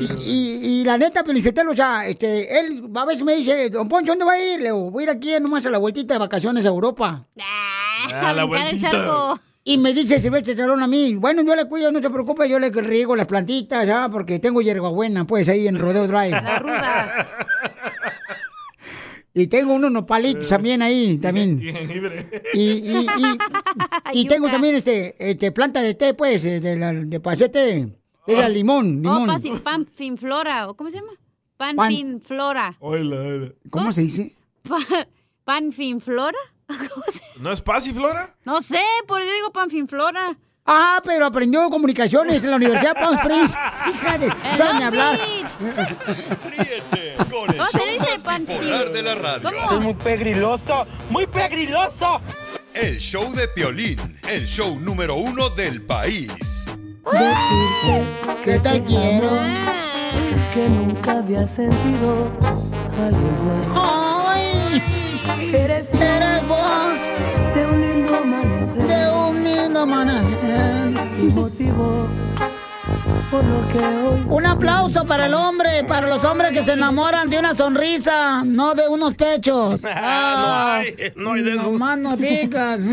Y, 0.00 0.04
y- 0.30 0.80
y 0.80 0.84
la 0.84 0.98
neta, 0.98 1.24
Pelichotelo, 1.24 1.72
o 1.72 1.76
sea, 1.76 2.06
este, 2.06 2.58
él 2.60 2.82
a 2.94 3.04
veces 3.04 3.22
me 3.24 3.34
dice, 3.34 3.70
Don 3.70 3.88
Poncho, 3.88 4.12
¿dónde 4.12 4.24
va 4.24 4.32
a 4.32 4.38
ir? 4.40 4.58
Le 4.58 4.64
digo, 4.66 4.90
voy 4.90 5.02
a 5.02 5.04
ir 5.04 5.10
aquí 5.10 5.30
nomás 5.40 5.64
a 5.66 5.70
la 5.70 5.78
vueltita 5.78 6.14
de 6.14 6.20
vacaciones 6.20 6.64
a 6.64 6.68
Europa. 6.68 7.26
A 8.14 8.32
la 8.32 8.44
brincar 8.44 8.72
el 8.72 8.80
charco. 8.80 9.40
Y 9.64 9.78
me 9.78 9.92
dice 9.92 10.20
Silvestre 10.20 10.52
Stallone 10.52 10.84
a 10.84 10.86
mí, 10.86 11.16
bueno, 11.16 11.42
yo 11.42 11.56
le 11.56 11.64
cuido, 11.64 11.90
no 11.90 12.00
se 12.00 12.08
preocupe, 12.08 12.48
yo 12.48 12.58
le 12.60 12.70
riego 12.70 13.16
las 13.16 13.26
plantitas, 13.26 13.84
ya, 13.84 14.08
porque 14.08 14.38
tengo 14.38 14.60
hierbabuena, 14.62 15.26
pues, 15.26 15.48
ahí 15.48 15.66
en 15.66 15.76
Rodeo 15.78 16.06
Drive. 16.06 16.30
La 16.30 16.58
ruda. 16.60 17.26
Y 19.34 19.48
tengo 19.48 19.74
unos 19.74 19.90
nopalitos 19.90 20.48
también 20.48 20.82
ahí, 20.82 21.18
también. 21.18 21.60
Y, 22.54 22.60
y, 22.60 23.06
y, 23.18 23.38
y 24.20 24.28
tengo 24.28 24.48
también 24.48 24.76
este, 24.76 25.14
este 25.18 25.50
planta 25.52 25.82
de 25.82 25.94
té, 25.94 26.14
pues, 26.14 26.44
eh, 26.44 26.60
de, 26.60 26.76
la, 26.76 26.92
de 26.92 27.20
pacete, 27.20 27.88
de 28.26 28.36
la 28.36 28.48
limón, 28.48 28.86
Oh, 29.06 29.18
limón. 29.18 29.28
pasi- 29.28 29.50
panfinflora. 29.62 30.68
¿o 30.68 30.74
¿Cómo 30.74 30.90
se 30.90 30.98
llama? 31.00 31.12
Panfinflora. 31.56 32.76
Oila, 32.80 33.16
oila. 33.16 33.52
¿Cómo 33.70 33.92
se 33.92 34.02
dice? 34.02 34.34
Pa- 34.68 35.06
¿Panfinflora? 35.44 36.38
¿No 37.40 37.52
es 37.52 37.60
Pasiflora? 37.60 38.34
No 38.44 38.60
sé, 38.60 38.80
por 39.06 39.20
eso 39.20 39.32
digo 39.32 39.52
panfinflora. 39.52 40.36
Ah, 40.68 41.00
pero 41.04 41.26
aprendió 41.26 41.70
comunicaciones 41.70 42.42
en 42.42 42.50
la 42.50 42.56
Universidad 42.56 42.94
de 42.94 43.00
Palm 43.00 43.14
Springs. 43.16 43.50
Hija 43.94 44.18
de... 44.18 44.26
En 44.26 44.56
¿Saben 44.58 44.82
hablar? 44.82 45.20
Con 47.30 47.50
el 47.50 47.56
¿Cómo 47.56 47.66
se 47.70 47.78
show 47.78 47.86
dice 48.00 48.24
más 48.24 48.40
bipolar 48.40 48.92
de 48.92 49.02
la 49.02 49.14
radio. 49.14 49.48
Es 49.76 49.80
muy 49.80 49.94
pegriloso, 49.94 50.86
muy 51.10 51.26
pegriloso. 51.28 52.20
El 52.74 52.98
show 52.98 53.32
de 53.32 53.46
Piolín, 53.48 54.18
el 54.28 54.44
show 54.46 54.78
número 54.80 55.14
uno 55.14 55.48
del 55.50 55.82
país. 55.82 56.65
Decirte 57.12 58.04
que 58.44 58.58
te 58.58 58.82
quiero. 58.82 59.30
que 60.54 60.68
nunca 60.68 61.18
había 61.18 61.46
sentido 61.46 62.32
algo 63.04 63.26
igual. 63.36 63.64
¡Ay! 63.74 64.82
Eres, 65.52 65.86
Eres 65.94 66.48
vos 66.48 67.00
de 67.54 67.66
un 67.66 67.80
lindo 67.80 68.16
amanecer 68.16 68.86
de 68.86 69.10
un 69.12 69.44
lindo 69.44 69.80
amanecer. 69.80 70.94
y 71.20 71.24
motivo 71.32 72.08
Un 74.28 74.46
aplauso 74.46 75.04
para 75.06 75.26
el 75.26 75.34
hombre, 75.34 75.84
para 75.88 76.06
los 76.08 76.24
hombres 76.24 76.52
que 76.52 76.62
se 76.62 76.74
enamoran 76.74 77.28
de 77.28 77.38
una 77.38 77.54
sonrisa, 77.54 78.44
no 78.44 78.74
de 78.74 78.88
unos 78.88 79.14
pechos. 79.14 79.82
Ah, 79.84 80.82
no 80.92 80.92
hay, 81.02 81.12
no 81.16 81.32
hay 81.32 81.42
de 81.42 81.54
esos. 81.54 81.72
más 81.78 81.98
no 81.98 82.16
digas. 82.16 82.80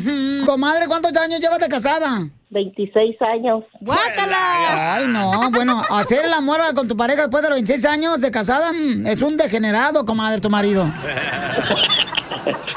Mm. 0.00 0.44
Comadre, 0.44 0.86
¿cuántos 0.86 1.16
años 1.16 1.40
llevas 1.40 1.58
de 1.58 1.68
casada? 1.68 2.26
26 2.50 3.16
años. 3.22 3.64
¡Guácala! 3.80 4.94
Ay, 4.94 5.06
no, 5.08 5.50
bueno, 5.50 5.82
hacer 5.90 6.24
el 6.24 6.32
amor 6.32 6.60
con 6.74 6.88
tu 6.88 6.96
pareja 6.96 7.22
después 7.22 7.42
de 7.42 7.50
los 7.50 7.56
26 7.56 7.84
años 7.86 8.20
de 8.20 8.30
casada 8.30 8.72
mm, 8.72 9.06
es 9.06 9.22
un 9.22 9.36
degenerado, 9.36 10.04
comadre, 10.04 10.40
tu 10.40 10.50
marido. 10.50 10.90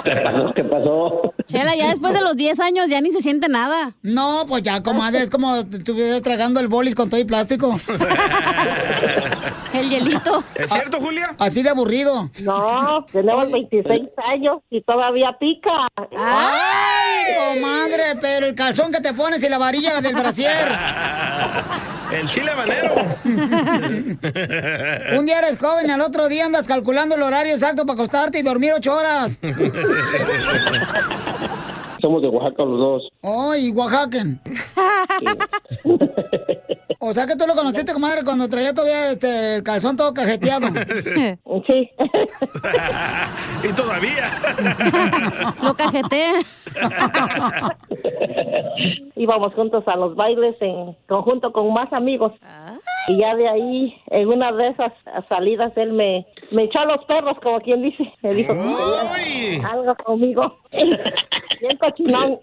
¿Qué 0.03 0.15
pasó? 0.15 0.53
¿Qué 0.55 0.63
pasó? 0.63 1.33
Chela, 1.45 1.75
ya 1.75 1.89
después 1.89 2.13
de 2.13 2.21
los 2.21 2.35
10 2.35 2.59
años 2.59 2.89
ya 2.89 3.01
ni 3.01 3.11
se 3.11 3.21
siente 3.21 3.47
nada. 3.49 3.93
No, 4.01 4.45
pues 4.47 4.63
ya, 4.63 4.81
comadre, 4.81 5.23
es 5.23 5.29
como 5.29 5.61
si 5.61 5.77
estuvieras 5.77 6.21
tragando 6.21 6.59
el 6.59 6.67
bolis 6.67 6.95
con 6.95 7.09
todo 7.09 7.19
y 7.19 7.25
plástico. 7.25 7.73
El 9.73 9.89
hielito. 9.89 10.43
¿Es 10.55 10.69
cierto, 10.69 10.99
Julia? 10.99 11.35
Así 11.39 11.63
de 11.63 11.69
aburrido. 11.69 12.29
No, 12.41 13.05
tenemos 13.11 13.51
26 13.51 14.03
años 14.29 14.59
y 14.69 14.81
todavía 14.81 15.35
pica. 15.39 15.87
¡Ay, 16.15 17.55
comadre! 17.55 18.03
Pero 18.21 18.45
el 18.45 18.55
calzón 18.55 18.91
que 18.91 19.01
te 19.01 19.13
pones 19.13 19.43
y 19.43 19.49
la 19.49 19.57
varilla 19.57 19.99
del 19.99 20.15
brasier. 20.15 20.77
El 22.11 22.29
chile 22.29 22.51
habanero. 22.51 22.93
Un 25.17 25.25
día 25.25 25.39
eres 25.39 25.57
joven, 25.57 25.89
al 25.89 26.01
otro 26.01 26.27
día 26.27 26.45
andas 26.45 26.67
calculando 26.67 27.15
el 27.15 27.23
horario 27.23 27.53
exacto 27.53 27.87
para 27.87 27.95
acostarte 27.95 28.37
y 28.37 28.43
dormir 28.43 28.73
ocho 28.75 28.93
horas. 28.95 29.39
Somos 32.01 32.21
de 32.21 32.27
Oaxaca 32.27 32.65
los 32.65 32.79
dos. 32.79 33.09
¡Ay, 33.21 33.71
Oaxacan! 33.71 34.41
O 37.05 37.11
sea 37.11 37.27
que 37.27 37.35
tú 37.35 37.43
lo 37.45 37.53
conociste, 37.53 37.91
comadre, 37.91 38.23
cuando 38.23 38.47
traía 38.47 38.73
todavía 38.73 39.11
este, 39.11 39.57
el 39.57 39.63
calzón 39.63 39.97
todo 39.97 40.13
cajeteado. 40.13 40.67
Sí. 41.67 41.89
y 43.63 43.73
todavía. 43.73 44.29
Lo 45.61 45.73
cajeté. 45.75 46.25
Íbamos 49.15 49.53
juntos 49.53 49.87
a 49.87 49.95
los 49.95 50.15
bailes 50.15 50.55
en 50.59 50.97
conjunto 51.07 51.53
con 51.53 51.71
más 51.73 51.91
amigos. 51.93 52.33
Y 53.07 53.17
ya 53.17 53.35
de 53.35 53.47
ahí, 53.47 53.95
en 54.07 54.27
una 54.27 54.51
de 54.51 54.69
esas 54.69 54.91
salidas, 55.29 55.71
él 55.77 55.93
me, 55.93 56.25
me 56.51 56.63
echó 56.63 56.79
a 56.79 56.85
los 56.85 57.03
perros, 57.05 57.37
como 57.41 57.59
quien 57.61 57.81
dice. 57.83 58.11
Me 58.21 58.33
dijo 58.33 58.53
que 58.53 58.59
quería 59.15 59.67
algo 59.67 59.95
conmigo. 59.95 60.57
Bien 60.71 61.77
cochinón. 61.79 62.39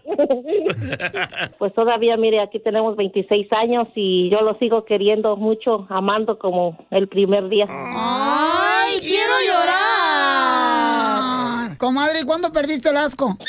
pues 1.58 1.74
todavía, 1.74 2.16
mire, 2.16 2.40
aquí 2.40 2.58
tenemos 2.60 2.96
26 2.96 3.52
años 3.52 3.88
y 3.94 4.30
yo 4.30 4.40
lo 4.40 4.54
sigo 4.54 4.84
queriendo 4.84 5.36
mucho, 5.36 5.86
amando 5.90 6.38
como 6.38 6.78
el 6.90 7.08
primer 7.08 7.48
día. 7.48 7.66
¡Ay, 7.68 9.00
quiero 9.00 9.34
llorar! 9.46 10.80
Comadre, 11.76 12.20
¿y 12.20 12.24
cuándo 12.24 12.52
perdiste 12.52 12.88
el 12.90 12.96
asco? 12.96 13.36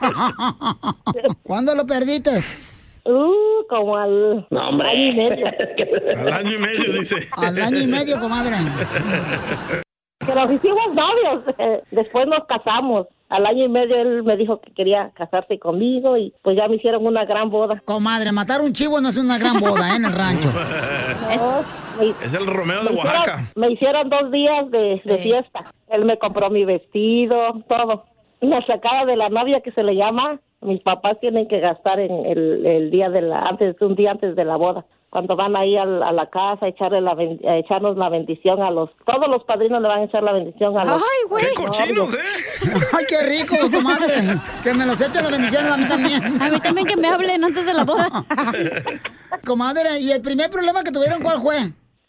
¿Cuándo 1.42 1.74
lo 1.74 1.86
perdiste? 1.86 2.30
Uh, 3.10 3.66
como 3.70 3.96
al 3.96 4.46
No, 4.50 4.68
hombre. 4.68 4.88
año 4.90 5.08
y 5.08 5.14
medio. 5.14 5.46
Al 6.18 6.32
año 6.32 6.52
y 6.52 6.58
medio, 6.58 6.92
dice. 6.92 7.16
Al 7.36 7.58
año 7.60 7.78
y 7.78 7.86
medio, 7.86 8.20
comadre. 8.20 8.56
Que 10.26 10.34
nos 10.34 10.50
hicimos 10.52 10.94
novios. 10.94 11.44
Después 11.90 12.26
nos 12.26 12.44
casamos. 12.46 13.06
Al 13.30 13.44
año 13.46 13.64
y 13.64 13.68
medio 13.68 13.96
él 13.96 14.22
me 14.24 14.36
dijo 14.36 14.60
que 14.60 14.72
quería 14.72 15.10
casarse 15.14 15.58
conmigo 15.58 16.16
y 16.16 16.32
pues 16.42 16.56
ya 16.56 16.66
me 16.68 16.76
hicieron 16.76 17.06
una 17.06 17.24
gran 17.26 17.50
boda. 17.50 17.80
Comadre, 17.84 18.32
matar 18.32 18.60
un 18.62 18.72
chivo 18.72 19.00
no 19.02 19.08
es 19.10 19.16
una 19.18 19.38
gran 19.38 19.58
boda, 19.60 19.90
¿eh? 19.92 19.96
En 19.96 20.04
el 20.06 20.12
rancho. 20.12 20.50
Me- 21.98 22.14
Es 22.24 22.32
el 22.34 22.46
Romeo 22.46 22.84
de 22.84 22.90
me 22.90 22.96
hicieron- 22.96 23.16
Oaxaca. 23.18 23.44
Me 23.56 23.70
hicieron 23.72 24.08
dos 24.08 24.30
días 24.30 24.70
de, 24.70 25.00
de 25.04 25.18
fiesta. 25.18 25.72
Él 25.88 26.04
me 26.04 26.18
compró 26.18 26.48
mi 26.48 26.64
vestido, 26.64 27.54
todo. 27.68 28.04
La 28.40 28.64
sacada 28.66 29.04
de 29.04 29.16
la 29.16 29.28
novia 29.28 29.60
que 29.62 29.72
se 29.72 29.82
le 29.82 29.96
llama, 29.96 30.40
mis 30.60 30.80
papás 30.82 31.18
tienen 31.20 31.46
que 31.48 31.60
gastar 31.60 32.00
en 32.00 32.26
el, 32.26 32.66
el 32.66 32.90
día 32.90 33.08
de 33.10 33.22
la, 33.22 33.40
antes, 33.42 33.76
un 33.80 33.94
día 33.94 34.10
antes 34.12 34.34
de 34.36 34.44
la 34.44 34.56
boda. 34.56 34.84
Cuando 35.10 35.36
van 35.36 35.56
ahí 35.56 35.74
al- 35.74 36.02
a, 36.02 36.12
la 36.12 36.26
casa 36.28 36.66
a, 36.66 36.68
echarle 36.68 37.00
la, 37.00 37.14
ben- 37.14 37.40
a 37.48 37.56
echarnos 37.56 37.96
la 37.96 38.10
bendición 38.10 38.60
a 38.60 38.70
los, 38.70 38.90
todos 39.06 39.26
los 39.26 39.42
padrinos 39.44 39.80
le 39.80 39.88
van 39.88 40.00
a 40.00 40.04
echar 40.04 40.22
la 40.22 40.32
bendición 40.32 40.76
a 40.76 40.84
los. 40.84 40.96
Ay, 40.96 41.28
güey. 41.30 41.44
¡Qué 41.46 41.54
cochinos, 41.54 42.12
eh! 42.12 42.18
¡Ay, 42.92 43.04
qué 43.08 43.22
rico, 43.22 43.56
comadre! 43.74 44.12
Que 44.62 44.74
me 44.74 44.84
los 44.84 45.00
echen 45.00 45.22
las 45.22 45.30
bendiciones 45.32 45.72
a 45.72 45.76
mí 45.78 45.88
también. 45.88 46.42
A 46.42 46.50
mí 46.50 46.60
también 46.60 46.86
que 46.86 46.96
me 46.98 47.08
hablen 47.08 47.42
antes 47.42 47.64
de 47.64 47.72
la 47.72 47.84
boda. 47.84 48.06
Comadre, 49.46 49.98
¿y 50.00 50.10
el 50.12 50.20
primer 50.20 50.50
problema 50.50 50.82
que 50.82 50.90
tuvieron 50.90 51.22
cuál 51.22 51.40
fue? 51.40 51.56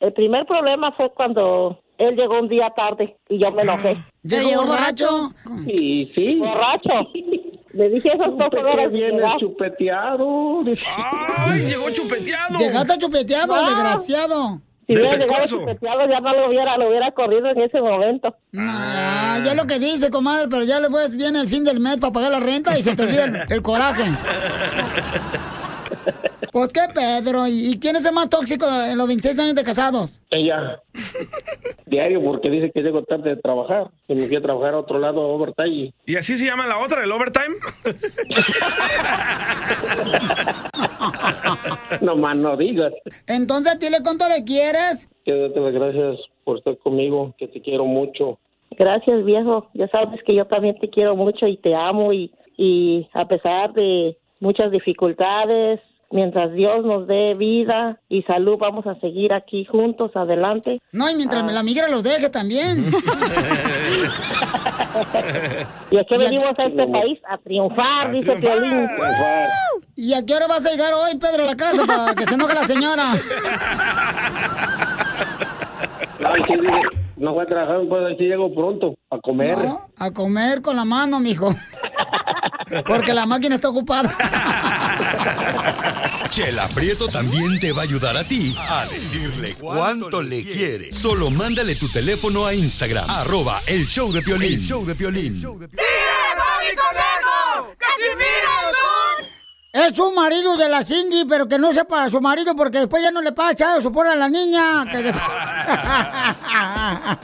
El 0.02 0.12
primer 0.14 0.46
problema 0.46 0.92
fue 0.94 1.10
cuando 1.14 1.80
él 1.98 2.16
llegó 2.18 2.40
un 2.40 2.50
día 2.50 2.70
tarde 2.76 3.16
y 3.30 3.40
yo 3.40 3.52
me 3.52 3.62
enojé. 3.64 3.96
¿Llegó 4.24 4.50
llegó 4.50 4.66
borracho? 4.66 5.32
Y 5.68 6.12
sí. 6.16 6.36
Borracho. 6.40 7.08
Le 7.74 7.90
dije 7.90 8.10
esas 8.14 8.30
cosas 8.32 8.50
ahora 8.54 8.88
viene 8.88 9.22
chupeteado. 9.40 10.62
¡Ay, 10.98 11.66
llegó 11.68 11.90
chupeteado! 11.92 12.58
Llegaste 12.58 12.98
chupeteado, 12.98 13.56
No. 13.56 13.70
desgraciado. 13.70 14.62
Si 14.88 14.94
hubiera 14.96 15.18
llegado 15.18 15.46
chupeteado, 15.46 16.10
ya 16.10 16.20
no 16.20 16.34
lo 16.34 16.48
hubiera, 16.48 16.76
lo 16.78 16.90
hubiera 16.90 17.12
corrido 17.12 17.48
en 17.50 17.62
ese 17.62 17.80
momento. 17.80 18.36
Ah, 18.58 19.38
ya 19.46 19.54
lo 19.54 19.68
que 19.68 19.78
dice, 19.78 20.10
comadre, 20.10 20.48
pero 20.50 20.64
ya 20.64 20.80
después 20.80 21.16
viene 21.16 21.42
el 21.42 21.48
fin 21.48 21.64
del 21.64 21.80
mes 21.80 21.98
para 21.98 22.12
pagar 22.12 22.32
la 22.32 22.40
renta 22.40 22.76
y 22.78 22.82
se 22.82 22.96
te 22.96 23.04
olvida 23.04 23.26
el, 23.26 23.42
el 23.50 23.62
coraje. 23.62 24.04
Pues 26.60 26.74
qué, 26.74 26.82
Pedro. 26.94 27.48
¿Y, 27.48 27.80
quién 27.80 27.96
es 27.96 28.06
el 28.06 28.14
más 28.14 28.30
tóxico 28.30 28.66
en 28.68 28.98
los 28.98 29.08
26 29.08 29.40
años 29.40 29.56
de 29.56 29.64
casados? 29.64 30.22
Ella. 30.30 30.82
Diario, 31.86 32.22
porque 32.22 32.50
dice 32.50 32.70
que 32.76 32.82
llego 32.82 33.02
tarde 33.04 33.30
de 33.30 33.42
trabajar. 33.42 33.88
Que 34.10 34.16
me 34.16 34.28
fui 34.28 34.36
a 34.36 34.42
trabajar 34.42 34.74
a 34.74 34.80
otro 34.80 35.00
lado, 35.00 35.22
a 35.22 35.28
overtime. 35.28 35.94
¿Y 36.06 36.18
así 36.18 36.38
se 36.38 36.44
llama 36.44 36.68
la 36.68 36.80
otra, 36.80 37.06
el 37.06 37.12
overtime? 37.14 37.56
no 42.02 42.18
más 42.18 42.36
no 42.36 42.58
digas. 42.58 42.92
Entonces, 43.28 43.80
dile 43.80 44.00
cuánto 44.04 44.28
le 44.28 44.44
quieres. 44.44 45.08
Quiero 45.24 45.44
darte 45.44 45.62
las 45.62 45.74
gracias 45.74 46.20
por 46.44 46.58
estar 46.58 46.78
conmigo, 46.80 47.34
que 47.38 47.48
te 47.48 47.62
quiero 47.62 47.86
mucho. 47.86 48.38
Gracias, 48.72 49.24
viejo. 49.24 49.70
Ya 49.76 49.88
sabes 49.88 50.22
que 50.26 50.36
yo 50.36 50.44
también 50.44 50.78
te 50.78 50.90
quiero 50.90 51.16
mucho 51.16 51.48
y 51.48 51.56
te 51.56 51.74
amo 51.74 52.12
y, 52.12 52.34
y 52.58 53.08
a 53.14 53.26
pesar 53.30 53.72
de 53.72 54.18
muchas 54.42 54.72
dificultades, 54.72 55.80
mientras 56.12 56.52
Dios 56.54 56.86
nos 56.86 57.08
dé 57.08 57.34
vida 57.36 58.00
y 58.10 58.24
salud, 58.24 58.58
vamos 58.58 58.86
a 58.88 59.00
seguir 59.00 59.34
aquí 59.34 59.66
juntos, 59.66 60.12
adelante. 60.16 60.82
No, 60.92 61.10
y 61.10 61.16
mientras 61.16 61.44
me 61.44 61.54
la 61.54 61.64
migra 61.64 61.88
los 61.88 62.04
deje 62.04 62.30
también. 62.30 62.86
Y 65.92 65.98
aquí 65.98 66.16
venimos 66.18 66.58
a 66.58 66.66
este 66.66 66.88
país 66.88 67.20
a 67.30 67.38
triunfar, 67.38 68.12
dice 68.12 68.36
Piolín. 68.36 68.88
¿Y 69.96 70.14
a 70.14 70.26
qué 70.26 70.36
hora 70.36 70.48
vas 70.48 70.66
a 70.66 70.72
llegar 70.72 70.94
hoy, 70.94 71.18
Pedro, 71.18 71.44
a 71.44 71.48
la 71.48 71.56
casa 71.56 71.86
para 71.86 72.14
que 72.16 72.26
se 72.26 72.36
enoje 72.36 72.56
la 72.56 72.68
señora? 72.68 73.14
No, 76.20 76.34
no 77.20 77.34
voy 77.34 77.44
a 77.44 77.48
trabajar, 77.48 77.82
pues 77.88 78.02
así 78.14 78.24
llego 78.24 78.54
pronto 78.54 78.96
a 79.10 79.20
comer. 79.20 79.58
No, 79.58 79.90
a 79.98 80.12
comer 80.12 80.62
con 80.62 80.76
la 80.76 80.86
mano, 80.86 81.20
mijo. 81.20 81.54
Porque 82.88 83.14
la 83.14 83.26
máquina 83.26 83.56
está 83.56 83.70
ocupada. 83.70 84.16
Chela 86.30 86.68
Prieto 86.76 87.08
también 87.08 87.60
te 87.60 87.74
va 87.74 87.82
a 87.82 87.84
ayudar 87.84 88.16
a 88.16 88.24
ti 88.24 88.56
a 88.58 88.86
decirle 88.86 89.56
cuánto 89.60 90.22
le 90.22 90.44
quiere. 90.44 90.94
Solo 90.94 91.32
mándale 91.32 91.76
tu 91.76 91.90
teléfono 91.90 92.46
a 92.46 92.54
Instagram, 92.54 93.10
arroba 93.10 93.60
el 93.68 93.86
show 93.88 94.12
de 94.12 94.22
Piolín. 94.22 94.60
El 94.60 94.62
show 94.62 94.86
de 94.86 94.96
Piolín. 94.96 95.42
Es 99.72 99.96
su 99.96 100.12
marido 100.14 100.58
de 100.58 100.68
la 100.68 100.82
Cindy, 100.84 101.26
pero 101.30 101.48
que 101.48 101.60
no 101.60 101.72
sepa 101.72 102.10
su 102.10 102.20
marido 102.20 102.56
porque 102.56 102.80
después 102.80 103.04
ya 103.04 103.12
no 103.12 103.22
le 103.22 103.34
paga 103.34 103.52
echado 103.52 103.80
su 103.80 103.90
a 104.02 104.16
la 104.16 104.28
niña. 104.28 104.84
Que 104.90 104.98
dejó- 104.98 105.20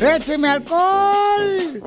¡Écheme 0.00 0.48
alcohol! 0.48 1.82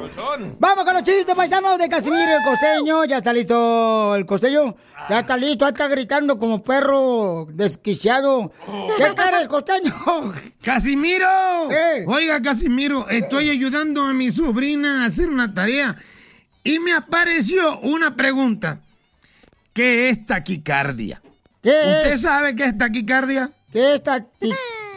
Vamos 0.59 0.85
con 0.85 0.93
los 0.93 1.01
chistes 1.01 1.33
paisanos 1.33 1.79
de 1.79 1.89
Casimiro 1.89 2.31
el 2.37 2.43
costeño. 2.43 3.05
Ya 3.05 3.17
está 3.17 3.33
listo 3.33 4.13
el 4.15 4.27
costeño. 4.27 4.75
Ya 5.09 5.21
está 5.21 5.35
listo, 5.35 5.65
ya 5.65 5.69
está 5.69 5.87
gritando 5.87 6.37
como 6.37 6.63
perro 6.63 7.47
desquiciado. 7.49 8.51
¿Qué 8.97 9.13
quieres, 9.15 9.47
costeño? 9.47 9.91
¡Casimiro! 10.63 11.27
Eh. 11.71 12.05
Oiga, 12.07 12.39
Casimiro, 12.39 13.09
estoy 13.09 13.49
ayudando 13.49 14.03
a 14.03 14.13
mi 14.13 14.29
sobrina 14.29 15.01
a 15.03 15.07
hacer 15.07 15.27
una 15.27 15.51
tarea 15.55 15.95
y 16.63 16.77
me 16.79 16.93
apareció 16.93 17.79
una 17.79 18.15
pregunta. 18.15 18.79
¿Qué 19.75 20.09
es 20.09 20.25
taquicardia? 20.25 21.21
¿Qué 21.61 21.69
¿Usted 21.69 22.13
es? 22.13 22.21
sabe 22.21 22.55
qué 22.55 22.63
es 22.63 22.77
taquicardia? 22.77 23.51
¿Qué 23.73 23.95
es 23.95 24.03
taqui- 24.03 24.49
ca- 24.49 24.55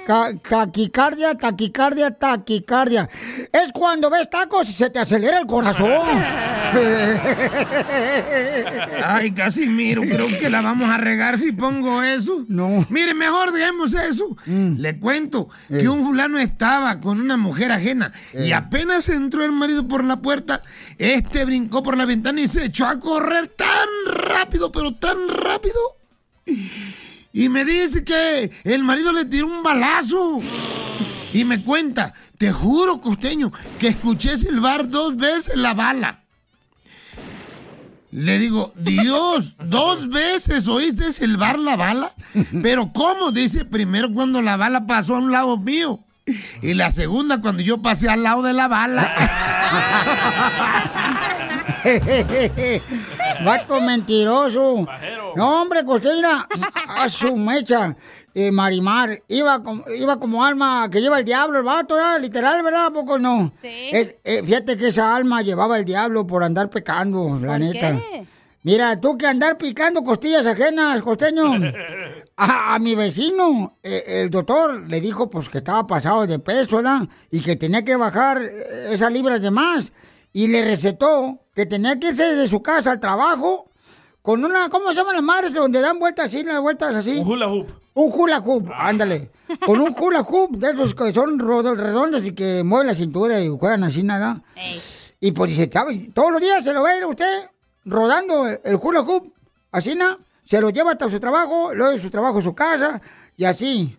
taquicardia, 0.08 1.34
taquicardia, 1.34 2.10
taquicardia? 2.10 3.08
Es 3.52 3.72
cuando 3.72 4.08
ves 4.08 4.30
tacos 4.30 4.66
y 4.68 4.72
se 4.72 4.88
te 4.88 4.98
acelera 4.98 5.38
el 5.38 5.46
corazón. 5.46 5.90
Ay, 9.04 9.32
Casimiro, 9.32 10.02
creo 10.02 10.26
que 10.38 10.48
la 10.48 10.62
vamos 10.62 10.88
a 10.88 10.96
regar 10.96 11.38
si 11.38 11.52
pongo 11.52 12.02
eso. 12.02 12.46
No. 12.48 12.86
Mire, 12.88 13.12
mejor 13.12 13.52
dejemos 13.52 13.92
eso. 13.94 14.34
Le 14.46 14.98
cuento 14.98 15.50
que 15.68 15.88
un 15.88 16.04
fulano 16.04 16.38
estaba 16.38 17.00
con 17.00 17.20
una 17.20 17.36
mujer 17.36 17.70
ajena 17.70 18.12
y 18.32 18.52
apenas 18.52 19.10
entró 19.10 19.44
el 19.44 19.52
marido 19.52 19.86
por 19.86 20.04
la 20.04 20.22
puerta, 20.22 20.62
este 20.96 21.44
brincó 21.44 21.82
por 21.82 21.98
la 21.98 22.06
ventana 22.06 22.40
y 22.40 22.48
se 22.48 22.64
echó 22.64 22.86
a 22.86 22.98
correr 22.98 23.48
tan 23.48 23.88
rápido, 24.06 24.72
pero 24.72 24.94
tan 24.94 25.18
rápido. 25.28 25.78
Y 27.38 27.48
me 27.48 27.64
dice 27.64 28.02
que 28.02 28.50
el 28.64 28.82
marido 28.82 29.12
le 29.12 29.24
tiró 29.24 29.46
un 29.46 29.62
balazo. 29.62 30.40
Y 31.32 31.44
me 31.44 31.62
cuenta, 31.62 32.12
te 32.36 32.50
juro, 32.50 33.00
costeño, 33.00 33.52
que 33.78 33.86
escuché 33.86 34.36
silbar 34.36 34.88
dos 34.88 35.16
veces 35.16 35.54
la 35.54 35.72
bala. 35.72 36.24
Le 38.10 38.40
digo, 38.40 38.72
Dios, 38.74 39.54
dos 39.62 40.08
veces 40.08 40.66
oíste 40.66 41.12
silbar 41.12 41.60
la 41.60 41.76
bala. 41.76 42.10
Pero 42.60 42.92
¿cómo? 42.92 43.30
Dice, 43.30 43.64
primero 43.64 44.12
cuando 44.12 44.42
la 44.42 44.56
bala 44.56 44.84
pasó 44.84 45.14
a 45.14 45.18
un 45.18 45.30
lado 45.30 45.58
mío. 45.58 46.00
Y 46.60 46.74
la 46.74 46.90
segunda 46.90 47.40
cuando 47.40 47.62
yo 47.62 47.80
pasé 47.80 48.08
al 48.08 48.24
lado 48.24 48.42
de 48.42 48.52
la 48.52 48.66
bala. 48.66 49.14
Vato 53.44 53.80
mentiroso. 53.80 54.86
No, 55.36 55.62
hombre, 55.62 55.84
Costeña, 55.84 56.46
a 56.88 57.08
su 57.08 57.36
mecha. 57.36 57.96
Eh, 58.34 58.52
Marimar, 58.52 59.20
iba 59.28 59.60
como, 59.62 59.84
iba 59.98 60.18
como 60.20 60.44
alma 60.44 60.88
que 60.90 61.00
lleva 61.00 61.18
el 61.18 61.24
diablo, 61.24 61.58
el 61.58 61.64
vato, 61.64 61.96
literal, 62.20 62.62
¿verdad? 62.62 62.86
¿A 62.86 62.90
poco 62.92 63.18
no? 63.18 63.52
Es- 63.62 64.18
eh, 64.24 64.42
fíjate 64.44 64.76
que 64.76 64.88
esa 64.88 65.16
alma 65.16 65.42
llevaba 65.42 65.78
el 65.78 65.84
diablo 65.84 66.26
por 66.26 66.44
andar 66.44 66.70
pecando, 66.70 67.38
la 67.40 67.48
¿Por 67.52 67.60
neta. 67.60 67.92
qué? 67.96 68.24
Mira, 68.62 69.00
tú 69.00 69.16
que 69.16 69.26
andar 69.26 69.56
picando 69.56 70.02
costillas 70.02 70.46
ajenas, 70.46 71.02
costeño. 71.02 71.44
A, 72.40 72.76
a 72.76 72.78
mi 72.78 72.94
vecino, 72.94 73.78
eh, 73.82 74.04
el 74.22 74.30
doctor 74.30 74.88
le 74.88 75.00
dijo 75.00 75.28
pues 75.28 75.48
que 75.48 75.58
estaba 75.58 75.84
pasado 75.88 76.24
de 76.24 76.38
peso, 76.38 76.76
¿verdad? 76.76 77.00
Y 77.32 77.40
que 77.40 77.56
tenía 77.56 77.84
que 77.84 77.96
bajar 77.96 78.40
esas 78.40 79.12
libras 79.12 79.40
de 79.42 79.50
más. 79.50 79.92
Y 80.32 80.46
le 80.46 80.62
recetó 80.62 81.40
que 81.58 81.66
tenía 81.66 81.98
que 81.98 82.10
irse 82.10 82.36
de 82.36 82.46
su 82.46 82.62
casa 82.62 82.92
al 82.92 83.00
trabajo 83.00 83.68
con 84.22 84.44
una, 84.44 84.68
¿cómo 84.68 84.90
se 84.90 84.94
llaman 84.94 85.16
las 85.16 85.24
madres? 85.24 85.54
Donde 85.54 85.80
dan 85.80 85.98
vueltas 85.98 86.26
así, 86.26 86.44
las 86.44 86.60
vueltas 86.60 86.94
así. 86.94 87.18
Un 87.18 87.32
hula 87.32 87.48
hoop. 87.48 87.68
Un 87.94 88.12
hula 88.14 88.38
hoop, 88.38 88.70
ándale. 88.72 89.32
Con 89.66 89.80
un 89.80 89.92
hula 89.98 90.20
hoop 90.20 90.52
de 90.52 90.70
esos 90.70 90.94
que 90.94 91.12
son 91.12 91.36
redondos 91.40 92.24
y 92.26 92.32
que 92.32 92.62
mueven 92.62 92.86
la 92.86 92.94
cintura 92.94 93.40
y 93.40 93.48
juegan 93.48 93.82
así 93.82 94.04
nada. 94.04 94.40
Y 95.18 95.32
pues 95.32 95.50
dice, 95.50 95.68
¿sabe? 95.68 96.12
Todos 96.14 96.30
los 96.30 96.40
días 96.40 96.62
se 96.62 96.72
lo 96.72 96.84
ve 96.84 97.04
usted 97.04 97.50
rodando 97.84 98.46
el, 98.46 98.78
hula 98.80 99.00
hoop, 99.00 99.34
así 99.72 99.96
nada. 99.96 100.16
Se 100.44 100.60
lo 100.60 100.70
lleva 100.70 100.92
hasta 100.92 101.10
su 101.10 101.18
trabajo, 101.18 101.74
luego 101.74 101.90
de 101.90 101.98
su 101.98 102.08
trabajo 102.08 102.38
a 102.38 102.42
su 102.42 102.54
casa 102.54 103.02
y 103.36 103.46
así. 103.46 103.98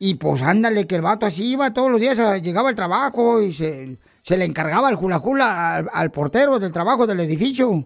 Y 0.00 0.16
pues 0.16 0.42
ándale, 0.42 0.88
que 0.88 0.96
el 0.96 1.02
vato 1.02 1.24
así 1.24 1.52
iba 1.52 1.72
todos 1.72 1.88
los 1.88 2.00
días, 2.00 2.18
llegaba 2.42 2.68
al 2.68 2.74
trabajo 2.74 3.40
y 3.40 3.52
se, 3.52 3.96
se 4.26 4.36
le 4.36 4.44
encargaba 4.44 4.90
el 4.90 4.96
hula 4.96 5.18
hula 5.22 5.76
al, 5.76 5.90
al 5.92 6.10
portero 6.10 6.58
del 6.58 6.72
trabajo 6.72 7.06
del 7.06 7.20
edificio. 7.20 7.84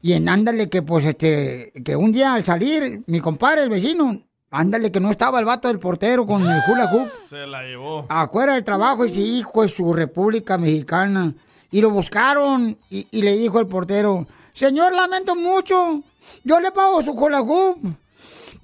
Y 0.00 0.14
en 0.14 0.26
ándale 0.26 0.70
que 0.70 0.80
pues 0.80 1.04
este, 1.04 1.72
que 1.84 1.94
un 1.94 2.10
día 2.10 2.32
al 2.32 2.42
salir, 2.42 3.02
mi 3.06 3.20
compadre, 3.20 3.62
el 3.64 3.68
vecino, 3.68 4.18
ándale 4.50 4.90
que 4.90 4.98
no 4.98 5.10
estaba 5.10 5.38
el 5.40 5.44
vato 5.44 5.68
del 5.68 5.78
portero 5.78 6.26
con 6.26 6.40
el 6.42 6.62
hula 6.66 6.90
hoop 6.90 7.08
Se 7.28 7.46
la 7.46 7.64
llevó. 7.64 8.06
afuera 8.08 8.54
del 8.54 8.64
trabajo 8.64 9.04
y 9.04 9.08
dice, 9.08 9.20
hijo 9.20 9.60
de 9.62 9.68
su 9.68 9.92
República 9.92 10.56
Mexicana. 10.56 11.34
Y 11.70 11.82
lo 11.82 11.90
buscaron 11.90 12.74
y, 12.88 13.06
y 13.10 13.20
le 13.20 13.36
dijo 13.36 13.58
al 13.58 13.68
portero, 13.68 14.26
señor, 14.54 14.94
lamento 14.94 15.36
mucho, 15.36 16.02
yo 16.44 16.60
le 16.60 16.70
pago 16.70 17.02
su 17.02 17.12
hula 17.12 17.42
hoop. 17.42 17.76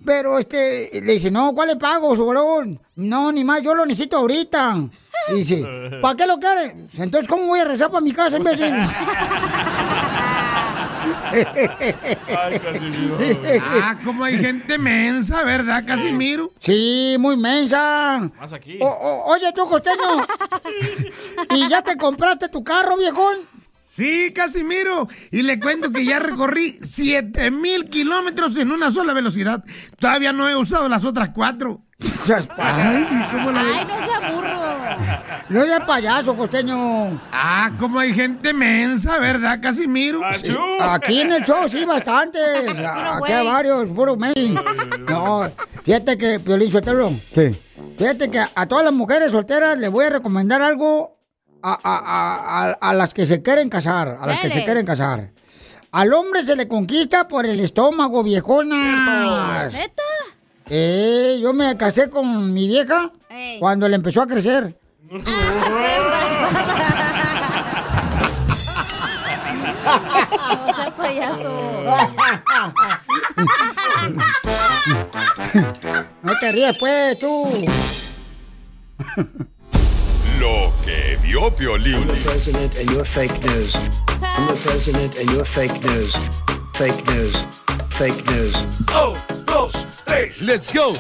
Pero 0.07 0.39
este, 0.39 1.03
le 1.03 1.13
dice, 1.15 1.31
no, 1.31 1.53
¿cuál 1.53 1.69
le 1.69 1.77
pago, 1.77 2.17
su 2.17 2.25
balón? 2.25 2.81
No, 2.95 3.31
ni 3.33 3.45
más, 3.45 3.61
yo 3.63 3.75
lo 3.75 3.85
necesito 3.85 4.17
ahorita. 4.17 4.89
Y 5.31 5.35
dice, 5.35 5.65
¿para 6.01 6.17
qué 6.17 6.27
lo 6.27 6.39
quiere? 6.39 6.77
Entonces, 6.99 7.29
¿cómo 7.29 7.47
voy 7.47 7.61
a 7.61 7.65
rezar 7.65 7.91
para 7.91 8.01
mi 8.01 8.13
casa 8.13 8.37
en 8.37 8.45
vez 8.45 8.59
de...? 8.59 8.71
Ah, 13.61 13.99
como 14.05 14.25
hay 14.25 14.39
gente 14.39 14.79
mensa, 14.79 15.43
¿verdad, 15.45 15.85
Casimiro? 15.87 16.53
Sí, 16.59 17.17
muy 17.19 17.37
mensa. 17.37 18.31
Más 18.39 18.53
aquí. 18.53 18.79
O- 18.81 18.87
o- 18.87 19.33
oye, 19.33 19.53
tú, 19.55 19.67
costeño. 19.67 19.97
¿Y 21.55 21.69
ya 21.69 21.83
te 21.83 21.97
compraste 21.97 22.49
tu 22.49 22.63
carro, 22.65 22.97
viejón? 22.97 23.37
Sí, 23.85 24.33
Casimiro. 24.35 25.09
Y 25.31 25.43
le 25.43 25.59
cuento 25.61 25.91
que 25.91 26.05
ya 26.05 26.19
recorrí 26.19 26.79
7 26.83 27.51
mil 27.51 27.89
kilómetros 27.89 28.57
en 28.59 28.71
una 28.71 28.91
sola 28.93 29.13
velocidad. 29.13 29.65
Todavía 29.99 30.33
no 30.33 30.49
he 30.49 30.57
usado 30.57 30.89
las 30.89 31.05
otras 31.05 31.31
cuatro. 31.35 31.83
Ay, 32.59 33.27
¿cómo 33.33 33.51
la 33.51 33.61
Ay, 33.61 33.87
no 33.87 34.05
sea 34.05 34.31
burro. 34.33 34.58
No 35.49 35.65
seas 35.65 35.81
payaso, 35.87 36.37
costeño. 36.37 37.21
Ah, 37.33 37.71
como 37.79 37.99
hay 37.99 38.13
gente 38.13 38.53
mensa, 38.53 39.19
¿verdad, 39.19 39.59
Casimiro? 39.63 40.21
Sí, 40.33 40.55
Aquí 40.81 41.21
en 41.21 41.33
el 41.33 41.45
show 41.45 41.67
sí, 41.69 41.85
bastantes. 41.87 42.43
Aquí 42.79 43.33
hay 43.33 43.47
varios, 43.47 43.89
puro 43.89 44.17
mail. 44.17 44.59
No, 45.09 45.51
fíjate 45.85 46.19
que, 46.19 46.39
Piolín 46.41 46.71
Sotelo. 46.71 47.11
Sí. 47.35 47.59
Fíjate 47.97 48.31
que 48.31 48.39
a 48.55 48.67
todas 48.67 48.85
las 48.85 48.93
mujeres 48.93 49.33
solteras 49.33 49.79
les 49.79 49.91
voy 49.91 50.05
a 50.05 50.11
recomendar 50.11 50.61
algo 50.63 51.19
a, 51.63 51.73
a- 51.73 51.79
a- 51.83 52.71
a- 52.71 52.73
a 52.91 52.95
las 52.95 53.15
que 53.15 53.25
se 53.27 53.43
quieren 53.43 53.69
casar. 53.71 54.19
A 54.21 54.27
las 54.27 54.39
que 54.41 54.51
se 54.51 54.65
quieren 54.65 54.85
casar. 54.85 55.31
Al 55.91 56.13
hombre 56.13 56.45
se 56.45 56.55
le 56.57 56.69
conquista 56.69 57.27
por 57.27 57.47
el 57.47 57.59
estómago, 57.61 58.23
viejona. 58.23 59.69
¿Neta? 59.73 60.03
Eh, 60.69 61.39
yo 61.41 61.55
me 61.55 61.75
casé 61.79 62.11
con 62.11 62.53
mi 62.53 62.67
vieja 62.69 63.11
Ey. 63.31 63.59
cuando 63.59 63.89
le 63.89 63.95
empezó 63.97 64.21
a 64.21 64.27
crecer. 64.27 64.79
No 65.11 65.21
sea 70.75 70.95
payaso. 70.97 71.51
No 76.23 76.39
te 76.39 76.53
rías, 76.53 76.77
pues, 76.79 77.19
tú. 77.19 77.67
Lo 80.39 80.75
que 80.83 81.19
vio 81.23 81.55
Piolín. 81.55 81.95
I'm 81.95 82.09
the 82.09 82.15
president 82.25 82.77
and 82.77 82.91
you're 82.91 83.05
fake 83.05 83.43
news. 83.45 83.77
I'm 84.21 84.47
the 84.47 84.61
president 84.63 85.17
and 85.19 85.31
you're 85.31 85.47
fake 85.47 85.83
news. 85.85 86.19
Fake 86.75 87.03
news. 87.07 87.47
Fake 87.91 88.27
news. 88.27 88.63
Un, 88.95 89.15
dos, 89.47 90.03
tres, 90.05 90.43
let's 90.43 90.71
go. 90.71 90.95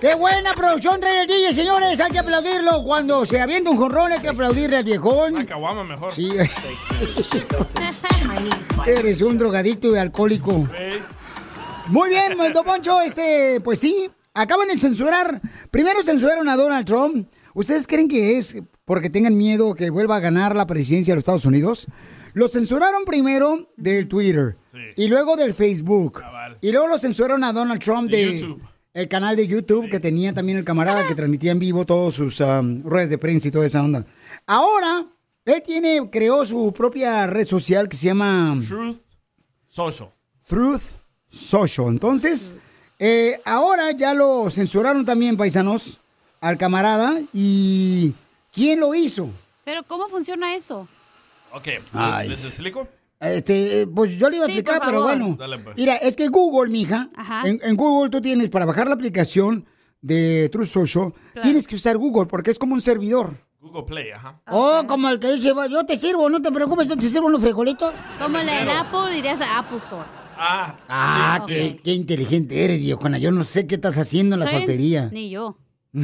¡Qué 0.00 0.14
buena 0.14 0.54
producción 0.54 0.98
trae 0.98 1.22
el 1.22 1.26
DJ, 1.26 1.52
señores! 1.52 2.00
Hay 2.00 2.10
que 2.10 2.18
aplaudirlo. 2.18 2.82
Cuando 2.84 3.26
se 3.26 3.38
avienta 3.38 3.68
un 3.68 3.76
jonrón 3.76 4.12
hay 4.12 4.20
que 4.20 4.30
aplaudirle 4.30 4.78
al 4.78 4.84
viejón. 4.84 5.44
Caguama 5.44 5.84
mejor. 5.84 6.14
Sí. 6.14 6.32
Eres 8.86 9.20
un 9.20 9.36
drogadicto 9.36 9.94
y 9.94 9.98
alcohólico. 9.98 10.66
Muy 11.88 12.08
bien, 12.08 12.38
Don 12.54 12.64
Poncho, 12.64 13.02
este, 13.02 13.60
pues 13.60 13.78
sí, 13.78 14.10
acaban 14.32 14.68
de 14.68 14.76
censurar. 14.76 15.38
Primero 15.70 16.02
censuraron 16.02 16.48
a 16.48 16.56
Donald 16.56 16.86
Trump. 16.86 17.28
¿Ustedes 17.52 17.86
creen 17.86 18.08
que 18.08 18.38
es 18.38 18.56
porque 18.86 19.10
tengan 19.10 19.36
miedo 19.36 19.74
que 19.74 19.90
vuelva 19.90 20.16
a 20.16 20.20
ganar 20.20 20.56
la 20.56 20.66
presidencia 20.66 21.12
de 21.12 21.16
los 21.16 21.22
Estados 21.22 21.44
Unidos? 21.44 21.88
Lo 22.32 22.48
censuraron 22.48 23.04
primero 23.04 23.68
del 23.76 24.08
Twitter 24.08 24.56
y 24.96 25.08
luego 25.08 25.36
del 25.36 25.52
Facebook. 25.52 26.22
Y 26.62 26.72
luego 26.72 26.88
lo 26.88 26.98
censuraron 26.98 27.44
a 27.44 27.52
Donald 27.52 27.82
Trump 27.82 28.10
De 28.10 28.16
de, 28.16 28.38
YouTube. 28.38 28.62
El 28.92 29.08
canal 29.08 29.36
de 29.36 29.46
YouTube 29.46 29.88
que 29.88 30.00
tenía 30.00 30.32
también 30.32 30.58
el 30.58 30.64
camarada 30.64 31.06
que 31.06 31.14
transmitía 31.14 31.52
en 31.52 31.58
vivo 31.58 31.86
todos 31.86 32.14
sus 32.14 32.40
um, 32.40 32.82
ruedas 32.82 33.10
de 33.10 33.18
prensa 33.18 33.48
y 33.48 33.50
toda 33.50 33.66
esa 33.66 33.82
onda. 33.82 34.04
Ahora, 34.46 35.06
él 35.44 35.62
tiene, 35.64 36.08
creó 36.10 36.44
su 36.44 36.72
propia 36.72 37.26
red 37.26 37.46
social 37.46 37.88
que 37.88 37.96
se 37.96 38.06
llama 38.06 38.58
Truth 38.66 38.96
Social. 39.68 40.08
Truth 40.46 40.82
Social. 41.28 41.88
Entonces, 41.88 42.56
eh, 42.98 43.40
ahora 43.44 43.92
ya 43.92 44.12
lo 44.14 44.50
censuraron 44.50 45.04
también, 45.04 45.36
paisanos, 45.36 46.00
al 46.40 46.58
camarada. 46.58 47.18
¿Y 47.32 48.12
quién 48.52 48.80
lo 48.80 48.94
hizo? 48.94 49.30
Pero 49.64 49.82
¿cómo 49.84 50.08
funciona 50.08 50.54
eso? 50.54 50.88
Ok, 51.52 51.68
Ay. 51.92 52.28
¿les 52.28 52.44
explico? 52.44 52.88
Este, 53.20 53.82
eh, 53.82 53.86
pues 53.86 54.16
yo 54.18 54.30
le 54.30 54.36
iba 54.36 54.46
a 54.46 54.48
Sí, 54.48 54.54
explicar, 54.58 54.80
pero 54.84 55.02
bueno. 55.02 55.36
Dale, 55.38 55.58
pues. 55.58 55.76
Mira, 55.76 55.96
es 55.96 56.16
que 56.16 56.28
Google, 56.28 56.70
mija, 56.72 57.10
Ajá. 57.14 57.42
en, 57.46 57.60
en 57.62 57.76
Google 57.76 58.08
tú 58.10 58.20
tienes, 58.20 58.48
para 58.50 58.64
bajar 58.64 58.88
la 58.88 58.94
aplicación 58.94 59.66
de 60.00 60.48
Truth 60.50 60.66
Social, 60.66 61.12
tienes 61.42 61.68
que 61.68 61.76
usar 61.76 61.98
Google 61.98 62.26
porque 62.26 62.50
es 62.50 62.58
como 62.58 62.72
un 62.74 62.80
servidor. 62.80 63.34
Google 63.60 63.82
Play, 63.84 64.10
ajá. 64.10 64.40
Oh, 64.50 64.84
como 64.88 65.10
el 65.10 65.18
que 65.20 65.32
dice, 65.32 65.52
yo 65.70 65.84
te 65.84 65.98
sirvo, 65.98 66.30
no 66.30 66.40
te 66.40 66.50
preocupes, 66.50 66.88
yo 66.88 66.96
te 66.96 67.10
sirvo 67.10 67.26
unos 67.26 67.42
frijolitos. 67.42 67.92
Como 68.18 68.38
la 68.38 68.58
del 68.60 68.70
Apple 68.70 69.14
dirías 69.14 69.38
a 69.42 69.58
Apple 69.58 69.76
Store. 69.76 70.08
Ah, 70.42 70.74
Ah, 70.88 71.44
Sí. 71.46 71.52
qué, 71.54 71.80
qué 71.84 71.92
inteligente 71.92 72.64
eres, 72.64 72.80
viejona. 72.80 73.18
Yo 73.18 73.30
no 73.30 73.44
sé 73.44 73.66
qué 73.66 73.74
estás 73.74 73.98
haciendo 73.98 74.36
en 74.36 74.40
la 74.40 74.46
¿Está 74.46 74.56
bien? 74.56 74.66
soltería. 74.68 75.10
Ni 75.12 75.28
yo. 75.28 75.58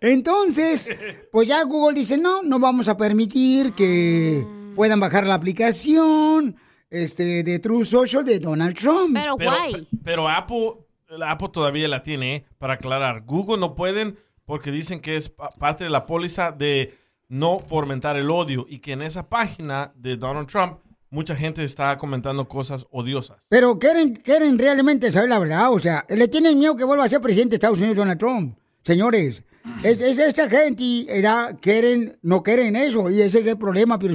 Entonces, 0.00 0.94
pues 1.30 1.46
ya 1.48 1.62
Google 1.64 1.94
dice, 1.98 2.18
no, 2.18 2.42
no 2.42 2.58
vamos 2.58 2.88
a 2.88 2.96
permitir 2.96 3.72
que 3.74 4.44
puedan 4.76 5.00
bajar 5.00 5.26
la 5.26 5.34
aplicación 5.34 6.56
este, 6.90 7.42
de 7.42 7.58
True 7.58 7.84
Social 7.84 8.24
de 8.24 8.38
Donald 8.38 8.76
Trump. 8.76 9.10
Pero, 9.14 9.36
Pero, 9.36 9.50
guay. 9.50 9.88
pero 10.04 10.28
Apple, 10.28 10.72
la 11.08 11.32
Apple 11.32 11.48
todavía 11.52 11.88
la 11.88 12.02
tiene, 12.02 12.36
¿eh? 12.36 12.46
para 12.58 12.74
aclarar. 12.74 13.22
Google 13.24 13.58
no 13.58 13.74
pueden 13.74 14.18
porque 14.44 14.70
dicen 14.70 15.00
que 15.00 15.16
es 15.16 15.28
pa- 15.28 15.48
parte 15.58 15.84
de 15.84 15.90
la 15.90 16.06
póliza 16.06 16.52
de 16.52 16.94
no 17.28 17.58
fomentar 17.58 18.16
el 18.16 18.30
odio 18.30 18.66
y 18.68 18.78
que 18.78 18.92
en 18.92 19.02
esa 19.02 19.28
página 19.28 19.92
de 19.96 20.16
Donald 20.16 20.46
Trump 20.48 20.78
mucha 21.10 21.34
gente 21.34 21.64
está 21.64 21.96
comentando 21.98 22.46
cosas 22.46 22.86
odiosas. 22.90 23.38
Pero 23.48 23.78
quieren, 23.78 24.14
quieren 24.14 24.58
realmente 24.58 25.10
saber 25.10 25.28
la 25.30 25.38
verdad, 25.40 25.72
o 25.72 25.78
sea, 25.78 26.04
le 26.08 26.28
tienen 26.28 26.58
miedo 26.58 26.76
que 26.76 26.84
vuelva 26.84 27.04
a 27.04 27.08
ser 27.08 27.20
presidente 27.20 27.50
de 27.50 27.56
Estados 27.56 27.78
Unidos 27.78 27.96
Donald 27.96 28.18
Trump. 28.20 28.56
Señores, 28.84 29.42
es, 29.82 30.00
es 30.00 30.18
esa 30.18 30.48
gente, 30.48 31.04
¿verdad? 31.08 31.56
quieren, 31.60 32.18
no 32.22 32.42
quieren 32.42 32.76
eso, 32.76 33.10
y 33.10 33.20
ese 33.20 33.40
es 33.40 33.46
el 33.46 33.58
problema, 33.58 33.98
pero 33.98 34.14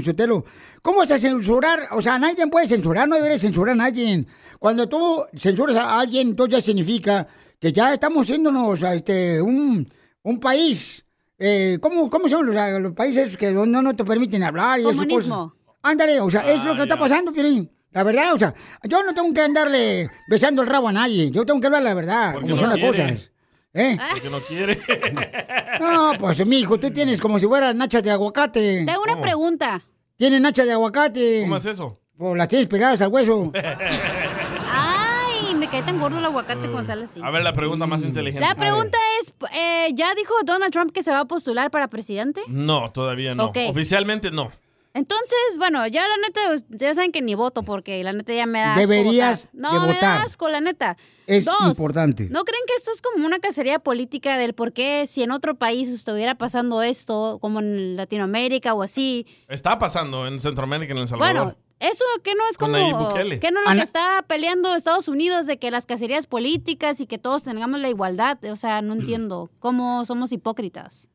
¿Cómo 0.81 0.99
vas 0.99 1.11
a 1.11 1.17
censurar? 1.17 1.87
O 1.91 2.01
sea, 2.01 2.17
nadie 2.19 2.47
puede 2.47 2.67
censurar, 2.67 3.07
no 3.07 3.15
debería 3.15 3.37
censurar 3.39 3.73
a 3.73 3.77
nadie. 3.77 4.25
Cuando 4.59 4.87
tú 4.87 5.23
censuras 5.37 5.75
a 5.75 5.99
alguien, 5.99 6.29
entonces 6.29 6.59
ya 6.59 6.65
significa 6.65 7.27
que 7.59 7.71
ya 7.71 7.93
estamos 7.93 8.27
siéndonos 8.27 8.81
a 8.83 8.93
este, 8.95 9.41
un, 9.41 9.87
un 10.23 10.39
país. 10.39 11.05
Eh, 11.37 11.77
¿cómo, 11.81 12.09
¿Cómo 12.09 12.29
son 12.29 12.45
los, 12.45 12.55
los 12.81 12.93
países 12.93 13.35
que 13.37 13.51
no, 13.51 13.65
no 13.65 13.95
te 13.95 14.03
permiten 14.03 14.43
hablar? 14.43 14.79
Y 14.79 14.83
Comunismo. 14.83 15.49
cosas? 15.49 15.77
Ándale, 15.83 16.19
o 16.21 16.29
sea, 16.29 16.41
es 16.41 16.63
lo 16.63 16.75
que 16.75 16.81
Ah, 16.81 16.83
está 16.83 16.95
ya. 16.95 16.99
pasando, 17.01 17.33
Piolín. 17.33 17.69
La 17.91 18.03
verdad, 18.03 18.33
o 18.33 18.39
sea, 18.39 18.53
yo 18.83 19.03
no 19.03 19.13
tengo 19.13 19.33
que 19.33 19.41
andarle 19.41 20.09
besando 20.29 20.61
el 20.61 20.67
rabo 20.67 20.87
a 20.87 20.91
nadie. 20.93 21.29
Yo 21.31 21.45
tengo 21.45 21.59
que 21.59 21.67
hablar 21.67 21.83
la 21.83 21.93
verdad, 21.93 22.33
Porque 22.33 22.49
como 22.51 22.61
no 22.61 22.67
son 22.67 22.79
las 22.79 22.89
cosas. 22.89 23.30
¿Eh? 23.73 23.97
Porque 24.11 24.29
no 24.29 24.39
quiere. 24.41 24.81
No, 25.79 26.11
pues, 26.19 26.45
mijo, 26.45 26.79
tú 26.79 26.91
tienes 26.91 27.19
como 27.19 27.39
si 27.39 27.47
fueras 27.47 27.73
nachas 27.73 28.03
de 28.03 28.11
aguacate. 28.11 28.83
Tengo 28.85 29.01
una 29.01 29.13
¿Cómo? 29.13 29.23
pregunta. 29.23 29.81
Tienes 30.15 30.39
nachas 30.39 30.67
de 30.67 30.73
aguacate. 30.73 31.41
¿Cómo 31.41 31.57
es 31.57 31.65
eso? 31.65 31.99
Pues 32.15 32.37
las 32.37 32.47
tienes 32.47 32.67
pegadas 32.67 33.01
al 33.01 33.07
hueso. 33.07 33.51
Ay, 34.71 35.55
me 35.55 35.67
cae 35.69 35.81
tan 35.81 35.99
gordo 35.99 36.19
el 36.19 36.25
aguacate 36.25 36.69
con 36.69 36.85
sal 36.85 37.01
así. 37.03 37.19
A 37.23 37.31
ver, 37.31 37.41
la 37.41 37.53
pregunta 37.53 37.87
más 37.87 38.03
inteligente. 38.03 38.47
La 38.47 38.53
pregunta 38.53 38.97
es, 39.21 39.33
eh, 39.57 39.87
¿ya 39.95 40.13
dijo 40.13 40.35
Donald 40.45 40.71
Trump 40.71 40.91
que 40.91 41.01
se 41.01 41.09
va 41.09 41.21
a 41.21 41.25
postular 41.25 41.71
para 41.71 41.87
presidente? 41.87 42.41
No, 42.47 42.91
todavía 42.91 43.33
no. 43.33 43.45
Ok. 43.45 43.57
Oficialmente 43.69 44.29
no. 44.29 44.51
Entonces, 44.93 45.37
bueno, 45.57 45.87
ya 45.87 46.05
la 46.07 46.17
neta, 46.17 46.65
ya 46.69 46.93
saben 46.93 47.11
que 47.11 47.21
ni 47.21 47.33
voto 47.33 47.63
porque 47.63 48.03
la 48.03 48.11
neta 48.11 48.33
ya 48.33 48.45
me 48.45 48.59
da 48.59 48.73
asco 48.73 48.81
Deberías 48.81 49.49
votar. 49.53 49.71
de 49.71 49.77
No, 49.77 49.87
me 49.87 49.93
votar. 49.93 50.01
da 50.19 50.23
asco, 50.23 50.49
la 50.49 50.59
neta. 50.59 50.97
Es 51.27 51.45
Dos, 51.45 51.55
importante. 51.65 52.27
¿No 52.29 52.43
creen 52.43 52.61
que 52.67 52.73
esto 52.75 52.91
es 52.91 53.01
como 53.01 53.25
una 53.25 53.39
cacería 53.39 53.79
política 53.79 54.37
del 54.37 54.53
por 54.53 54.73
qué 54.73 55.05
si 55.07 55.23
en 55.23 55.31
otro 55.31 55.55
país 55.55 55.87
estuviera 55.87 56.35
pasando 56.35 56.81
esto, 56.81 57.37
como 57.39 57.59
en 57.59 57.95
Latinoamérica 57.95 58.73
o 58.73 58.83
así? 58.83 59.25
Está 59.47 59.79
pasando 59.79 60.27
en 60.27 60.39
Centroamérica, 60.39 60.91
en 60.91 60.97
El 60.99 61.07
Salvador. 61.07 61.33
Bueno, 61.35 61.55
eso 61.79 62.03
que 62.21 62.35
no 62.35 62.43
es 62.49 62.57
como... 62.57 62.73
Que 62.73 63.51
no 63.51 63.61
es 63.61 63.69
lo 63.69 63.75
que 63.75 63.83
está 63.83 64.25
peleando 64.27 64.75
Estados 64.75 65.07
Unidos 65.07 65.45
de 65.45 65.57
que 65.57 65.71
las 65.71 65.85
cacerías 65.85 66.27
políticas 66.27 66.99
y 66.99 67.07
que 67.07 67.17
todos 67.17 67.43
tengamos 67.43 67.79
la 67.79 67.87
igualdad. 67.89 68.37
O 68.51 68.55
sea, 68.57 68.81
no 68.81 68.93
entiendo 68.93 69.49
cómo 69.59 70.03
somos 70.05 70.33
hipócritas. 70.33 71.07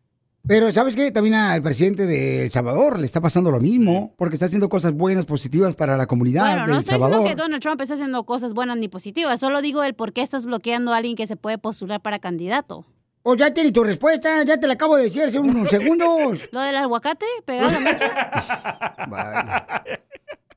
Pero, 0.48 0.70
¿sabes 0.72 0.94
qué? 0.94 1.10
También 1.10 1.34
al 1.34 1.60
presidente 1.60 2.06
de 2.06 2.44
El 2.44 2.50
Salvador 2.52 3.00
le 3.00 3.06
está 3.06 3.20
pasando 3.20 3.50
lo 3.50 3.58
mismo, 3.60 4.14
porque 4.16 4.34
está 4.36 4.46
haciendo 4.46 4.68
cosas 4.68 4.92
buenas, 4.92 5.26
positivas 5.26 5.74
para 5.74 5.96
la 5.96 6.06
comunidad 6.06 6.42
Bueno, 6.42 6.62
de 6.62 6.66
no 6.68 6.72
El 6.74 6.78
estoy 6.80 6.92
Salvador. 6.92 7.18
diciendo 7.18 7.36
que 7.36 7.42
Donald 7.42 7.62
Trump 7.62 7.80
está 7.80 7.94
haciendo 7.94 8.24
cosas 8.24 8.54
buenas 8.54 8.76
ni 8.76 8.88
positivas. 8.88 9.40
Solo 9.40 9.60
digo 9.60 9.82
el 9.82 9.94
por 9.94 10.12
qué 10.12 10.22
estás 10.22 10.46
bloqueando 10.46 10.92
a 10.92 10.98
alguien 10.98 11.16
que 11.16 11.26
se 11.26 11.34
puede 11.36 11.58
postular 11.58 12.00
para 12.00 12.20
candidato. 12.20 12.84
O 13.24 13.34
ya 13.34 13.52
tienes 13.52 13.72
tu 13.72 13.82
respuesta, 13.82 14.44
ya 14.44 14.60
te 14.60 14.68
la 14.68 14.74
acabo 14.74 14.96
de 14.96 15.04
decir 15.04 15.24
hace 15.24 15.40
unos 15.40 15.68
segundos. 15.68 16.48
¿Lo 16.52 16.60
del 16.60 16.76
aguacate? 16.76 17.26
¿Pegar 17.44 17.72
las 17.72 17.80
manchas? 17.80 18.14
Vale. 19.10 20.00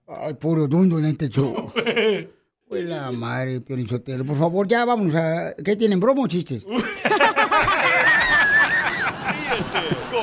Ay, 0.08 0.34
puro 0.36 0.68
dundo 0.68 1.00
en 1.00 1.06
este 1.06 1.30
show. 1.30 1.72
Pues 2.70 2.88
la 2.88 3.10
madre, 3.12 3.62
Piorinchotelo. 3.62 4.24
Por 4.24 4.38
favor, 4.38 4.68
ya 4.68 4.86
vámonos 4.86 5.16
a... 5.16 5.56
¿Qué 5.66 5.76
tienen, 5.76 6.00
broma 6.00 6.22
o 6.22 6.28
chistes? 6.28 6.68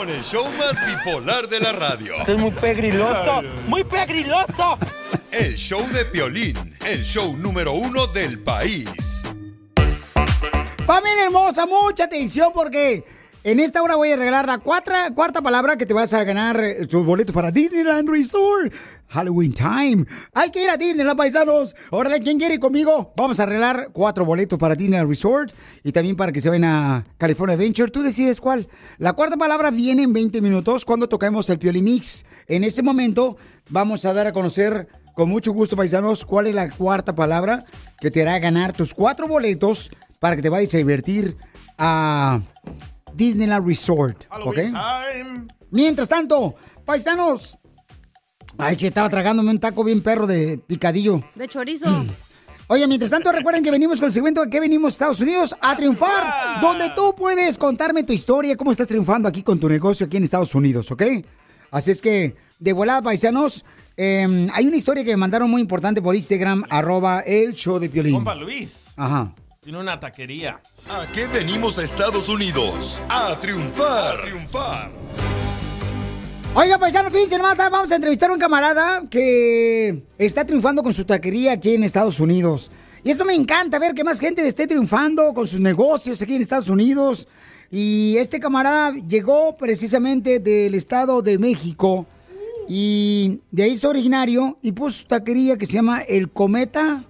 Con 0.06 0.14
el 0.14 0.22
show 0.22 0.46
más 0.56 0.74
bipolar 0.86 1.48
de 1.48 1.58
la 1.58 1.72
radio. 1.72 2.14
Esto 2.18 2.34
es 2.34 2.38
muy 2.38 2.52
pegriloso, 2.52 3.42
muy 3.66 3.82
pegriloso. 3.82 4.78
El 5.32 5.56
show 5.56 5.84
de 5.88 6.04
Piolín, 6.04 6.76
el 6.86 7.02
show 7.02 7.36
número 7.36 7.72
uno 7.72 8.06
del 8.06 8.38
país. 8.38 9.24
Familia 10.86 11.24
hermosa, 11.24 11.66
mucha 11.66 12.04
atención 12.04 12.52
porque 12.54 13.04
En 13.46 13.60
esta 13.60 13.80
hora 13.80 13.94
voy 13.94 14.10
a 14.10 14.16
regalar 14.16 14.44
la 14.44 14.58
cuarta, 14.58 15.14
cuarta 15.14 15.40
palabra 15.40 15.76
que 15.76 15.86
te 15.86 15.94
vas 15.94 16.12
a 16.14 16.24
ganar 16.24 16.60
eh, 16.60 16.84
tus 16.84 17.06
boletos 17.06 17.32
para 17.32 17.52
Disneyland 17.52 18.08
Resort. 18.08 18.74
Halloween 19.06 19.54
Time. 19.54 20.04
Hay 20.34 20.50
que 20.50 20.64
ir 20.64 20.68
a 20.68 20.76
Disneyland, 20.76 21.16
paisanos. 21.16 21.76
Órale, 21.92 22.18
¿quién 22.18 22.38
quiere 22.38 22.54
ir 22.54 22.60
conmigo? 22.60 23.12
Vamos 23.16 23.38
a 23.38 23.44
arreglar 23.44 23.90
cuatro 23.92 24.24
boletos 24.24 24.58
para 24.58 24.74
Disneyland 24.74 25.08
Resort 25.08 25.52
y 25.84 25.92
también 25.92 26.16
para 26.16 26.32
que 26.32 26.40
se 26.40 26.48
vayan 26.48 26.64
a 26.64 27.06
California 27.18 27.54
Adventure. 27.54 27.88
Tú 27.88 28.02
decides 28.02 28.40
cuál. 28.40 28.66
La 28.98 29.12
cuarta 29.12 29.36
palabra 29.36 29.70
viene 29.70 30.02
en 30.02 30.12
20 30.12 30.42
minutos 30.42 30.84
cuando 30.84 31.08
toquemos 31.08 31.48
el 31.48 31.60
Pioli 31.60 31.82
Mix. 31.82 32.26
En 32.48 32.64
este 32.64 32.82
momento 32.82 33.36
vamos 33.70 34.04
a 34.06 34.12
dar 34.12 34.26
a 34.26 34.32
conocer 34.32 34.88
con 35.14 35.28
mucho 35.28 35.52
gusto, 35.52 35.76
paisanos, 35.76 36.24
cuál 36.24 36.48
es 36.48 36.54
la 36.56 36.68
cuarta 36.68 37.14
palabra 37.14 37.64
que 38.00 38.10
te 38.10 38.22
hará 38.22 38.40
ganar 38.40 38.72
tus 38.72 38.92
cuatro 38.92 39.28
boletos 39.28 39.92
para 40.18 40.34
que 40.34 40.42
te 40.42 40.48
vayas 40.48 40.74
a 40.74 40.78
divertir 40.78 41.36
a 41.78 42.40
Disneyland 43.16 43.66
Resort. 43.66 44.24
¿Ok? 44.44 44.58
Mientras 45.70 46.08
tanto, 46.08 46.54
paisanos. 46.84 47.58
Ay, 48.58 48.76
que 48.76 48.86
estaba 48.86 49.08
tragándome 49.10 49.50
un 49.50 49.58
taco 49.60 49.84
bien 49.84 50.02
perro 50.02 50.26
de 50.26 50.58
picadillo. 50.58 51.22
De 51.34 51.48
chorizo. 51.48 51.86
Oye, 52.68 52.86
mientras 52.88 53.10
tanto, 53.10 53.30
recuerden 53.30 53.62
que 53.62 53.70
venimos 53.70 54.00
con 54.00 54.06
el 54.06 54.12
segmento 54.12 54.42
de 54.42 54.50
que 54.50 54.58
venimos 54.58 54.88
a 54.88 54.94
Estados 54.94 55.20
Unidos 55.20 55.54
a 55.60 55.76
triunfar, 55.76 56.60
donde 56.60 56.90
tú 56.96 57.14
puedes 57.16 57.58
contarme 57.58 58.02
tu 58.02 58.12
historia, 58.12 58.56
cómo 58.56 58.72
estás 58.72 58.88
triunfando 58.88 59.28
aquí 59.28 59.42
con 59.42 59.60
tu 59.60 59.68
negocio 59.68 60.06
aquí 60.06 60.16
en 60.16 60.24
Estados 60.24 60.52
Unidos, 60.54 60.90
¿ok? 60.90 61.02
Así 61.70 61.92
es 61.92 62.02
que, 62.02 62.34
de 62.58 62.72
volada, 62.72 63.02
paisanos, 63.02 63.64
eh, 63.96 64.48
hay 64.52 64.66
una 64.66 64.76
historia 64.76 65.04
que 65.04 65.10
me 65.10 65.16
mandaron 65.16 65.48
muy 65.48 65.60
importante 65.60 66.02
por 66.02 66.16
Instagram, 66.16 66.64
arroba 66.68 67.20
el 67.20 67.54
show 67.54 67.78
de 67.78 67.88
Piolín. 67.88 68.14
Compa 68.14 68.34
Luis 68.34 68.86
Ajá. 68.96 69.32
Tiene 69.66 69.80
una 69.80 69.98
taquería. 69.98 70.60
¿A 70.88 71.10
qué 71.10 71.26
venimos 71.26 71.76
a 71.80 71.82
Estados 71.82 72.28
Unidos? 72.28 73.02
A 73.08 73.36
triunfar. 73.40 74.16
A 74.16 74.22
triunfar. 74.22 74.92
Oiga, 76.54 76.78
paisano, 76.78 77.10
fíjense 77.10 77.36
nomás, 77.36 77.58
ah, 77.58 77.68
vamos 77.68 77.90
a 77.90 77.96
entrevistar 77.96 78.30
a 78.30 78.34
un 78.34 78.38
camarada 78.38 79.02
que 79.10 80.04
está 80.18 80.44
triunfando 80.44 80.84
con 80.84 80.94
su 80.94 81.04
taquería 81.04 81.54
aquí 81.54 81.74
en 81.74 81.82
Estados 81.82 82.20
Unidos. 82.20 82.70
Y 83.02 83.10
eso 83.10 83.24
me 83.24 83.34
encanta, 83.34 83.80
ver 83.80 83.92
que 83.92 84.04
más 84.04 84.20
gente 84.20 84.46
esté 84.46 84.68
triunfando 84.68 85.34
con 85.34 85.48
sus 85.48 85.58
negocios 85.58 86.22
aquí 86.22 86.36
en 86.36 86.42
Estados 86.42 86.68
Unidos. 86.68 87.26
Y 87.68 88.18
este 88.18 88.38
camarada 88.38 88.92
llegó 88.92 89.56
precisamente 89.56 90.38
del 90.38 90.76
Estado 90.76 91.22
de 91.22 91.40
México 91.40 92.06
y 92.68 93.40
de 93.50 93.64
ahí 93.64 93.72
es 93.72 93.84
originario 93.84 94.58
y 94.62 94.70
puso 94.70 95.00
su 95.00 95.06
taquería 95.06 95.58
que 95.58 95.66
se 95.66 95.72
llama 95.72 96.02
El 96.02 96.30
Cometa. 96.30 97.02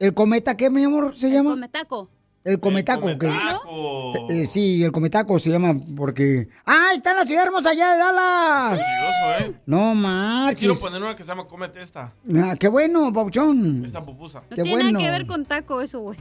¿El 0.00 0.14
Cometa 0.14 0.56
qué, 0.56 0.70
mi 0.70 0.82
amor, 0.82 1.14
se 1.14 1.30
llama? 1.30 1.50
Cometaco. 1.50 2.08
El 2.42 2.58
Cometaco. 2.58 3.06
¿ok? 3.06 4.30
Eh, 4.30 4.46
sí, 4.46 4.82
el 4.82 4.92
Cometaco 4.92 5.38
se 5.38 5.50
llama 5.50 5.74
porque... 5.94 6.48
¡Ah, 6.64 6.86
está 6.94 7.10
en 7.10 7.18
la 7.18 7.24
ciudad 7.24 7.44
hermosa 7.44 7.68
allá 7.68 7.92
de 7.92 7.98
Dallas! 7.98 8.80
Peligroso, 8.80 9.50
¿eh? 9.52 9.60
No 9.66 9.76
Quiero 9.92 9.94
marches. 9.94 10.78
poner 10.80 11.02
una 11.02 11.14
que 11.14 11.22
se 11.22 11.28
llama 11.28 11.44
Comete 11.46 11.82
esta. 11.82 12.14
Ah, 12.34 12.56
qué 12.58 12.68
bueno, 12.68 13.12
Pauchón. 13.12 13.84
Esta 13.84 14.02
pupusa. 14.02 14.40
No 14.48 14.56
Qué 14.56 14.62
tiene 14.62 14.70
bueno. 14.70 14.92
nada 14.92 15.04
que 15.04 15.10
ver 15.10 15.26
con 15.26 15.44
taco 15.44 15.82
eso, 15.82 16.00
güey. 16.00 16.18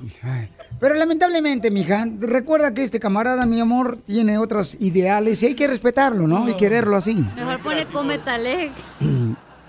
Pero 0.82 0.95
lamentablemente, 0.95 1.71
mija, 1.71 2.05
recuerda 2.19 2.73
que 2.73 2.84
este 2.84 2.99
camarada, 2.99 3.45
mi 3.45 3.61
amor, 3.61 4.01
tiene 4.01 4.38
otros 4.39 4.75
ideales 4.82 5.41
y 5.43 5.45
hay 5.45 5.55
que 5.55 5.67
respetarlo, 5.67 6.27
¿no? 6.27 6.49
Y 6.49 6.55
quererlo 6.57 6.97
así. 6.97 7.15
Mejor 7.34 7.63
pone 7.63 7.86
cometale. 7.86 8.71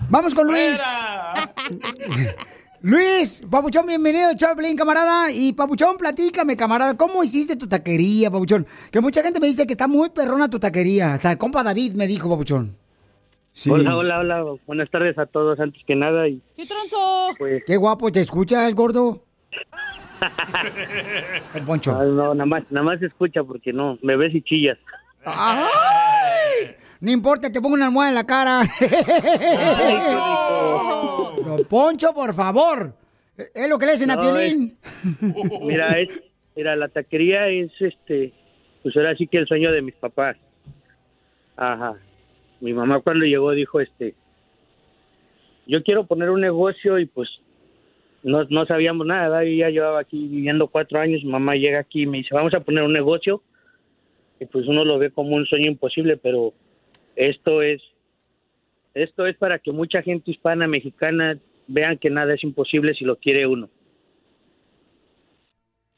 Vamos 0.09 0.35
con 0.35 0.47
Luis. 0.47 0.83
Luis, 2.83 3.43
Papuchón, 3.49 3.85
bienvenido, 3.85 4.33
Chaplin, 4.35 4.75
camarada. 4.75 5.31
Y 5.31 5.53
Papuchón, 5.53 5.97
platícame, 5.97 6.57
camarada, 6.57 6.97
¿cómo 6.97 7.23
hiciste 7.23 7.55
tu 7.55 7.67
taquería, 7.67 8.31
Papuchón? 8.31 8.65
Que 8.91 9.01
mucha 9.01 9.21
gente 9.21 9.39
me 9.39 9.45
dice 9.47 9.67
que 9.67 9.73
está 9.73 9.87
muy 9.87 10.09
perrona 10.09 10.49
tu 10.49 10.57
taquería. 10.59 11.13
Hasta 11.13 11.31
el 11.31 11.37
compa 11.37 11.63
David 11.63 11.93
me 11.93 12.07
dijo, 12.07 12.27
Papuchón. 12.27 12.75
Sí. 13.51 13.69
Hola, 13.69 13.95
hola, 13.97 14.19
hola. 14.19 14.43
Buenas 14.65 14.89
tardes 14.89 15.15
a 15.19 15.27
todos 15.27 15.59
antes 15.59 15.79
que 15.85 15.95
nada. 15.95 16.27
Y 16.27 16.41
¡Qué 16.55 16.65
tronzo! 16.65 17.35
pues, 17.37 17.63
Qué 17.67 17.77
guapo, 17.77 18.11
¿te 18.11 18.21
escuchas, 18.21 18.73
gordo? 18.73 19.25
El 21.53 21.63
Poncho. 21.63 21.95
ah, 21.99 22.03
no, 22.03 22.33
nada 22.33 22.45
más, 22.45 22.63
nada 22.71 22.85
más 22.85 22.99
se 22.99 23.07
escucha 23.07 23.43
porque 23.43 23.73
no, 23.73 23.99
me 24.01 24.15
ves 24.17 24.33
y 24.33 24.41
chillas. 24.41 24.77
¡Ay! 25.25 26.75
No 27.01 27.11
importa, 27.11 27.51
te 27.51 27.59
pongo 27.59 27.73
una 27.73 27.87
almohada 27.87 28.09
en 28.09 28.15
la 28.15 28.25
cara. 28.25 28.61
Don 31.43 31.65
Poncho, 31.65 32.13
por 32.13 32.31
favor. 32.33 32.93
Es 33.55 33.67
lo 33.67 33.79
que 33.79 33.87
le 33.87 33.93
dicen 33.93 34.11
a 34.11 34.19
Piolín. 34.19 34.77
Mira, 35.63 35.99
es, 35.99 36.09
mira, 36.55 36.75
la 36.75 36.89
taquería 36.89 37.47
es 37.47 37.71
este, 37.79 38.33
pues 38.83 38.95
ahora 38.95 39.15
sí 39.15 39.25
que 39.25 39.39
el 39.39 39.47
sueño 39.47 39.71
de 39.71 39.81
mis 39.81 39.95
papás. 39.95 40.37
Ajá. 41.57 41.95
Mi 42.59 42.71
mamá 42.71 43.01
cuando 43.01 43.25
llegó 43.25 43.49
dijo 43.51 43.79
este, 43.79 44.13
yo 45.65 45.81
quiero 45.81 46.05
poner 46.05 46.29
un 46.29 46.41
negocio 46.41 46.99
y 46.99 47.07
pues 47.07 47.29
no, 48.21 48.43
no 48.43 48.67
sabíamos 48.67 49.07
nada, 49.07 49.29
¿verdad? 49.29 49.41
Yo 49.41 49.55
ya 49.55 49.69
llevaba 49.69 50.01
aquí 50.01 50.27
viviendo 50.27 50.67
cuatro 50.67 50.99
años, 50.99 51.23
mi 51.23 51.31
mamá 51.31 51.55
llega 51.55 51.79
aquí 51.79 52.03
y 52.03 52.05
me 52.05 52.19
dice, 52.19 52.35
vamos 52.35 52.53
a 52.53 52.59
poner 52.59 52.83
un 52.83 52.93
negocio 52.93 53.41
y 54.39 54.45
pues 54.45 54.67
uno 54.67 54.85
lo 54.85 54.99
ve 54.99 55.09
como 55.09 55.35
un 55.35 55.47
sueño 55.47 55.65
imposible, 55.65 56.17
pero 56.17 56.53
esto 57.15 57.61
es, 57.61 57.81
esto 58.93 59.25
es 59.25 59.37
para 59.37 59.59
que 59.59 59.71
mucha 59.71 60.01
gente 60.01 60.31
hispana, 60.31 60.67
mexicana, 60.67 61.39
vean 61.67 61.97
que 61.97 62.09
nada 62.09 62.33
es 62.33 62.43
imposible 62.43 62.93
si 62.93 63.05
lo 63.05 63.15
quiere 63.17 63.47
uno. 63.47 63.69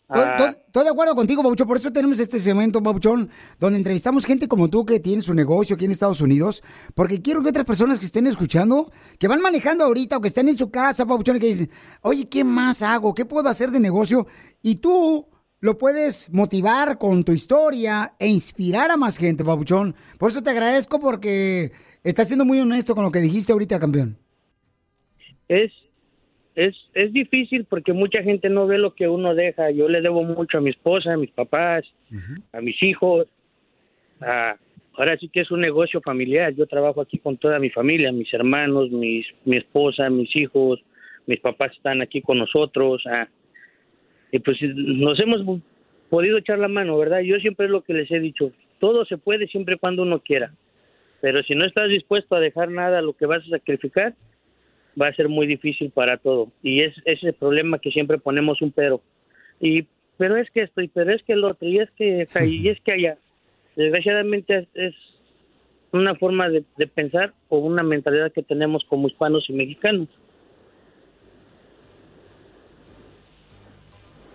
Estoy- 0.09 0.47
Ah. 0.75 0.83
De 0.83 0.89
acuerdo 0.89 1.15
contigo, 1.15 1.41
Pabuchón. 1.41 1.67
Por 1.67 1.77
eso 1.77 1.89
tenemos 1.91 2.19
este 2.19 2.37
segmento, 2.39 2.83
Pabuchón, 2.83 3.29
donde 3.59 3.77
entrevistamos 3.77 4.25
gente 4.25 4.47
como 4.47 4.69
tú 4.69 4.85
que 4.85 4.99
tiene 4.99 5.21
su 5.21 5.33
negocio 5.33 5.75
aquí 5.75 5.85
en 5.85 5.91
Estados 5.91 6.19
Unidos. 6.21 6.61
Porque 6.93 7.21
quiero 7.21 7.41
que 7.41 7.49
otras 7.49 7.65
personas 7.65 7.99
que 7.99 8.05
estén 8.05 8.27
escuchando, 8.27 8.91
que 9.17 9.27
van 9.27 9.41
manejando 9.41 9.85
ahorita 9.85 10.17
o 10.17 10.21
que 10.21 10.27
estén 10.27 10.49
en 10.49 10.57
su 10.57 10.69
casa, 10.69 11.05
Pabuchón, 11.05 11.37
y 11.37 11.39
que 11.39 11.47
dicen, 11.47 11.69
oye, 12.01 12.27
¿qué 12.29 12.43
más 12.43 12.81
hago? 12.83 13.13
¿Qué 13.15 13.25
puedo 13.25 13.49
hacer 13.49 13.71
de 13.71 13.79
negocio? 13.79 14.27
Y 14.61 14.75
tú 14.75 15.25
lo 15.63 15.77
puedes 15.77 16.29
motivar 16.33 16.97
con 16.97 17.23
tu 17.23 17.31
historia 17.31 18.11
e 18.19 18.27
inspirar 18.27 18.91
a 18.91 18.97
más 18.97 19.17
gente, 19.17 19.45
Pabuchón. 19.45 19.95
Por 20.19 20.29
eso 20.29 20.41
te 20.43 20.49
agradezco 20.49 20.99
porque 20.99 21.71
estás 22.03 22.27
siendo 22.27 22.43
muy 22.43 22.59
honesto 22.59 22.93
con 22.95 23.05
lo 23.05 23.11
que 23.11 23.19
dijiste 23.19 23.53
ahorita, 23.53 23.79
campeón. 23.79 24.17
es 25.47 25.71
es 26.55 26.75
es 26.93 27.11
difícil 27.13 27.65
porque 27.65 27.93
mucha 27.93 28.21
gente 28.21 28.49
no 28.49 28.67
ve 28.67 28.77
lo 28.77 28.93
que 28.93 29.07
uno 29.07 29.33
deja. 29.35 29.71
Yo 29.71 29.87
le 29.87 30.01
debo 30.01 30.23
mucho 30.23 30.57
a 30.57 30.61
mi 30.61 30.69
esposa, 30.69 31.13
a 31.13 31.17
mis 31.17 31.31
papás, 31.31 31.83
a 32.51 32.59
mis 32.61 32.81
hijos. 32.83 33.25
a- 34.21 34.55
ahora 34.95 35.17
sí 35.17 35.27
que 35.29 35.41
es 35.41 35.49
un 35.49 35.61
negocio 35.61 36.01
familiar. 36.01 36.53
Yo 36.53 36.67
trabajo 36.67 37.01
aquí 37.01 37.17
con 37.19 37.37
toda 37.37 37.57
mi 37.57 37.69
familia, 37.69 38.11
mis 38.11 38.31
hermanos, 38.33 38.91
mis 38.91 39.25
mi 39.45 39.57
esposa, 39.57 40.09
mis 40.09 40.35
hijos, 40.35 40.79
mis 41.25 41.39
papás 41.39 41.71
están 41.71 42.01
aquí 42.01 42.21
con 42.21 42.37
nosotros. 42.37 43.01
ah, 43.07 43.27
y 44.33 44.39
pues 44.39 44.57
nos 44.63 45.19
hemos 45.19 45.61
podido 46.09 46.39
echar 46.39 46.57
la 46.57 46.67
mano, 46.67 46.97
¿verdad? 46.97 47.19
Yo 47.19 47.37
siempre 47.37 47.67
es 47.67 47.71
lo 47.71 47.83
que 47.83 47.93
les 47.93 48.09
he 48.09 48.19
dicho. 48.19 48.51
Todo 48.79 49.05
se 49.05 49.19
puede 49.19 49.47
siempre 49.47 49.75
y 49.75 49.77
cuando 49.77 50.01
uno 50.01 50.21
quiera. 50.21 50.51
Pero 51.21 51.43
si 51.43 51.53
no 51.53 51.65
estás 51.65 51.87
dispuesto 51.87 52.35
a 52.35 52.39
dejar 52.39 52.71
nada, 52.71 53.03
lo 53.03 53.13
que 53.13 53.27
vas 53.27 53.43
a 53.45 53.49
sacrificar, 53.49 54.15
va 54.99 55.07
a 55.07 55.13
ser 55.13 55.29
muy 55.29 55.45
difícil 55.45 55.91
para 55.91 56.17
todo. 56.17 56.51
Y 56.63 56.81
es 56.81 56.97
ese 57.05 57.11
es 57.11 57.23
el 57.25 57.33
problema 57.33 57.77
que 57.77 57.91
siempre 57.91 58.17
ponemos 58.17 58.59
un 58.63 58.71
pero. 58.71 59.01
Y 59.61 59.85
pero 60.17 60.35
es 60.37 60.49
que 60.49 60.63
esto, 60.63 60.81
y 60.81 60.87
pero 60.87 61.13
es 61.13 61.21
que 61.21 61.33
el 61.33 61.43
otro, 61.43 61.67
y 61.67 61.77
es 61.77 61.91
que 61.91 62.23
acá, 62.23 62.43
y 62.43 62.67
es 62.69 62.81
que 62.81 62.91
allá. 62.91 63.13
Desgraciadamente 63.75 64.57
es, 64.57 64.67
es 64.73 64.95
una 65.91 66.15
forma 66.15 66.49
de, 66.49 66.63
de 66.77 66.87
pensar 66.87 67.33
o 67.49 67.59
una 67.59 67.83
mentalidad 67.83 68.31
que 68.31 68.41
tenemos 68.41 68.83
como 68.85 69.07
hispanos 69.07 69.47
y 69.47 69.53
mexicanos. 69.53 70.07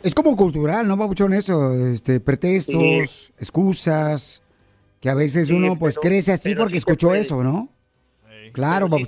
Es 0.08 0.14
como 0.14 0.34
cultural, 0.36 0.88
¿no, 0.88 0.96
Pabuchón? 0.96 1.34
Eso, 1.34 1.70
este, 1.92 2.18
pretextos, 2.18 3.30
excusas, 3.38 4.42
que 5.02 5.10
a 5.10 5.14
veces 5.14 5.48
Sí, 5.48 5.52
uno 5.54 5.76
pues 5.78 5.98
pero- 6.00 6.08
crece 6.08 6.32
así 6.32 6.54
porque 6.54 6.72
sí 6.72 6.78
escuchó 6.78 7.14
eso, 7.14 7.44
¿no? 7.44 7.68
Claro, 8.54 8.86
o 8.86 9.04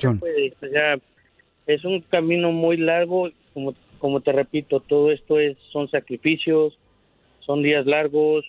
sea, 0.68 0.98
es 1.66 1.84
un 1.86 2.02
camino 2.02 2.52
muy 2.52 2.76
largo, 2.76 3.30
como, 3.54 3.74
como 3.98 4.20
te 4.20 4.30
repito, 4.30 4.80
todo 4.80 5.10
esto 5.10 5.40
es 5.40 5.56
son 5.72 5.88
sacrificios, 5.90 6.78
son 7.46 7.62
días 7.62 7.86
largos, 7.86 8.44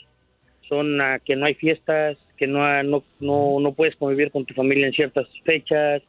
son 0.67 0.99
ah, 0.99 1.19
que 1.23 1.37
no 1.37 1.45
hay 1.45 1.53
fiestas, 1.53 2.17
que 2.35 2.47
no, 2.47 2.83
no, 2.83 3.01
no, 3.21 3.61
no 3.61 3.71
puedes 3.71 3.95
convivir 3.95 4.29
con 4.29 4.43
tu 4.45 4.53
familia 4.55 4.87
en 4.87 4.93
ciertas 4.93 5.25
fechas, 5.45 6.01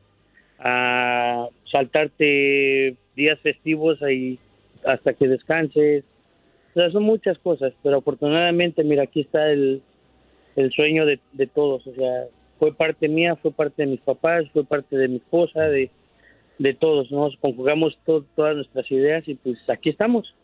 a 0.59 1.47
saltarte 1.71 2.97
días 3.15 3.39
festivos 3.43 4.03
ahí 4.03 4.41
hasta 4.85 5.15
que 5.15 5.29
descanses. 5.29 6.03
O 6.73 6.75
sea, 6.75 6.91
son 6.91 7.03
muchas 7.03 7.39
cosas, 7.39 7.73
pero 7.83 7.99
afortunadamente, 7.99 8.83
mira, 8.83 9.03
aquí 9.05 9.21
está 9.21 9.51
el, 9.51 9.83
el 10.57 10.71
sueño 10.73 11.05
de, 11.07 11.21
de 11.33 11.47
todos. 11.47 11.87
O 11.87 11.95
sea, 11.95 12.25
fue 12.59 12.75
parte 12.75 13.09
mía, 13.09 13.37
fue 13.37 13.51
parte 13.53 13.83
de 13.83 13.89
mis 13.91 14.01
papás, 14.01 14.45
fue 14.53 14.65
parte 14.65 14.97
de 14.97 15.09
mi 15.09 15.17
esposa, 15.17 15.61
de, 15.63 15.91
de 16.59 16.75
todos. 16.75 17.11
Nos 17.11 17.37
conjugamos 17.37 17.99
to- 18.07 18.25
todas 18.35 18.57
nuestras 18.57 18.91
ideas 18.91 19.23
y 19.27 19.35
pues 19.35 19.59
aquí 19.69 19.91
estamos. 19.91 20.35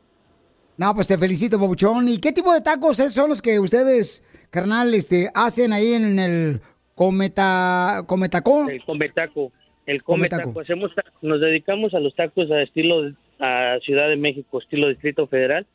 No, 0.76 0.94
pues 0.94 1.08
te 1.08 1.16
felicito, 1.18 1.58
Pabuchón. 1.58 2.08
¿Y 2.08 2.18
qué 2.18 2.30
tipo 2.32 2.52
de 2.52 2.60
tacos 2.60 3.00
es- 3.00 3.14
son 3.14 3.30
los 3.30 3.40
que 3.42 3.58
ustedes, 3.58 4.22
carnal, 4.50 4.92
este, 4.94 5.28
hacen 5.34 5.72
ahí 5.72 5.92
en 5.94 6.18
el 6.18 6.60
cometa, 6.94 8.02
cometacón? 8.06 8.70
El 8.70 8.84
cometaco. 8.84 9.50
El 9.86 10.02
Cometaco. 10.02 10.42
cometaco. 10.52 10.60
Hacemos, 10.60 10.90
nos 11.22 11.40
dedicamos 11.40 11.94
a 11.94 12.00
los 12.00 12.14
tacos 12.14 12.50
a 12.50 12.60
estilo 12.60 13.10
a 13.40 13.78
Ciudad 13.82 14.08
de 14.10 14.16
México, 14.16 14.60
estilo 14.60 14.88
Distrito 14.88 15.26
Federal. 15.26 15.66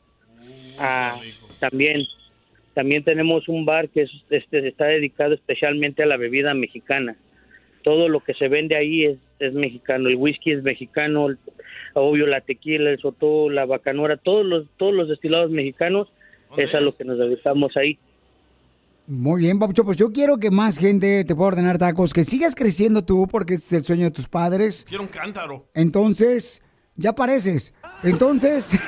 Ah, 0.78 1.18
también, 1.60 2.02
también 2.74 3.04
tenemos 3.04 3.48
un 3.48 3.64
bar 3.64 3.88
que 3.88 4.02
es, 4.02 4.10
este, 4.30 4.66
está 4.68 4.86
dedicado 4.86 5.34
especialmente 5.34 6.02
a 6.02 6.06
la 6.06 6.16
bebida 6.16 6.54
mexicana. 6.54 7.16
Todo 7.82 8.08
lo 8.08 8.20
que 8.20 8.34
se 8.34 8.48
vende 8.48 8.76
ahí 8.76 9.04
es, 9.04 9.18
es 9.38 9.52
mexicano. 9.52 10.08
El 10.08 10.16
whisky 10.16 10.52
es 10.52 10.62
mexicano, 10.62 11.28
el- 11.28 11.38
obvio 11.92 12.26
la 12.26 12.40
tequila, 12.40 12.90
el 12.90 12.98
sotó, 12.98 13.50
la 13.50 13.66
bacanora, 13.66 14.16
todos 14.16 14.44
los 14.44 14.66
todos 14.78 14.94
los 14.94 15.08
destilados 15.08 15.50
mexicanos 15.50 16.08
es 16.56 16.74
a 16.74 16.80
lo 16.80 16.96
que 16.96 17.04
nos 17.04 17.18
dedicamos 17.18 17.76
ahí. 17.76 17.98
Muy 19.06 19.42
bien, 19.42 19.58
Pabuchón. 19.58 19.84
Pues 19.84 19.98
yo 19.98 20.12
quiero 20.12 20.38
que 20.38 20.50
más 20.50 20.78
gente 20.78 21.24
te 21.24 21.34
pueda 21.34 21.48
ordenar 21.48 21.76
tacos, 21.78 22.14
que 22.14 22.24
sigas 22.24 22.54
creciendo 22.54 23.04
tú, 23.04 23.26
porque 23.30 23.54
ese 23.54 23.64
es 23.64 23.72
el 23.74 23.84
sueño 23.84 24.04
de 24.04 24.10
tus 24.12 24.28
padres. 24.28 24.86
Quiero 24.88 25.02
un 25.02 25.10
cántaro. 25.10 25.66
Entonces, 25.74 26.62
ya 26.96 27.12
pareces. 27.12 27.74
Entonces, 28.04 28.78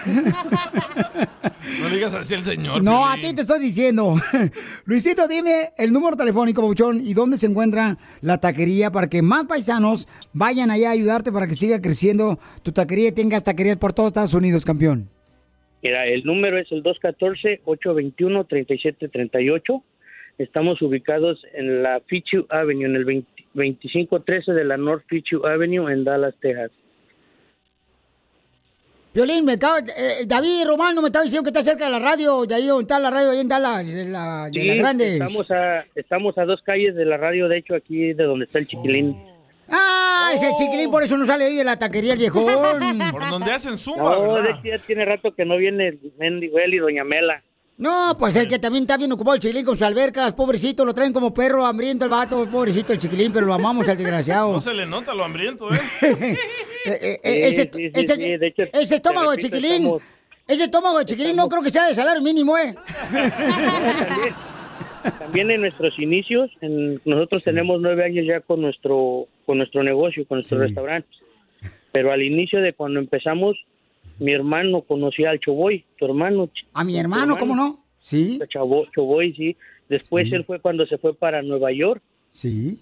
No 1.81 1.89
digas 1.91 2.15
así 2.15 2.35
al 2.35 2.45
señor. 2.45 2.83
no, 2.83 3.07
a 3.07 3.15
ti 3.15 3.35
te 3.35 3.43
estoy 3.43 3.61
diciendo. 3.61 4.15
Luisito, 4.85 5.27
dime 5.27 5.71
el 5.79 5.93
número 5.93 6.17
telefónico, 6.17 6.61
Pabuchón, 6.61 7.01
y 7.03 7.15
dónde 7.15 7.37
se 7.37 7.47
encuentra 7.47 7.97
la 8.21 8.39
taquería 8.39 8.91
para 8.91 9.09
que 9.09 9.23
más 9.23 9.47
paisanos 9.47 10.07
vayan 10.33 10.71
allá 10.71 10.91
a 10.91 10.93
ayudarte 10.93 11.33
para 11.33 11.47
que 11.47 11.55
siga 11.55 11.81
creciendo 11.81 12.39
tu 12.63 12.73
taquería 12.73 13.09
y 13.09 13.13
tengas 13.13 13.45
taquerías 13.45 13.79
por 13.79 13.93
todo 13.93 14.07
Estados 14.07 14.35
Unidos, 14.35 14.65
campeón. 14.65 15.09
Mira, 15.83 16.07
el 16.07 16.25
número 16.25 16.59
es 16.59 16.71
el 16.71 16.83
214-821-3738. 16.83 19.83
Estamos 20.39 20.83
ubicados 20.83 21.41
en 21.55 21.83
la 21.83 22.01
Fichu 22.07 22.47
Avenue, 22.51 22.87
en 22.87 22.97
el 22.97 23.05
20 23.05 23.37
2513 23.57 24.53
de 24.53 24.65
la 24.65 24.77
North 24.77 25.05
Fichu 25.09 25.47
Avenue 25.47 25.91
en 25.91 26.05
Dallas, 26.05 26.35
Texas. 26.41 26.71
Violín, 29.17 29.47
me 29.47 29.55
acaba, 29.55 29.79
eh, 29.79 30.27
David 30.27 30.67
Romano 30.67 31.01
me 31.01 31.07
estaba 31.09 31.23
diciendo 31.25 31.43
que 31.43 31.49
está 31.59 31.65
cerca 31.65 31.87
de 31.87 31.91
la 31.91 31.99
radio, 31.99 32.45
de 32.45 32.55
ahí 32.55 32.67
donde 32.67 32.83
está 32.83 32.99
la 32.99 33.11
radio, 33.11 33.31
ahí 33.31 33.39
en 33.41 33.49
Dallas, 33.49 33.87
de 33.91 34.05
la, 34.05 34.51
de 34.53 34.61
Sí, 34.61 34.67
la 34.69 34.75
grande. 34.75 35.13
Estamos 35.15 35.51
a, 35.51 35.85
estamos 35.95 36.37
a 36.37 36.45
dos 36.45 36.61
calles 36.61 36.95
de 36.95 37.07
la 37.07 37.17
radio, 37.17 37.49
de 37.49 37.57
hecho, 37.57 37.75
aquí 37.75 38.13
de 38.13 38.25
donde 38.25 38.45
está 38.45 38.59
el 38.59 38.67
chiquilín. 38.67 39.17
Ah, 39.71 40.33
ese 40.35 40.51
chiquilín 40.59 40.91
por 40.91 41.03
eso 41.03 41.17
no 41.17 41.25
sale 41.25 41.45
ahí 41.47 41.55
de 41.57 41.65
la 41.65 41.79
taquería 41.79 42.13
el 42.13 42.19
viejón. 42.19 42.45
Por 43.11 43.31
donde 43.31 43.53
hacen 43.53 43.79
zumba, 43.79 44.17
No, 44.17 44.35
de 44.35 44.43
¿verdad? 44.43 44.59
hecho 44.61 44.69
ya 44.77 44.79
tiene 44.87 45.05
rato 45.07 45.35
que 45.35 45.47
no 45.47 45.57
viene 45.57 45.89
el 45.89 46.13
mendigo 46.19 46.59
él 46.59 46.75
y 46.75 46.79
doña 46.79 47.03
Mela. 47.03 47.43
No, 47.79 48.17
pues 48.19 48.35
el 48.37 48.49
que 48.49 48.59
también 48.59 48.85
está 48.85 48.97
bien 48.97 49.13
ocupado 49.13 49.35
el 49.35 49.41
chiquilín 49.41 49.67
con 49.67 49.75
sus 49.75 49.87
albercas, 49.87 50.33
pobrecito, 50.33 50.85
lo 50.87 50.95
traen 50.95 51.13
como 51.13 51.35
perro 51.35 51.67
hambriento 51.67 52.07
el 52.07 52.11
vato, 52.11 52.49
pobrecito 52.51 52.95
el 52.95 52.99
chiquilín, 52.99 53.31
pero 53.33 53.45
lo 53.45 53.53
amamos 53.53 53.87
al 53.89 53.99
desgraciado. 53.99 54.53
No 54.53 54.61
se 54.63 54.73
le 54.73 54.87
nota 54.87 55.13
lo 55.15 55.25
hambriento, 55.25 55.69
¿eh? 55.73 55.79
Eh, 56.89 56.91
eh, 57.03 57.19
eh, 57.25 57.49
ese, 57.49 57.63
sí, 57.65 57.71
sí, 57.73 57.91
ese- 57.95 58.15
sí, 58.15 58.37
de 58.37 58.47
hecho, 58.47 58.63
ese 58.73 58.95
estómago 58.95 59.33
de 59.33 59.39
chiquilín, 59.39 59.73
estamos- 59.73 60.03
ese 60.47 60.63
estómago 60.65 60.99
de 61.01 61.05
chiquilín 61.05 61.35
no 61.35 61.49
creo 61.49 61.61
que 61.61 61.71
sea 61.71 61.89
de 61.89 61.97
salario 61.97 62.23
mínimo, 62.23 62.57
¿eh? 62.57 62.77
también, 63.11 64.35
también 65.19 65.51
en 65.51 65.61
nuestros 65.63 65.99
inicios, 65.99 66.49
en- 66.61 67.01
nosotros 67.05 67.43
tenemos 67.43 67.81
nueve 67.81 68.05
años 68.05 68.25
ya 68.25 68.41
con 68.41 68.61
nuestro 68.63 69.27
con 69.45 69.59
nuestro 69.59 69.83
negocio, 69.83 70.25
con 70.29 70.39
nuestro 70.39 70.59
restaurante. 70.61 71.09
Pero 71.91 72.13
al 72.13 72.23
inicio 72.23 72.61
de 72.61 72.73
cuando 72.73 73.01
empezamos, 73.01 73.57
mi 74.19 74.33
hermano 74.33 74.83
conocía 74.83 75.31
al 75.31 75.41
Choboy, 75.41 75.85
tu 75.99 76.05
hermano. 76.07 76.51
A 76.73 76.85
mi 76.85 76.97
hermano, 76.99 77.37
¿cómo 77.39 77.55
no? 77.55 77.85
Sí. 77.99 78.39
Chavo- 78.49 78.89
Choboy, 78.95 79.33
sí. 79.35 79.57
Después 79.89 80.33
él 80.33 80.45
fue 80.45 80.61
cuando 80.61 80.87
se 80.87 80.99
fue 80.99 81.15
para 81.15 81.43
Nueva 81.43 81.73
York. 81.73 82.03
Sí. 82.31 82.81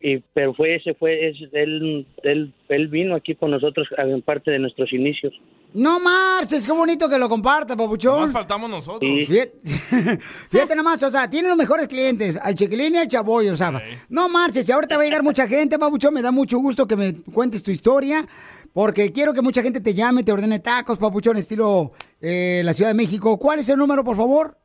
Y, 0.00 0.18
pero 0.34 0.52
fue 0.54 0.74
ese 0.76 0.92
fue 0.94 1.28
es, 1.28 1.36
él, 1.52 2.06
él 2.22 2.52
él 2.68 2.88
vino 2.88 3.14
aquí 3.14 3.34
con 3.34 3.50
nosotros 3.50 3.88
en 3.96 4.20
parte 4.22 4.50
de 4.50 4.58
nuestros 4.58 4.92
inicios. 4.92 5.32
No 5.74 6.00
marches, 6.00 6.66
qué 6.66 6.72
bonito 6.72 7.08
que 7.08 7.18
lo 7.18 7.28
comparta, 7.28 7.76
papuchón. 7.76 8.20
Más 8.20 8.32
faltamos 8.32 8.70
nosotros. 8.70 9.10
Fíjate, 9.26 9.52
fíjate 10.50 10.74
nomás, 10.74 11.02
o 11.02 11.10
sea, 11.10 11.28
tiene 11.28 11.48
los 11.48 11.56
mejores 11.56 11.86
clientes, 11.86 12.38
al 12.42 12.54
chiquilín 12.54 12.94
y 12.94 12.98
al 12.98 13.08
chaboy, 13.08 13.48
o 13.48 13.56
sea, 13.56 13.82
no 14.08 14.28
marches, 14.28 14.68
y 14.68 14.72
ahorita 14.72 14.96
va 14.96 15.02
a 15.02 15.04
llegar 15.04 15.22
mucha 15.22 15.46
gente, 15.46 15.78
papuchón, 15.78 16.14
me 16.14 16.22
da 16.22 16.30
mucho 16.30 16.58
gusto 16.58 16.86
que 16.86 16.96
me 16.96 17.14
cuentes 17.32 17.62
tu 17.62 17.70
historia, 17.70 18.24
porque 18.72 19.12
quiero 19.12 19.34
que 19.34 19.42
mucha 19.42 19.62
gente 19.62 19.80
te 19.80 19.94
llame, 19.94 20.22
te 20.22 20.32
ordene 20.32 20.60
tacos, 20.60 20.98
papuchón, 20.98 21.36
estilo 21.36 21.92
eh, 22.20 22.62
la 22.64 22.72
Ciudad 22.72 22.90
de 22.90 22.96
México. 22.96 23.38
¿Cuál 23.38 23.58
es 23.58 23.68
el 23.68 23.78
número, 23.78 24.02
por 24.02 24.16
favor? 24.16 24.56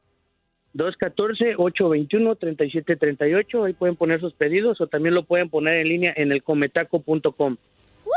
214-821-3738, 0.76 3.66
ahí 3.66 3.74
pueden 3.74 3.96
poner 3.96 4.22
sus 4.22 4.34
pedidos 4.34 4.80
o 4.80 4.88
también 4.88 5.16
lo 5.16 5.24
pueden 5.24 5.50
poner 5.50 5.78
en 5.78 5.90
línea 5.90 6.14
en 6.16 6.32
el 6.32 6.44
cometaco.com. 6.44 7.58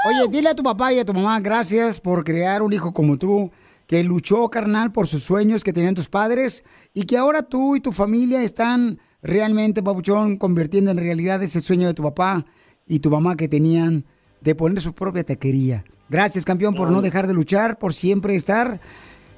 Oye, 0.06 0.28
dile 0.28 0.50
a 0.50 0.54
tu 0.54 0.62
papá 0.62 0.92
y 0.92 0.98
a 0.98 1.04
tu 1.04 1.14
mamá, 1.14 1.40
gracias 1.40 2.00
por 2.00 2.24
crear 2.24 2.62
un 2.62 2.72
hijo 2.72 2.92
como 2.92 3.16
tú, 3.16 3.50
que 3.86 4.02
luchó, 4.04 4.48
carnal, 4.50 4.92
por 4.92 5.06
sus 5.06 5.22
sueños 5.22 5.64
que 5.64 5.72
tenían 5.72 5.94
tus 5.94 6.08
padres 6.08 6.64
y 6.92 7.04
que 7.04 7.16
ahora 7.16 7.42
tú 7.42 7.76
y 7.76 7.80
tu 7.80 7.92
familia 7.92 8.42
están 8.42 8.98
realmente, 9.22 9.82
papuchón, 9.82 10.36
convirtiendo 10.36 10.90
en 10.90 10.98
realidad 10.98 11.42
ese 11.42 11.60
sueño 11.60 11.86
de 11.86 11.94
tu 11.94 12.02
papá 12.02 12.44
y 12.86 12.98
tu 12.98 13.10
mamá 13.10 13.36
que 13.36 13.48
tenían 13.48 14.04
de 14.40 14.54
poner 14.54 14.82
su 14.82 14.94
propia 14.94 15.24
taquería. 15.24 15.84
Gracias, 16.08 16.44
campeón, 16.44 16.74
por 16.74 16.90
no 16.90 17.00
dejar 17.00 17.26
de 17.26 17.32
luchar, 17.32 17.78
por 17.78 17.94
siempre 17.94 18.36
estar, 18.36 18.80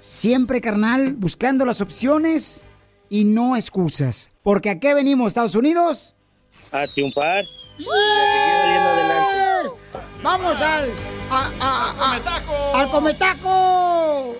siempre, 0.00 0.60
carnal, 0.60 1.14
buscando 1.14 1.64
las 1.64 1.80
opciones 1.80 2.64
y 3.08 3.24
no 3.24 3.56
excusas. 3.56 4.30
Porque 4.42 4.70
¿a 4.70 4.80
qué 4.80 4.94
venimos, 4.94 5.28
Estados 5.28 5.54
Unidos? 5.54 6.16
A 6.72 6.86
triunfar. 6.88 7.44
Vamos 10.26 10.60
al... 10.60 10.92
a- 11.30 11.50
a- 11.60 11.94
a- 12.00 12.80
al 12.80 12.90
cometaco. 12.90 14.36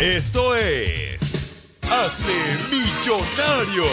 Esto 0.00 0.56
es. 0.56 1.52
Hazte 1.82 2.58
millonario 2.72 3.84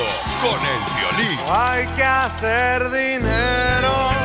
con 0.42 0.60
el 0.74 0.82
violín. 0.98 1.40
Hay 1.52 1.86
que 1.96 2.04
hacer 2.04 2.90
dinero. 2.90 4.17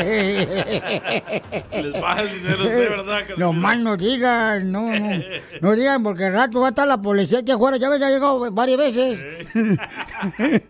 baja 2.00 2.22
el 2.22 2.32
dinero, 2.32 2.64
de 2.64 2.88
verdad. 2.88 3.24
No 3.36 3.52
mal 3.52 3.84
no 3.84 3.98
digan, 3.98 4.72
no, 4.72 4.84
no. 4.84 5.22
No 5.60 5.76
digan 5.76 6.02
porque 6.02 6.28
al 6.28 6.34
rato 6.34 6.62
va 6.62 6.68
a 6.68 6.70
estar 6.70 6.88
la 6.88 7.02
policía 7.02 7.40
aquí 7.40 7.52
afuera. 7.52 7.76
Ya 7.76 7.90
ves, 7.90 8.00
ya 8.00 8.08
ha 8.08 8.12
llegado 8.12 8.50
varias 8.54 8.78
veces. 8.78 9.20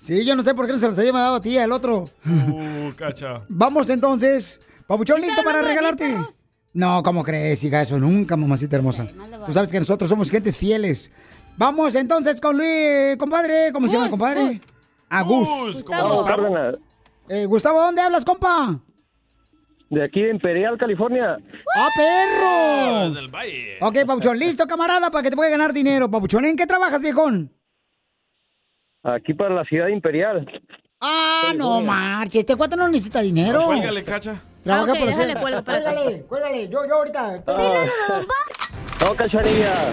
Sí, 0.00 0.24
yo 0.24 0.34
no 0.34 0.42
sé 0.42 0.52
por 0.52 0.66
qué 0.66 0.72
no 0.72 0.80
se 0.80 0.88
los 0.88 0.98
haya 0.98 1.12
dado 1.12 1.36
a 1.36 1.40
ti, 1.40 1.58
al 1.58 1.70
otro. 1.70 2.10
Uh, 2.26 2.90
cacha. 2.96 3.42
Vamos 3.48 3.88
entonces. 3.88 4.60
Papuchón, 4.88 5.20
¿listo 5.20 5.44
para 5.44 5.62
regalarte? 5.62 6.16
No, 6.74 7.02
¿cómo 7.02 7.22
crees, 7.22 7.62
hija? 7.64 7.82
Eso 7.82 7.98
nunca, 7.98 8.36
mamacita 8.36 8.76
hermosa. 8.76 9.06
Tú 9.46 9.52
sabes 9.52 9.70
que 9.70 9.78
nosotros 9.78 10.08
somos 10.08 10.30
gentes 10.30 10.56
fieles. 10.56 11.10
Vamos 11.56 11.94
entonces 11.94 12.40
con 12.40 12.56
Luis, 12.56 13.16
compadre. 13.18 13.70
¿Cómo 13.72 13.86
se 13.86 13.96
llama, 13.96 14.08
compadre? 14.08 14.42
Gus. 14.42 14.62
Ah, 15.10 15.22
Gus. 15.22 15.48
Gus, 15.48 15.82
¿cómo 15.82 16.16
Gustavo. 16.16 16.78
Eh, 17.28 17.46
Gustavo, 17.46 17.82
¿dónde 17.82 18.00
hablas, 18.00 18.24
compa? 18.24 18.80
De 19.90 20.02
aquí 20.02 20.22
de 20.22 20.30
Imperial, 20.30 20.78
California. 20.78 21.36
¡Ah, 21.76 21.88
perro! 21.94 23.14
Del 23.14 23.28
Valle. 23.28 23.76
Ok, 23.82 23.98
Papuchón, 24.06 24.38
listo, 24.38 24.66
camarada, 24.66 25.10
para 25.10 25.22
que 25.22 25.28
te 25.30 25.36
pueda 25.36 25.50
ganar 25.50 25.74
dinero. 25.74 26.10
Papuchón, 26.10 26.46
¿en 26.46 26.56
qué 26.56 26.66
trabajas, 26.66 27.02
viejón? 27.02 27.52
Aquí 29.02 29.34
para 29.34 29.54
la 29.54 29.64
ciudad 29.64 29.88
imperial. 29.88 30.46
Ah, 30.98 31.52
no 31.56 31.82
marches, 31.82 32.40
este 32.40 32.56
cuate 32.56 32.76
no 32.76 32.88
necesita 32.88 33.20
dinero. 33.20 33.66
Cuélgale, 33.66 34.02
cacha. 34.02 34.40
Trabaja 34.62 34.90
Ah, 34.90 34.92
ok, 34.92 34.98
por 34.98 35.08
déjale, 35.08 35.30
eso. 35.32 35.40
cuelgo. 35.40 35.64
Cuélgale, 35.64 36.22
cuélgale, 36.28 36.68
yo, 36.68 36.86
yo 36.86 36.94
ahorita. 36.96 37.42
No, 39.00 39.14
cachanilla. 39.16 39.92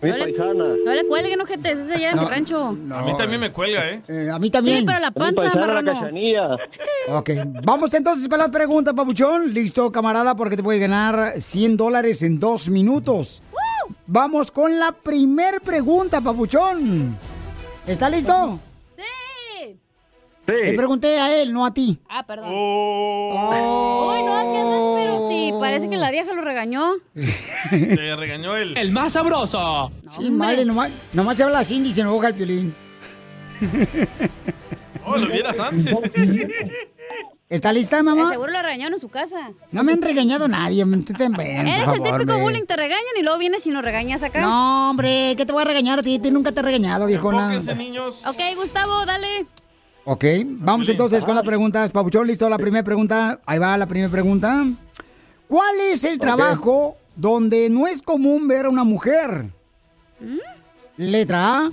Mi 0.00 0.10
No 0.10 0.16
le- 0.16 0.24
paisana. 0.26 0.64
No 0.84 0.94
le 0.94 1.06
cuelguen, 1.08 1.40
ojete, 1.40 1.72
ese 1.72 1.82
es 1.90 1.96
allá 1.96 2.10
en 2.10 2.16
No, 2.16 2.22
mi 2.22 2.28
rancho. 2.28 2.66
A 2.68 3.02
mí 3.02 3.16
también 3.16 3.40
me 3.40 3.50
cuelga, 3.52 3.90
¿eh? 3.90 4.02
Eh, 4.06 4.30
a 4.32 4.38
mí 4.38 4.48
también. 4.48 4.78
Sí, 4.78 4.84
pero 4.86 5.00
la 5.00 5.10
panza, 5.10 5.52
marrano. 5.56 5.92
Ok, 7.08 7.30
vamos 7.64 7.92
entonces 7.94 8.28
con 8.28 8.38
las 8.38 8.50
preguntas, 8.50 8.94
papuchón. 8.94 9.52
Listo, 9.52 9.90
camarada, 9.90 10.36
porque 10.36 10.56
te 10.56 10.62
puede 10.62 10.78
ganar 10.78 11.32
100 11.40 11.76
dólares 11.76 12.22
en 12.22 12.38
dos 12.38 12.70
minutos. 12.70 13.42
Vamos 14.06 14.52
con 14.52 14.78
la 14.78 14.92
primer 14.92 15.60
pregunta, 15.62 16.20
papuchón. 16.20 17.16
¿Está 17.84 18.08
listo? 18.08 18.60
Sí. 20.48 20.54
Le 20.64 20.72
pregunté 20.72 21.20
a 21.20 21.42
él, 21.42 21.52
no 21.52 21.66
a 21.66 21.74
ti. 21.74 21.98
Ah, 22.08 22.24
perdón. 22.26 22.48
Uy, 22.48 22.54
no, 24.22 24.40
¿qué 24.50 24.58
andas? 24.58 24.80
Pero 24.96 25.28
sí, 25.28 25.52
parece 25.60 25.90
que 25.90 25.96
la 25.98 26.10
vieja 26.10 26.32
lo 26.32 26.40
regañó. 26.40 26.92
Te 27.70 28.16
regañó 28.16 28.56
el... 28.56 28.74
El 28.76 28.90
más 28.90 29.12
sabroso. 29.12 29.92
Sí, 30.10 30.28
vale, 30.30 30.64
nomás, 30.64 30.90
nomás 31.12 31.36
se 31.36 31.42
habla 31.44 31.58
así 31.58 31.82
y 31.84 31.92
se 31.92 32.00
enoja 32.00 32.28
el 32.28 32.34
piolín. 32.34 32.74
Oh, 35.10 35.16
lo 35.16 35.26
vieras 35.28 35.58
antes. 35.58 35.96
¿Está 37.48 37.72
lista, 37.72 38.02
mamá? 38.02 38.28
seguro 38.30 38.52
lo 38.52 38.60
regañaron 38.60 38.92
en 38.92 39.00
su 39.00 39.08
casa. 39.08 39.52
No 39.72 39.82
me 39.82 39.92
han 39.92 40.02
regañado 40.02 40.48
nadie, 40.48 40.84
me- 40.84 40.96
Eres 40.98 41.88
el 41.94 42.02
típico 42.02 42.38
bullying, 42.40 42.64
te 42.66 42.76
regañan 42.76 43.04
y 43.18 43.22
luego 43.22 43.38
vienes 43.38 43.66
y 43.66 43.70
nos 43.70 43.82
regañas 43.82 44.22
acá. 44.22 44.42
No, 44.42 44.90
hombre, 44.90 45.32
¿qué 45.34 45.46
te 45.46 45.52
voy 45.52 45.62
a 45.62 45.64
regañar 45.64 46.00
a 46.00 46.02
ti? 46.02 46.20
Nunca 46.30 46.52
te 46.52 46.60
he 46.60 46.62
regañado, 46.62 47.06
viejona. 47.06 47.58
niños. 47.74 48.26
Ok, 48.26 48.36
Gustavo, 48.56 49.06
dale. 49.06 49.46
Ok, 50.10 50.24
vamos 50.46 50.88
entonces 50.88 51.22
con 51.22 51.34
las 51.34 51.44
preguntas. 51.44 51.90
Papuchón, 51.90 52.26
listo, 52.26 52.48
la 52.48 52.56
primera 52.56 52.82
pregunta. 52.82 53.40
Ahí 53.44 53.58
va 53.58 53.76
la 53.76 53.86
primera 53.86 54.10
pregunta. 54.10 54.64
¿Cuál 55.46 55.80
es 55.82 56.02
el 56.02 56.18
trabajo 56.18 56.96
donde 57.14 57.68
no 57.68 57.86
es 57.86 58.00
común 58.00 58.48
ver 58.48 58.64
a 58.64 58.70
una 58.70 58.84
mujer? 58.84 59.50
Letra 60.96 61.58
A, 61.58 61.70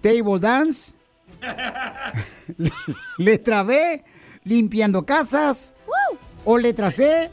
table 0.00 0.38
dance. 0.38 0.98
Letra 3.18 3.64
B, 3.64 4.04
limpiando 4.44 5.04
casas. 5.04 5.74
O 6.44 6.56
letra 6.56 6.92
C, 6.92 7.28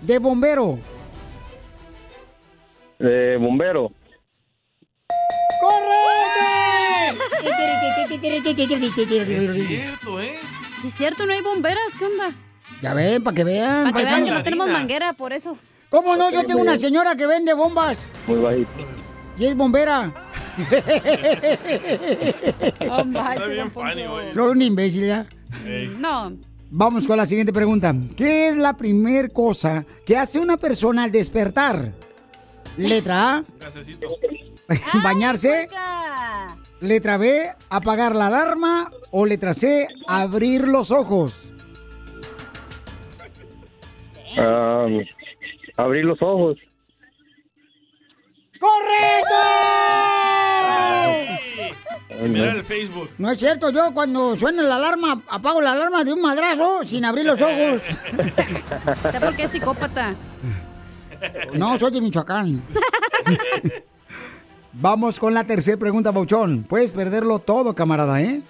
de 0.00 0.18
bombero. 0.18 0.76
De 2.98 3.36
bombero. 3.36 3.92
Es 9.50 9.66
cierto, 9.66 10.20
¿eh? 10.20 10.38
Sí, 10.80 10.88
es 10.88 10.94
cierto, 10.94 11.26
no 11.26 11.32
hay 11.32 11.42
bomberas, 11.42 11.82
¿qué 11.98 12.04
onda? 12.06 12.30
Ya 12.80 12.94
ven, 12.94 13.22
para 13.22 13.34
que 13.34 13.44
vean. 13.44 13.84
Para 13.84 13.96
que 13.98 14.04
vean 14.04 14.24
que 14.24 14.30
no 14.30 14.42
tenemos 14.42 14.68
manguera, 14.68 15.12
por 15.12 15.32
eso. 15.32 15.56
¿Cómo 15.88 16.16
no? 16.16 16.30
Yo 16.30 16.44
tengo 16.44 16.60
una 16.60 16.78
señora 16.78 17.16
que 17.16 17.26
vende 17.26 17.52
bombas 17.52 17.98
Muy 18.26 18.38
bajito. 18.40 18.68
y 19.38 19.44
es 19.46 19.56
bombera. 19.56 20.12
Oh, 22.90 23.02
Está 23.02 23.46
bien 23.46 23.70
funny, 23.70 24.02
un 24.36 24.62
imbécil 24.62 25.06
ya. 25.06 25.26
No. 25.98 26.32
Vamos 26.70 27.06
con 27.06 27.16
la 27.16 27.24
siguiente 27.26 27.52
pregunta. 27.52 27.94
¿Qué 28.16 28.48
es 28.48 28.56
la 28.56 28.76
primer 28.76 29.32
cosa 29.32 29.84
que 30.04 30.16
hace 30.16 30.38
una 30.38 30.56
persona 30.56 31.04
al 31.04 31.12
despertar? 31.12 31.92
Letra 32.76 33.38
A, 33.38 33.44
bañarse. 35.02 35.68
Letra 36.80 37.18
B, 37.18 37.50
apagar 37.68 38.16
la 38.16 38.26
alarma. 38.28 38.90
O 39.12 39.26
letra 39.26 39.52
C, 39.54 39.88
abrir 40.06 40.68
los 40.68 40.90
ojos. 40.90 41.52
Ah, 44.38 44.86
abrir 45.76 46.04
los 46.04 46.22
ojos. 46.22 46.58
¡Correcto! 48.60 49.34
Mirar 52.28 52.56
el 52.56 52.64
Facebook. 52.64 53.10
No 53.18 53.30
es 53.30 53.38
cierto, 53.38 53.70
yo 53.70 53.92
cuando 53.94 54.36
suena 54.36 54.62
la 54.62 54.76
alarma, 54.76 55.22
apago 55.28 55.60
la 55.60 55.72
alarma 55.72 56.04
de 56.04 56.12
un 56.12 56.20
madrazo 56.20 56.84
sin 56.84 57.04
abrir 57.04 57.24
los 57.26 57.40
ojos. 57.40 57.82
¿Usted 59.04 59.20
por 59.20 59.34
qué 59.34 59.44
es 59.44 59.50
psicópata? 59.50 60.14
No, 61.54 61.78
soy 61.78 61.90
de 61.92 62.00
Michoacán. 62.00 62.62
Vamos 64.72 65.18
con 65.18 65.34
la 65.34 65.44
tercera 65.44 65.76
pregunta, 65.76 66.10
Bauchón. 66.12 66.64
Puedes 66.68 66.92
perderlo 66.92 67.38
todo, 67.40 67.74
camarada, 67.74 68.20
¿eh? 68.22 68.40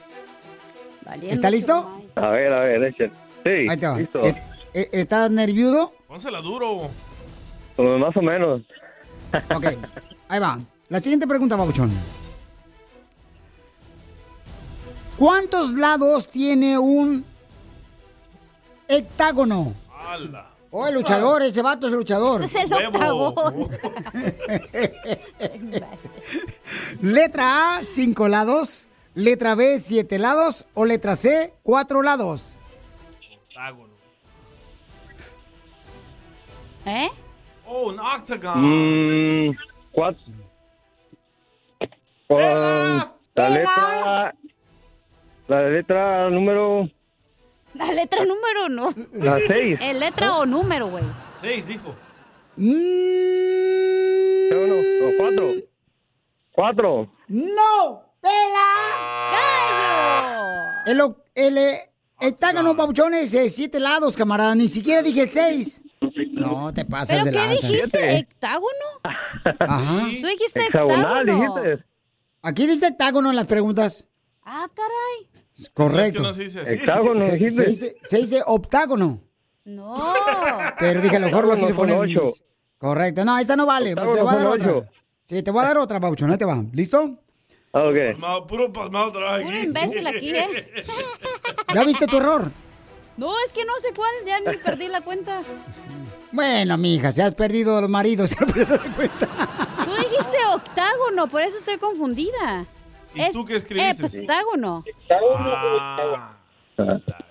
¿Está 1.22 1.50
listo? 1.50 2.02
A 2.14 2.28
ver, 2.28 2.52
a 2.52 2.60
ver, 2.60 2.84
echen. 2.84 3.10
Sí, 3.42 3.50
Ahí 3.68 3.76
te 3.76 3.86
va. 3.86 3.98
listo. 3.98 4.20
Es- 4.20 4.36
eh, 4.74 4.88
¿Estás 4.92 5.30
nervioso? 5.30 5.92
Pónsela 6.06 6.40
duro. 6.40 6.90
Pues 7.74 7.98
más 8.00 8.16
o 8.16 8.22
menos. 8.22 8.62
Ok, 9.54 9.66
ahí 10.28 10.38
va. 10.40 10.58
La 10.88 11.00
siguiente 11.00 11.26
pregunta, 11.26 11.56
Babuchón. 11.56 11.90
¿Cuántos 15.16 15.72
lados 15.74 16.28
tiene 16.28 16.78
un 16.78 17.24
hectágono? 18.88 19.72
¡Hala! 19.92 20.50
Oh, 20.72 20.86
el 20.86 20.94
luchador, 20.94 21.42
ese 21.42 21.62
vato 21.62 21.88
es 21.88 21.92
el 21.92 21.98
luchador. 21.98 22.44
Ese 22.44 22.60
es 22.60 22.64
el 22.70 22.72
octagón. 22.86 23.68
Letra 27.00 27.76
A, 27.76 27.84
cinco 27.84 28.28
lados. 28.28 28.88
Letra 29.14 29.56
B, 29.56 29.78
siete 29.78 30.20
lados. 30.20 30.66
O 30.74 30.84
letra 30.84 31.16
C, 31.16 31.54
cuatro 31.64 32.02
lados. 32.02 32.56
Octágono. 33.48 33.92
¿Eh? 36.86 37.08
Oh, 37.66 37.88
un 37.88 37.98
octagon. 37.98 39.48
Mm, 39.48 39.56
cuatro. 39.90 40.22
Con 42.28 42.38
la 42.38 43.48
letra. 43.50 44.34
La 45.48 45.68
letra 45.68 46.30
número. 46.30 46.88
La 47.74 47.92
letra 47.92 48.24
número 48.24 48.68
no. 48.68 48.90
La 49.12 49.38
seis. 49.46 49.78
¿Es 49.80 49.98
letra 49.98 50.36
o 50.36 50.46
número, 50.46 50.88
güey? 50.88 51.04
Seis, 51.40 51.66
dijo. 51.66 51.94
Mm, 52.56 52.72
Uno, 54.52 54.74
o 54.74 55.10
cuatro. 55.18 55.44
Cuatro. 56.52 57.12
¡No! 57.28 58.02
¡Pela! 59.40 60.82
El, 60.86 61.00
el 61.34 61.58
eh, 61.58 61.78
hectágono, 62.20 62.74
Babuchón, 62.74 63.14
es 63.14 63.32
eh, 63.34 63.48
siete 63.48 63.78
lados, 63.80 64.16
camarada. 64.16 64.54
Ni 64.54 64.68
siquiera 64.68 65.02
dije 65.02 65.22
el 65.22 65.30
seis. 65.30 65.82
No, 66.32 66.72
te 66.72 66.84
pasas 66.84 67.10
¿Pero 67.18 67.24
de 67.26 67.30
qué 67.32 67.36
lanza. 67.38 67.68
dijiste? 67.68 68.16
¿Hectágono? 68.18 69.00
Ajá. 69.58 70.04
Tú 70.20 70.26
dijiste 70.26 70.60
Hexagonal, 70.66 71.28
hectágono. 71.28 71.62
dijiste. 71.62 71.84
Aquí 72.42 72.66
dice 72.66 72.86
hectágono 72.88 73.30
en 73.30 73.36
las 73.36 73.46
preguntas. 73.46 74.08
Ah, 74.42 74.66
caray. 74.74 75.29
Correcto. 75.74 76.22
No 76.22 76.30
es 76.30 76.36
que 76.36 76.42
no 76.42 76.50
se 76.52 76.58
dice 76.58 76.60
así. 76.60 76.74
Hexágono, 76.74 77.20
Se, 77.20 77.32
dijiste. 77.32 77.62
se 77.64 77.68
dice, 77.70 77.96
se 78.02 78.16
dice 78.18 78.42
octágono. 78.46 79.20
No. 79.64 80.14
Pero 80.78 81.00
dije, 81.02 81.16
a 81.16 81.20
lo 81.20 81.26
mejor 81.26 81.46
lo 81.46 81.56
quise 81.56 81.74
poner. 81.74 81.96
ocho. 81.98 82.24
Correcto. 82.78 83.24
No, 83.24 83.38
esta 83.38 83.56
no 83.56 83.66
vale. 83.66 83.92
Octágono 83.92 84.14
te 84.16 84.22
voy 84.22 84.32
a 84.32 84.36
dar 84.36 84.46
otra. 84.46 84.72
ocho. 84.76 84.86
Sí, 85.26 85.42
te 85.42 85.50
voy 85.50 85.62
a 85.62 85.66
dar 85.68 85.78
otra, 85.78 85.98
Babuchón. 85.98 86.30
Ahí 86.30 86.38
te 86.38 86.44
va. 86.44 86.62
¿Listo? 86.72 87.10
Ah, 87.72 87.84
Ok. 87.84 87.94
Pasmado, 88.12 88.46
puro 88.46 88.72
pasmado 88.72 89.12
Puro 89.12 89.30
aquí. 89.30 89.48
imbécil 89.64 90.06
aquí, 90.06 90.30
¿eh? 90.30 90.72
¿Ya 91.74 91.84
viste 91.84 92.06
tu 92.06 92.16
error? 92.16 92.50
No, 93.16 93.30
es 93.46 93.52
que 93.52 93.64
no 93.64 93.74
sé 93.80 93.92
cuál, 93.94 94.10
ya 94.26 94.40
ni 94.40 94.56
perdí 94.56 94.88
la 94.88 95.02
cuenta. 95.02 95.42
Bueno, 96.32 96.76
mija, 96.78 97.12
si 97.12 97.20
has 97.20 97.34
perdido 97.34 97.80
los 97.80 97.90
maridos, 97.90 98.30
se 98.30 98.44
lo 98.44 98.52
pierdo 98.52 98.78
de 98.78 98.90
cuenta. 98.92 99.26
Tú 99.84 99.90
dijiste 99.90 100.36
octágono, 100.54 101.28
por 101.28 101.42
eso 101.42 101.58
estoy 101.58 101.76
confundida. 101.76 102.66
¿Y 103.14 103.32
tú 103.32 103.44
qué 103.44 103.56
escribiste? 103.56 104.06
Heptágono. 104.06 104.84
Ah. 105.10 106.36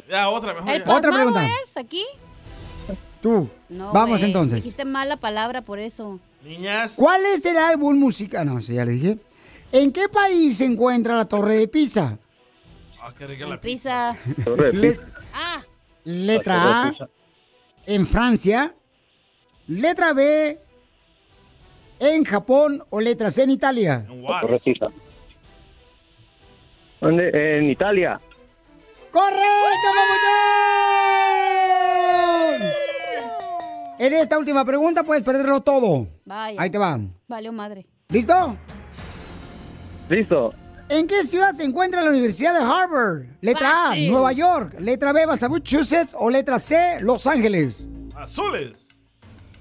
Ya, 0.09 0.29
otra, 0.29 0.53
mejor. 0.53 0.69
¿El 0.71 0.83
ya. 0.83 0.91
Otra 0.95 1.11
pasmado 1.11 1.33
pregunta. 1.33 1.47
es 1.63 1.77
aquí? 1.77 2.05
Tú. 3.21 3.49
No, 3.67 3.91
Vamos 3.91 4.19
güey, 4.19 4.25
entonces. 4.25 4.63
Dijiste 4.63 4.85
mala 4.85 5.17
palabra 5.17 5.61
por 5.61 5.79
eso. 5.79 6.19
Niñas. 6.43 6.93
¿Cuál 6.95 7.25
es 7.25 7.45
el 7.45 7.57
álbum 7.57 7.97
musical? 7.99 8.45
No, 8.45 8.61
sí, 8.61 8.75
ya 8.75 8.85
le 8.85 8.93
dije. 8.93 9.19
¿En 9.71 9.91
qué 9.91 10.07
país 10.09 10.57
se 10.57 10.65
encuentra 10.65 11.15
la 11.15 11.25
Torre 11.27 11.55
de 11.55 11.67
Pisa? 11.67 12.17
Ah, 13.01 13.13
qué 13.17 13.27
rica 13.27 13.45
la 13.45 13.59
pizza. 13.61 14.15
Le- 14.73 14.99
Ah, 15.33 15.63
letra 16.03 16.87
A, 16.87 16.93
en 17.85 18.05
Francia. 18.07 18.73
Letra 19.67 20.13
B, 20.13 20.59
en 21.99 22.23
Japón. 22.25 22.83
O 22.89 22.99
letra 22.99 23.29
C, 23.29 23.43
en 23.43 23.51
Italia. 23.51 24.05
En 24.09 24.23
Watts. 24.23 24.41
Correctita. 24.41 24.87
¿Dónde? 27.01 27.57
En 27.57 27.69
Italia. 27.69 28.19
¡Correcto, 29.11 29.87
papuchón! 32.49 32.69
En 33.99 34.13
esta 34.13 34.37
última 34.37 34.63
pregunta 34.65 35.03
puedes 35.03 35.23
perderlo 35.23 35.61
todo. 35.61 36.07
vaya. 36.25 36.61
Ahí 36.61 36.69
te 36.69 36.77
va. 36.77 36.99
Valió 37.27 37.51
madre. 37.51 37.85
¿Listo? 38.09 38.55
Listo. 40.09 40.53
¿En 40.89 41.05
qué 41.05 41.21
ciudad 41.23 41.51
se 41.51 41.63
encuentra 41.63 42.01
la 42.01 42.09
Universidad 42.09 42.53
de 42.57 42.63
Harvard? 42.65 43.25
Letra 43.41 43.89
A. 43.91 43.95
Nueva 43.95 44.31
York. 44.31 44.75
Letra 44.79 45.11
B, 45.13 45.27
Massachusetts. 45.27 46.15
O 46.17 46.29
letra 46.29 46.57
C, 46.57 46.97
Los 47.01 47.27
Ángeles. 47.27 47.87
Azules. 48.15 48.87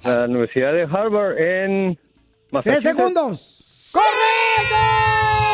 La 0.05 0.25
Universidad 0.25 0.73
de 0.73 0.83
Harvard 0.85 1.37
en 1.39 1.95
Tres 1.97 2.53
Massachusetts. 2.53 2.83
segundos. 2.97 3.91
¡Correcto! 3.93 5.48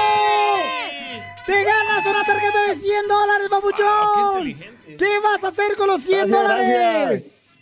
¡Te 1.46 1.52
ganas 1.64 2.06
una 2.06 2.24
tarjeta 2.24 2.62
de 2.68 2.74
100 2.74 3.08
dólares, 3.08 3.48
papuchón! 3.50 4.54
¿Qué 4.96 5.20
vas 5.22 5.44
a 5.44 5.48
hacer 5.48 5.76
con 5.76 5.88
los 5.88 6.00
100 6.00 6.28
Gracias, 6.30 6.42
dólares? 6.42 6.68
gracias. 6.68 7.58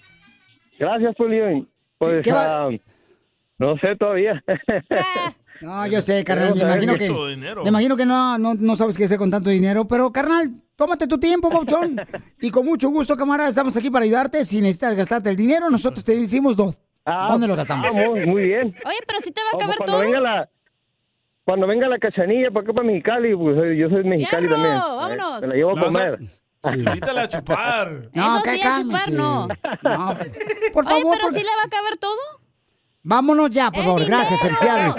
Gracias, 0.78 1.14
Julián. 1.16 1.68
Pues, 1.98 2.22
¿Qué 2.22 2.32
va- 2.32 2.66
ah, 2.66 2.70
no 3.58 3.76
sé 3.78 3.96
todavía. 3.98 4.42
No, 5.60 5.86
yo 5.86 6.00
sé, 6.00 6.24
carnal, 6.24 6.56
me 6.56 6.62
imagino 6.62 6.96
que, 6.96 7.08
me 7.62 7.68
imagino 7.68 7.96
que 7.96 8.04
no, 8.04 8.36
no, 8.36 8.54
no 8.54 8.74
sabes 8.74 8.98
qué 8.98 9.04
hacer 9.04 9.16
con 9.16 9.30
tanto 9.30 9.48
dinero, 9.48 9.86
pero 9.86 10.10
carnal, 10.10 10.50
tómate 10.74 11.06
tu 11.06 11.18
tiempo, 11.20 11.50
Pauchón, 11.50 12.00
y 12.40 12.50
con 12.50 12.64
mucho 12.66 12.88
gusto, 12.88 13.16
camarada, 13.16 13.48
estamos 13.48 13.76
aquí 13.76 13.88
para 13.88 14.04
ayudarte. 14.04 14.44
Si 14.44 14.60
necesitas 14.60 14.96
gastarte 14.96 15.30
el 15.30 15.36
dinero, 15.36 15.70
nosotros 15.70 16.02
te 16.02 16.16
hicimos 16.16 16.56
dos. 16.56 16.82
¿Dónde 17.06 17.46
lo 17.46 17.54
gastamos? 17.54 17.86
Ah, 17.94 18.08
muy, 18.26 18.46
bien. 18.48 18.74
Oye, 18.84 18.98
pero 19.06 19.20
si 19.20 19.30
te 19.30 19.40
va 19.40 19.50
a 19.50 19.52
Vamos, 19.52 19.62
caber 19.62 19.76
cuando 19.76 19.92
todo. 19.92 20.00
venga 20.02 20.20
la 20.20 20.50
cuando 21.44 21.66
venga 21.66 21.88
la 21.88 21.98
cachanilla 21.98 22.50
para 22.50 22.64
acá 22.64 22.72
para 22.72 22.86
Mexicali, 22.86 23.34
pues 23.36 23.56
eh, 23.58 23.76
yo 23.76 23.88
soy 23.88 24.04
mexicali 24.04 24.48
también. 24.48 24.74
vámonos. 24.74 25.40
Me 25.40 25.46
la 25.48 25.54
llevo 25.54 25.78
a 25.78 25.80
comer. 25.84 26.18
Invítala 26.74 27.22
a 27.22 27.28
chupar. 27.28 28.08
No, 28.14 28.34
Eso 28.36 28.42
que 28.44 28.50
sí, 28.56 28.62
a 28.62 28.80
chupar, 28.82 29.10
no. 29.12 29.48
No, 29.82 30.16
por 30.72 30.86
Oye, 30.86 30.94
favor, 31.00 31.16
pero 31.16 31.28
por- 31.28 31.34
si 31.34 31.40
le 31.40 31.50
va 31.50 31.62
a 31.64 31.68
caber 31.68 31.98
todo. 31.98 32.16
vámonos 33.02 33.50
ya, 33.50 33.70
por 33.72 33.82
favor, 33.84 34.04
gracias, 34.04 34.40
felicidades. 34.40 34.96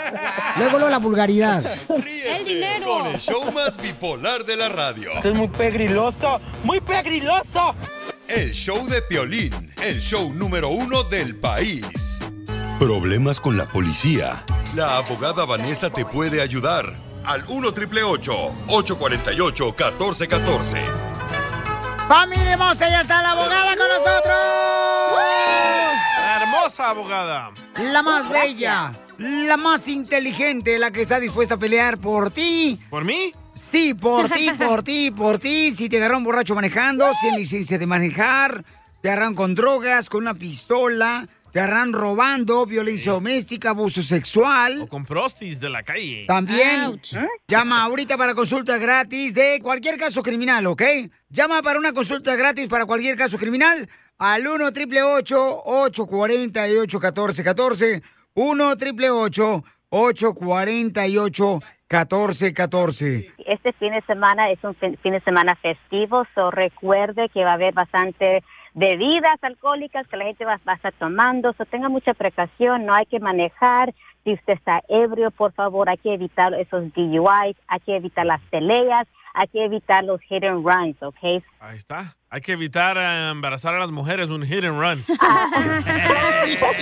Luego 0.58 0.80
lo 0.80 0.90
la 0.90 1.00
vulgaridad. 1.00 1.64
El 1.90 2.44
dinero. 2.46 2.86
Con 2.86 3.08
el 3.08 3.18
show 3.18 3.50
más 3.54 3.82
bipolar 3.82 4.44
de 4.46 4.58
la 4.58 4.68
radio. 4.70 5.12
Esto 5.14 5.30
es 5.30 5.36
muy 5.36 5.48
pegriloso, 5.48 6.42
muy 6.66 6.82
pegriloso. 6.82 7.74
El 8.28 8.52
show 8.52 8.86
de 8.88 9.02
Piolín, 9.04 9.72
el 9.86 10.00
show 10.02 10.34
número 10.34 10.70
uno 10.70 11.04
del 11.04 11.38
país. 11.40 12.20
Problemas 12.84 13.40
con 13.40 13.56
la 13.56 13.66
policía. 13.66 14.44
La 14.76 14.98
abogada 14.98 15.46
Vanessa 15.46 15.90
te 15.90 16.04
puede 16.04 16.42
ayudar. 16.42 16.84
Al 17.24 17.42
1 17.48 17.70
848 17.70 19.66
1414 19.68 20.80
¡Familia 22.10 22.52
hermosa! 22.52 22.90
¡Ya 22.90 23.00
está 23.00 23.24
la 23.24 23.32
abogada 23.32 23.78
con 23.78 23.88
nosotros! 23.88 24.36
La 26.18 26.42
hermosa 26.42 26.90
abogada. 26.90 27.52
La 27.80 28.04
más 28.04 28.30
bella, 28.30 28.92
la 29.18 29.56
más 29.56 29.88
inteligente, 29.88 30.78
la 30.78 30.92
que 30.92 31.04
está 31.04 31.22
dispuesta 31.22 31.56
a 31.56 31.58
pelear 31.58 31.98
por 32.00 32.32
ti. 32.32 32.78
¿Por 32.90 33.06
mí? 33.06 33.32
Sí, 33.56 33.94
por 33.94 34.28
ti, 34.28 34.52
por 34.58 34.84
ti, 34.84 35.10
por 35.10 35.40
ti. 35.40 35.72
Si 35.72 35.88
te 35.88 35.96
agarraron 35.96 36.26
borracho 36.26 36.54
manejando, 36.54 37.10
sin 37.22 37.34
licencia 37.38 37.78
de 37.78 37.88
manejar, 37.88 38.66
te 39.02 39.08
agarraron 39.08 39.36
con 39.36 39.56
drogas, 39.56 40.10
con 40.10 40.24
una 40.24 40.34
pistola, 40.34 41.30
te 41.54 41.60
agarraron 41.60 41.94
robando, 41.94 42.66
violencia 42.66 43.12
doméstica, 43.12 43.70
abuso 43.70 44.02
sexual. 44.02 44.88
Con 44.90 45.06
prostis 45.06 45.60
de 45.60 45.70
la 45.70 45.84
calle. 45.84 46.26
También 46.26 47.00
llama 47.48 47.84
ahorita 47.84 48.18
para 48.18 48.34
consulta 48.34 48.80
gratis 48.80 49.36
de 49.36 49.60
cualquier 49.62 50.00
caso 50.00 50.24
criminal, 50.24 50.66
¿ok? 50.66 50.82
Llama 51.30 51.62
para 51.62 51.78
una 51.78 51.94
consulta 51.94 52.36
gratis 52.36 52.68
para 52.68 52.88
cualquier 52.88 53.16
caso 53.16 53.38
criminal 53.38 53.88
al 54.18 54.48
1 54.48 54.66
888 54.66 55.62
848 55.64 56.98
1414 56.98 58.02
1 58.34 58.68
888 58.70 59.64
848 59.90 61.60
1414 61.88 63.32
Este 63.46 63.74
fin 63.74 63.94
de 63.94 64.02
semana 64.08 64.50
es 64.50 64.58
un 64.64 64.74
fin, 64.74 64.98
fin 65.04 65.14
de 65.14 65.22
semana 65.22 65.56
festivo, 65.58 66.26
so 66.34 66.50
recuerde 66.50 67.30
que 67.30 67.44
va 67.44 67.52
a 67.52 67.54
haber 67.54 67.76
bastante 67.76 68.44
bebidas 68.74 69.38
alcohólicas 69.42 70.08
que 70.08 70.18
la 70.18 70.26
gente 70.26 70.46
va, 70.46 70.60
va 70.68 70.74
a 70.74 70.76
estar 70.76 70.94
tomando, 70.94 71.54
so 71.54 71.66
tenga 71.66 71.90
mucha 71.90 72.14
precaución, 72.14 72.86
no 72.86 72.94
hay 72.94 73.06
que 73.06 73.20
manejar. 73.20 73.94
Si 74.24 74.34
usted 74.34 74.54
está 74.54 74.82
ebrio, 74.88 75.32
por 75.32 75.52
favor, 75.52 75.90
hay 75.90 75.98
que 75.98 76.14
evitar 76.14 76.54
esos 76.54 76.94
DUIs, 76.94 77.58
hay 77.68 77.80
que 77.86 77.96
evitar 77.96 78.26
las 78.26 78.42
peleas, 78.44 79.08
hay 79.34 79.48
que 79.48 79.66
evitar 79.66 80.04
los 80.04 80.22
and 80.32 80.66
runs, 80.66 81.02
¿ok? 81.02 81.44
Ahí 81.60 81.76
está. 81.76 82.16
Hay 82.34 82.42
que 82.42 82.54
evitar 82.54 82.98
eh, 82.98 83.30
embarazar 83.30 83.76
a 83.76 83.80
las 83.80 83.92
mujeres, 83.92 84.32
un 84.32 84.44
hit 84.44 84.64
and 84.64 84.80
run. 84.80 85.06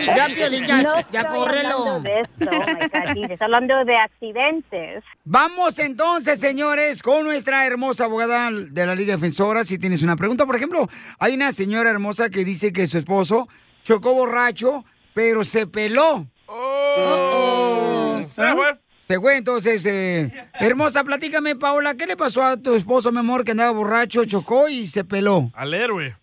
Ya, 0.05 0.27
Piolín, 0.33 0.65
ya, 0.65 0.81
No 0.81 0.95
ya 1.11 1.27
córrelo. 1.27 1.77
hablando 1.77 1.99
de 1.99 2.21
esto, 2.21 2.49
oh 2.51 2.65
my 2.65 2.73
God, 2.73 3.13
sí, 3.13 3.21
estoy 3.23 3.37
hablando 3.41 3.83
de 3.83 3.97
accidentes. 3.97 5.03
Vamos 5.25 5.77
entonces, 5.79 6.39
señores, 6.39 7.03
con 7.03 7.25
nuestra 7.25 7.65
hermosa 7.65 8.05
abogada 8.05 8.49
de 8.49 8.85
la 8.85 8.95
Liga 8.95 9.15
Defensora. 9.15 9.65
Si 9.65 9.77
tienes 9.77 10.03
una 10.03 10.15
pregunta, 10.15 10.45
por 10.45 10.55
ejemplo, 10.55 10.87
hay 11.19 11.33
una 11.33 11.51
señora 11.51 11.89
hermosa 11.89 12.29
que 12.29 12.45
dice 12.45 12.71
que 12.71 12.87
su 12.87 12.97
esposo 12.97 13.49
chocó 13.83 14.13
borracho, 14.13 14.85
pero 15.13 15.43
se 15.43 15.67
peló. 15.67 16.27
Se 18.29 18.53
fue. 18.53 18.79
Entonces, 19.13 19.85
eh, 19.85 20.31
hermosa, 20.59 21.03
platícame, 21.03 21.55
Paola, 21.55 21.95
¿qué 21.95 22.05
le 22.05 22.15
pasó 22.15 22.43
a 22.43 22.57
tu 22.57 22.75
esposo, 22.75 23.11
mi 23.11 23.19
amor, 23.19 23.43
que 23.43 23.51
andaba 23.51 23.71
borracho, 23.71 24.25
chocó 24.25 24.69
y 24.69 24.85
se 24.85 25.03
peló? 25.03 25.51
Al 25.53 25.73
héroe. 25.73 26.15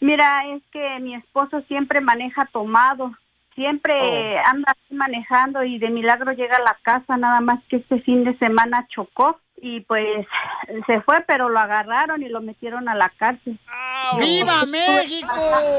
Mira, 0.00 0.42
es 0.54 0.62
que 0.70 1.00
mi 1.00 1.14
esposo 1.14 1.60
siempre 1.62 2.00
maneja 2.00 2.48
tomado, 2.52 3.12
siempre 3.58 3.92
Oh. 3.92 4.38
anda 4.52 4.72
así 4.72 4.94
manejando 4.94 5.64
y 5.64 5.78
de 5.80 5.90
milagro 5.90 6.32
llega 6.32 6.56
a 6.56 6.62
la 6.62 6.78
casa, 6.82 7.16
nada 7.16 7.40
más 7.40 7.58
que 7.68 7.76
este 7.78 8.00
fin 8.02 8.22
de 8.22 8.38
semana 8.38 8.86
chocó 8.88 9.40
y 9.60 9.80
pues 9.80 10.24
se 10.86 11.00
fue, 11.00 11.24
pero 11.26 11.48
lo 11.48 11.58
agarraron 11.58 12.22
y 12.22 12.28
lo 12.28 12.40
metieron 12.40 12.88
a 12.88 12.94
la 12.94 13.08
cárcel. 13.08 13.58
¡Viva 14.20 14.64
México! 14.66 15.34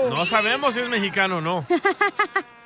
No 0.09 0.25
sabemos 0.25 0.73
si 0.73 0.81
es 0.81 0.89
mexicano 0.89 1.37
o 1.37 1.41
no. 1.41 1.65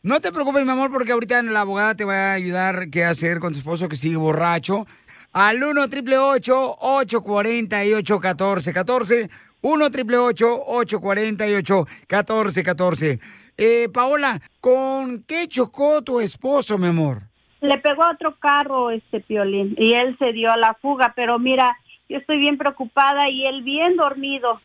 No 0.06 0.20
te 0.20 0.34
preocupes, 0.34 0.66
mi 0.66 0.72
amor, 0.72 0.92
porque 0.92 1.14
ahorita 1.14 1.42
la 1.44 1.62
abogada 1.62 1.96
te 1.96 2.04
va 2.04 2.32
a 2.32 2.34
ayudar 2.34 2.90
qué 2.92 3.06
hacer 3.06 3.40
con 3.40 3.54
tu 3.54 3.60
esposo 3.60 3.88
que 3.88 3.96
sigue 3.96 4.18
borracho. 4.18 4.86
Al 5.32 5.64
1 5.64 5.80
888 5.84 6.76
848 6.78 8.20
1414 8.20 9.30
1 9.62 9.86
888 9.86 10.64
848 10.68 11.88
1414 12.10 13.20
eh, 13.58 13.90
Paola, 13.94 14.42
¿con 14.60 15.24
qué 15.24 15.48
chocó 15.48 16.02
tu 16.02 16.20
esposo, 16.20 16.78
mi 16.78 16.88
amor? 16.88 17.24
Le 17.62 17.78
pegó 17.78 18.04
a 18.04 18.12
otro 18.12 18.36
carro 18.40 18.92
este 18.92 19.22
piolín 19.22 19.76
y 19.78 19.94
él 19.94 20.18
se 20.20 20.34
dio 20.34 20.52
a 20.52 20.58
la 20.58 20.74
fuga, 20.82 21.14
pero 21.16 21.40
mira, 21.40 21.78
yo 22.10 22.18
estoy 22.18 22.38
bien 22.38 22.58
preocupada 22.58 23.30
y 23.30 23.46
él 23.46 23.64
bien 23.64 23.96
dormido. 23.96 24.60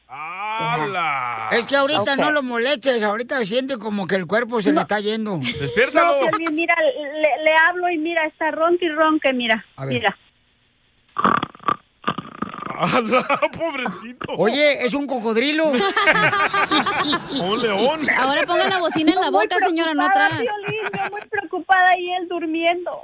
Es 1.52 1.64
que 1.66 1.76
ahorita 1.76 2.16
no 2.16 2.32
lo 2.32 2.42
molestes, 2.42 3.02
ahorita 3.02 3.44
siente 3.44 3.78
como 3.78 4.06
que 4.06 4.16
el 4.16 4.26
cuerpo 4.26 4.60
se 4.60 4.72
le 4.72 4.80
está 4.80 5.00
yendo. 5.00 5.38
No, 5.94 6.28
Piolín, 6.36 6.54
mira, 6.56 6.74
le, 6.82 7.44
le 7.44 7.54
hablo 7.68 7.88
y 7.90 7.98
mira, 7.98 8.26
está 8.26 8.50
ronque 8.50 8.86
y 8.86 8.88
ronque, 8.90 9.32
mira, 9.32 9.64
A 9.76 9.84
ver. 9.86 9.94
mira. 9.94 10.18
Pobrecito. 13.58 14.32
Oye, 14.36 14.84
es 14.84 14.94
un 14.94 15.06
cocodrilo. 15.06 15.70
Un 17.42 17.62
león. 17.62 18.00
Ahora 18.16 18.42
ponga 18.46 18.68
la 18.68 18.78
bocina 18.78 19.12
en 19.12 19.20
la 19.20 19.30
boca, 19.30 19.58
señora, 19.60 19.94
no 19.94 20.04
atrás. 20.04 20.30
Piolín, 20.32 20.80
yo 20.96 21.10
muy 21.10 21.20
preocupada 21.28 21.98
y 21.98 22.10
él 22.12 22.28
durmiendo. 22.28 23.02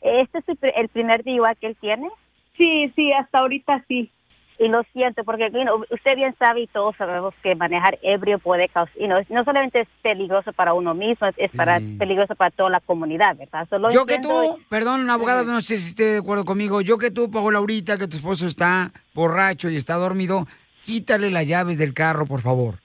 ¿Este 0.00 0.38
es 0.38 0.48
el 0.48 0.56
pri- 0.56 0.72
el 0.76 0.88
primer 0.88 1.22
DUI 1.24 1.54
que 1.60 1.66
él 1.68 1.76
tiene? 1.80 2.08
Sí, 2.56 2.92
sí, 2.94 3.12
hasta 3.12 3.38
ahorita 3.40 3.84
sí. 3.88 4.10
Y 4.56 4.68
lo 4.68 4.84
siento, 4.92 5.24
porque 5.24 5.50
you 5.52 5.62
know, 5.62 5.84
usted 5.90 6.14
bien 6.14 6.34
sabe 6.38 6.60
y 6.60 6.66
todos 6.68 6.94
sabemos 6.96 7.34
que 7.42 7.56
manejar 7.56 7.98
ebrio 8.02 8.38
puede 8.38 8.68
causar, 8.68 8.94
you 8.98 9.06
know, 9.06 9.20
no 9.28 9.42
solamente 9.42 9.80
es 9.80 9.88
peligroso 10.00 10.52
para 10.52 10.74
uno 10.74 10.94
mismo, 10.94 11.26
es, 11.36 11.50
para, 11.50 11.80
peligroso 11.98 12.36
para 12.36 12.50
toda 12.52 12.70
la 12.70 12.78
comunidad, 12.80 13.36
¿verdad? 13.36 13.66
Solo 13.68 13.90
Yo 13.90 14.06
que 14.06 14.20
tú, 14.20 14.56
perdón, 14.68 15.10
abogada, 15.10 15.42
no 15.42 15.60
sé 15.60 15.76
si 15.76 15.88
esté 15.88 16.04
de 16.04 16.18
acuerdo 16.18 16.44
conmigo. 16.44 16.80
Yo 16.82 16.98
que 16.98 17.10
tú, 17.10 17.30
Paola, 17.32 17.58
ahorita 17.58 17.98
que 17.98 18.06
tu 18.06 18.16
esposo 18.16 18.46
está 18.46 18.92
borracho 19.12 19.68
y 19.70 19.76
está 19.76 19.94
dormido, 19.94 20.46
quítale 20.84 21.30
las 21.32 21.48
llaves 21.48 21.76
del 21.76 21.92
carro, 21.92 22.24
por 22.24 22.40
favor. 22.40 22.76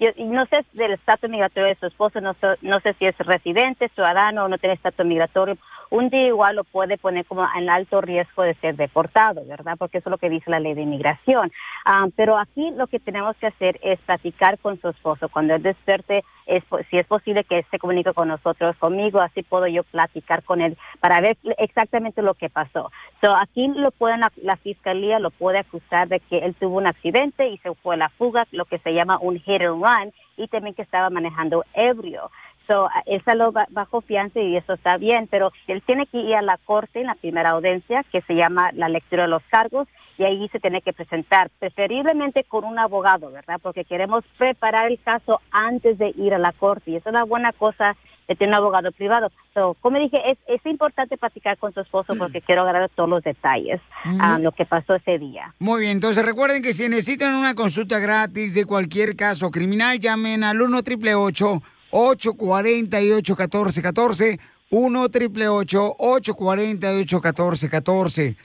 Yo, 0.00 0.08
y 0.16 0.24
no 0.24 0.46
sé 0.46 0.64
del 0.74 0.92
estatus 0.92 1.28
migratorio 1.28 1.68
de 1.68 1.74
su 1.74 1.86
esposo, 1.86 2.20
no, 2.22 2.32
sé- 2.40 2.56
no 2.62 2.78
sé 2.80 2.94
si 2.94 3.04
es 3.04 3.18
residente, 3.18 3.88
ciudadano 3.94 4.44
o 4.44 4.48
no 4.48 4.56
tiene 4.56 4.76
estatus 4.76 5.04
migratorio. 5.04 5.58
Un 5.90 6.10
día 6.10 6.26
igual 6.26 6.56
lo 6.56 6.64
puede 6.64 6.98
poner 6.98 7.24
como 7.24 7.46
en 7.56 7.70
alto 7.70 8.00
riesgo 8.00 8.42
de 8.42 8.54
ser 8.54 8.76
deportado, 8.76 9.44
¿verdad? 9.46 9.76
Porque 9.78 9.98
eso 9.98 10.08
es 10.08 10.10
lo 10.10 10.18
que 10.18 10.28
dice 10.28 10.50
la 10.50 10.60
ley 10.60 10.74
de 10.74 10.82
inmigración. 10.82 11.50
Ah, 11.84 12.06
pero 12.14 12.36
aquí 12.36 12.70
lo 12.72 12.86
que 12.88 13.00
tenemos 13.00 13.36
que 13.36 13.46
hacer 13.46 13.78
es 13.82 13.98
platicar 14.00 14.58
con 14.58 14.78
su 14.80 14.88
esposo. 14.88 15.28
Cuando 15.30 15.54
él 15.54 15.62
despierte, 15.62 16.24
es, 16.46 16.62
si 16.90 16.98
es 16.98 17.06
posible 17.06 17.44
que 17.44 17.64
se 17.70 17.78
comunique 17.78 18.12
con 18.12 18.28
nosotros, 18.28 18.76
conmigo, 18.76 19.20
así 19.20 19.42
puedo 19.42 19.66
yo 19.66 19.82
platicar 19.84 20.42
con 20.42 20.60
él 20.60 20.76
para 21.00 21.20
ver 21.20 21.38
exactamente 21.56 22.20
lo 22.20 22.34
que 22.34 22.50
pasó. 22.50 22.90
So, 23.22 23.34
aquí 23.34 23.68
lo 23.68 23.90
pueden, 23.90 24.20
la 24.42 24.56
fiscalía 24.56 25.18
lo 25.18 25.30
puede 25.30 25.58
acusar 25.58 26.08
de 26.08 26.20
que 26.20 26.38
él 26.38 26.54
tuvo 26.54 26.76
un 26.76 26.86
accidente 26.86 27.48
y 27.48 27.58
se 27.58 27.74
fue 27.76 27.94
a 27.94 27.98
la 27.98 28.08
fuga, 28.10 28.46
lo 28.52 28.66
que 28.66 28.78
se 28.78 28.92
llama 28.92 29.18
un 29.20 29.38
hit 29.40 29.62
and 29.62 29.82
run, 29.82 30.12
y 30.36 30.48
también 30.48 30.74
que 30.74 30.82
estaba 30.82 31.10
manejando 31.10 31.64
ebrio. 31.74 32.30
So, 32.68 32.88
él 33.06 33.20
salió 33.24 33.50
ba- 33.50 33.66
bajo 33.70 34.02
fianza 34.02 34.40
y 34.40 34.56
eso 34.56 34.74
está 34.74 34.96
bien, 34.98 35.26
pero 35.28 35.50
él 35.66 35.82
tiene 35.82 36.06
que 36.06 36.18
ir 36.18 36.36
a 36.36 36.42
la 36.42 36.58
corte 36.58 37.00
en 37.00 37.06
la 37.08 37.14
primera 37.16 37.50
audiencia, 37.50 38.04
que 38.12 38.20
se 38.22 38.34
llama 38.34 38.70
la 38.74 38.88
lectura 38.88 39.22
de 39.24 39.30
los 39.30 39.42
cargos, 39.50 39.88
y 40.18 40.24
ahí 40.24 40.48
se 40.50 40.60
tiene 40.60 40.82
que 40.82 40.92
presentar, 40.92 41.48
preferiblemente 41.58 42.44
con 42.44 42.64
un 42.64 42.78
abogado, 42.78 43.30
¿verdad? 43.30 43.58
Porque 43.62 43.84
queremos 43.84 44.24
preparar 44.36 44.90
el 44.90 45.00
caso 45.00 45.40
antes 45.50 45.96
de 45.98 46.12
ir 46.16 46.34
a 46.34 46.38
la 46.38 46.52
corte, 46.52 46.90
y 46.90 46.96
es 46.96 47.06
una 47.06 47.24
buena 47.24 47.52
cosa 47.52 47.96
de 48.26 48.36
tener 48.36 48.50
un 48.50 48.56
abogado 48.56 48.92
privado. 48.92 49.30
So, 49.54 49.74
como 49.80 49.98
dije, 49.98 50.20
es, 50.30 50.36
es 50.46 50.60
importante 50.66 51.16
platicar 51.16 51.56
con 51.56 51.72
su 51.72 51.80
esposo 51.80 52.14
porque 52.18 52.42
quiero 52.42 52.60
agarrar 52.62 52.90
todos 52.94 53.08
los 53.08 53.22
detalles 53.24 53.80
a 54.20 54.38
lo 54.38 54.52
que 54.52 54.66
pasó 54.66 54.94
ese 54.96 55.18
día. 55.18 55.54
Muy 55.58 55.80
bien, 55.80 55.92
entonces 55.92 56.26
recuerden 56.26 56.62
que 56.62 56.74
si 56.74 56.86
necesitan 56.90 57.34
una 57.34 57.54
consulta 57.54 57.98
gratis 57.98 58.52
de 58.54 58.66
cualquier 58.66 59.16
caso 59.16 59.50
criminal, 59.50 59.98
llamen 59.98 60.44
al 60.44 60.60
1 60.60 60.76
888 60.76 61.62
848 61.90 62.88
1414 63.34 64.38
1 64.70 64.96
888 64.96 65.96
848 65.98 67.20
1414 67.20 68.36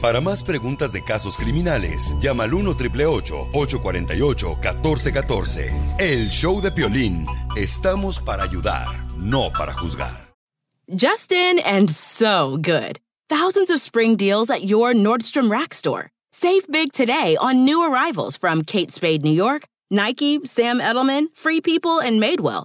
Para 0.00 0.22
más 0.22 0.42
preguntas 0.42 0.92
de 0.92 1.02
casos 1.02 1.36
criminales, 1.36 2.16
llama 2.20 2.44
al 2.44 2.54
1 2.54 2.70
848 2.70 3.48
1414 3.52 5.70
El 5.98 6.30
show 6.30 6.62
de 6.62 6.72
Piolín. 6.72 7.26
Estamos 7.54 8.18
para 8.18 8.44
ayudar, 8.44 8.86
no 9.18 9.50
para 9.52 9.74
juzgar. 9.74 10.30
Justin 10.88 11.60
and 11.64 11.90
so 11.90 12.56
good. 12.56 12.98
Thousands 13.28 13.70
of 13.70 13.80
spring 13.80 14.16
deals 14.16 14.50
at 14.50 14.64
your 14.64 14.94
Nordstrom 14.94 15.50
Rack 15.50 15.74
store. 15.74 16.10
Save 16.32 16.66
big 16.68 16.92
today 16.92 17.36
on 17.36 17.64
new 17.64 17.82
arrivals 17.82 18.36
from 18.36 18.64
Kate 18.64 18.90
Spade 18.90 19.22
New 19.22 19.32
York, 19.32 19.66
Nike, 19.90 20.40
Sam 20.44 20.80
Edelman, 20.80 21.26
Free 21.34 21.60
People, 21.60 22.00
and 22.00 22.20
Madewell, 22.20 22.64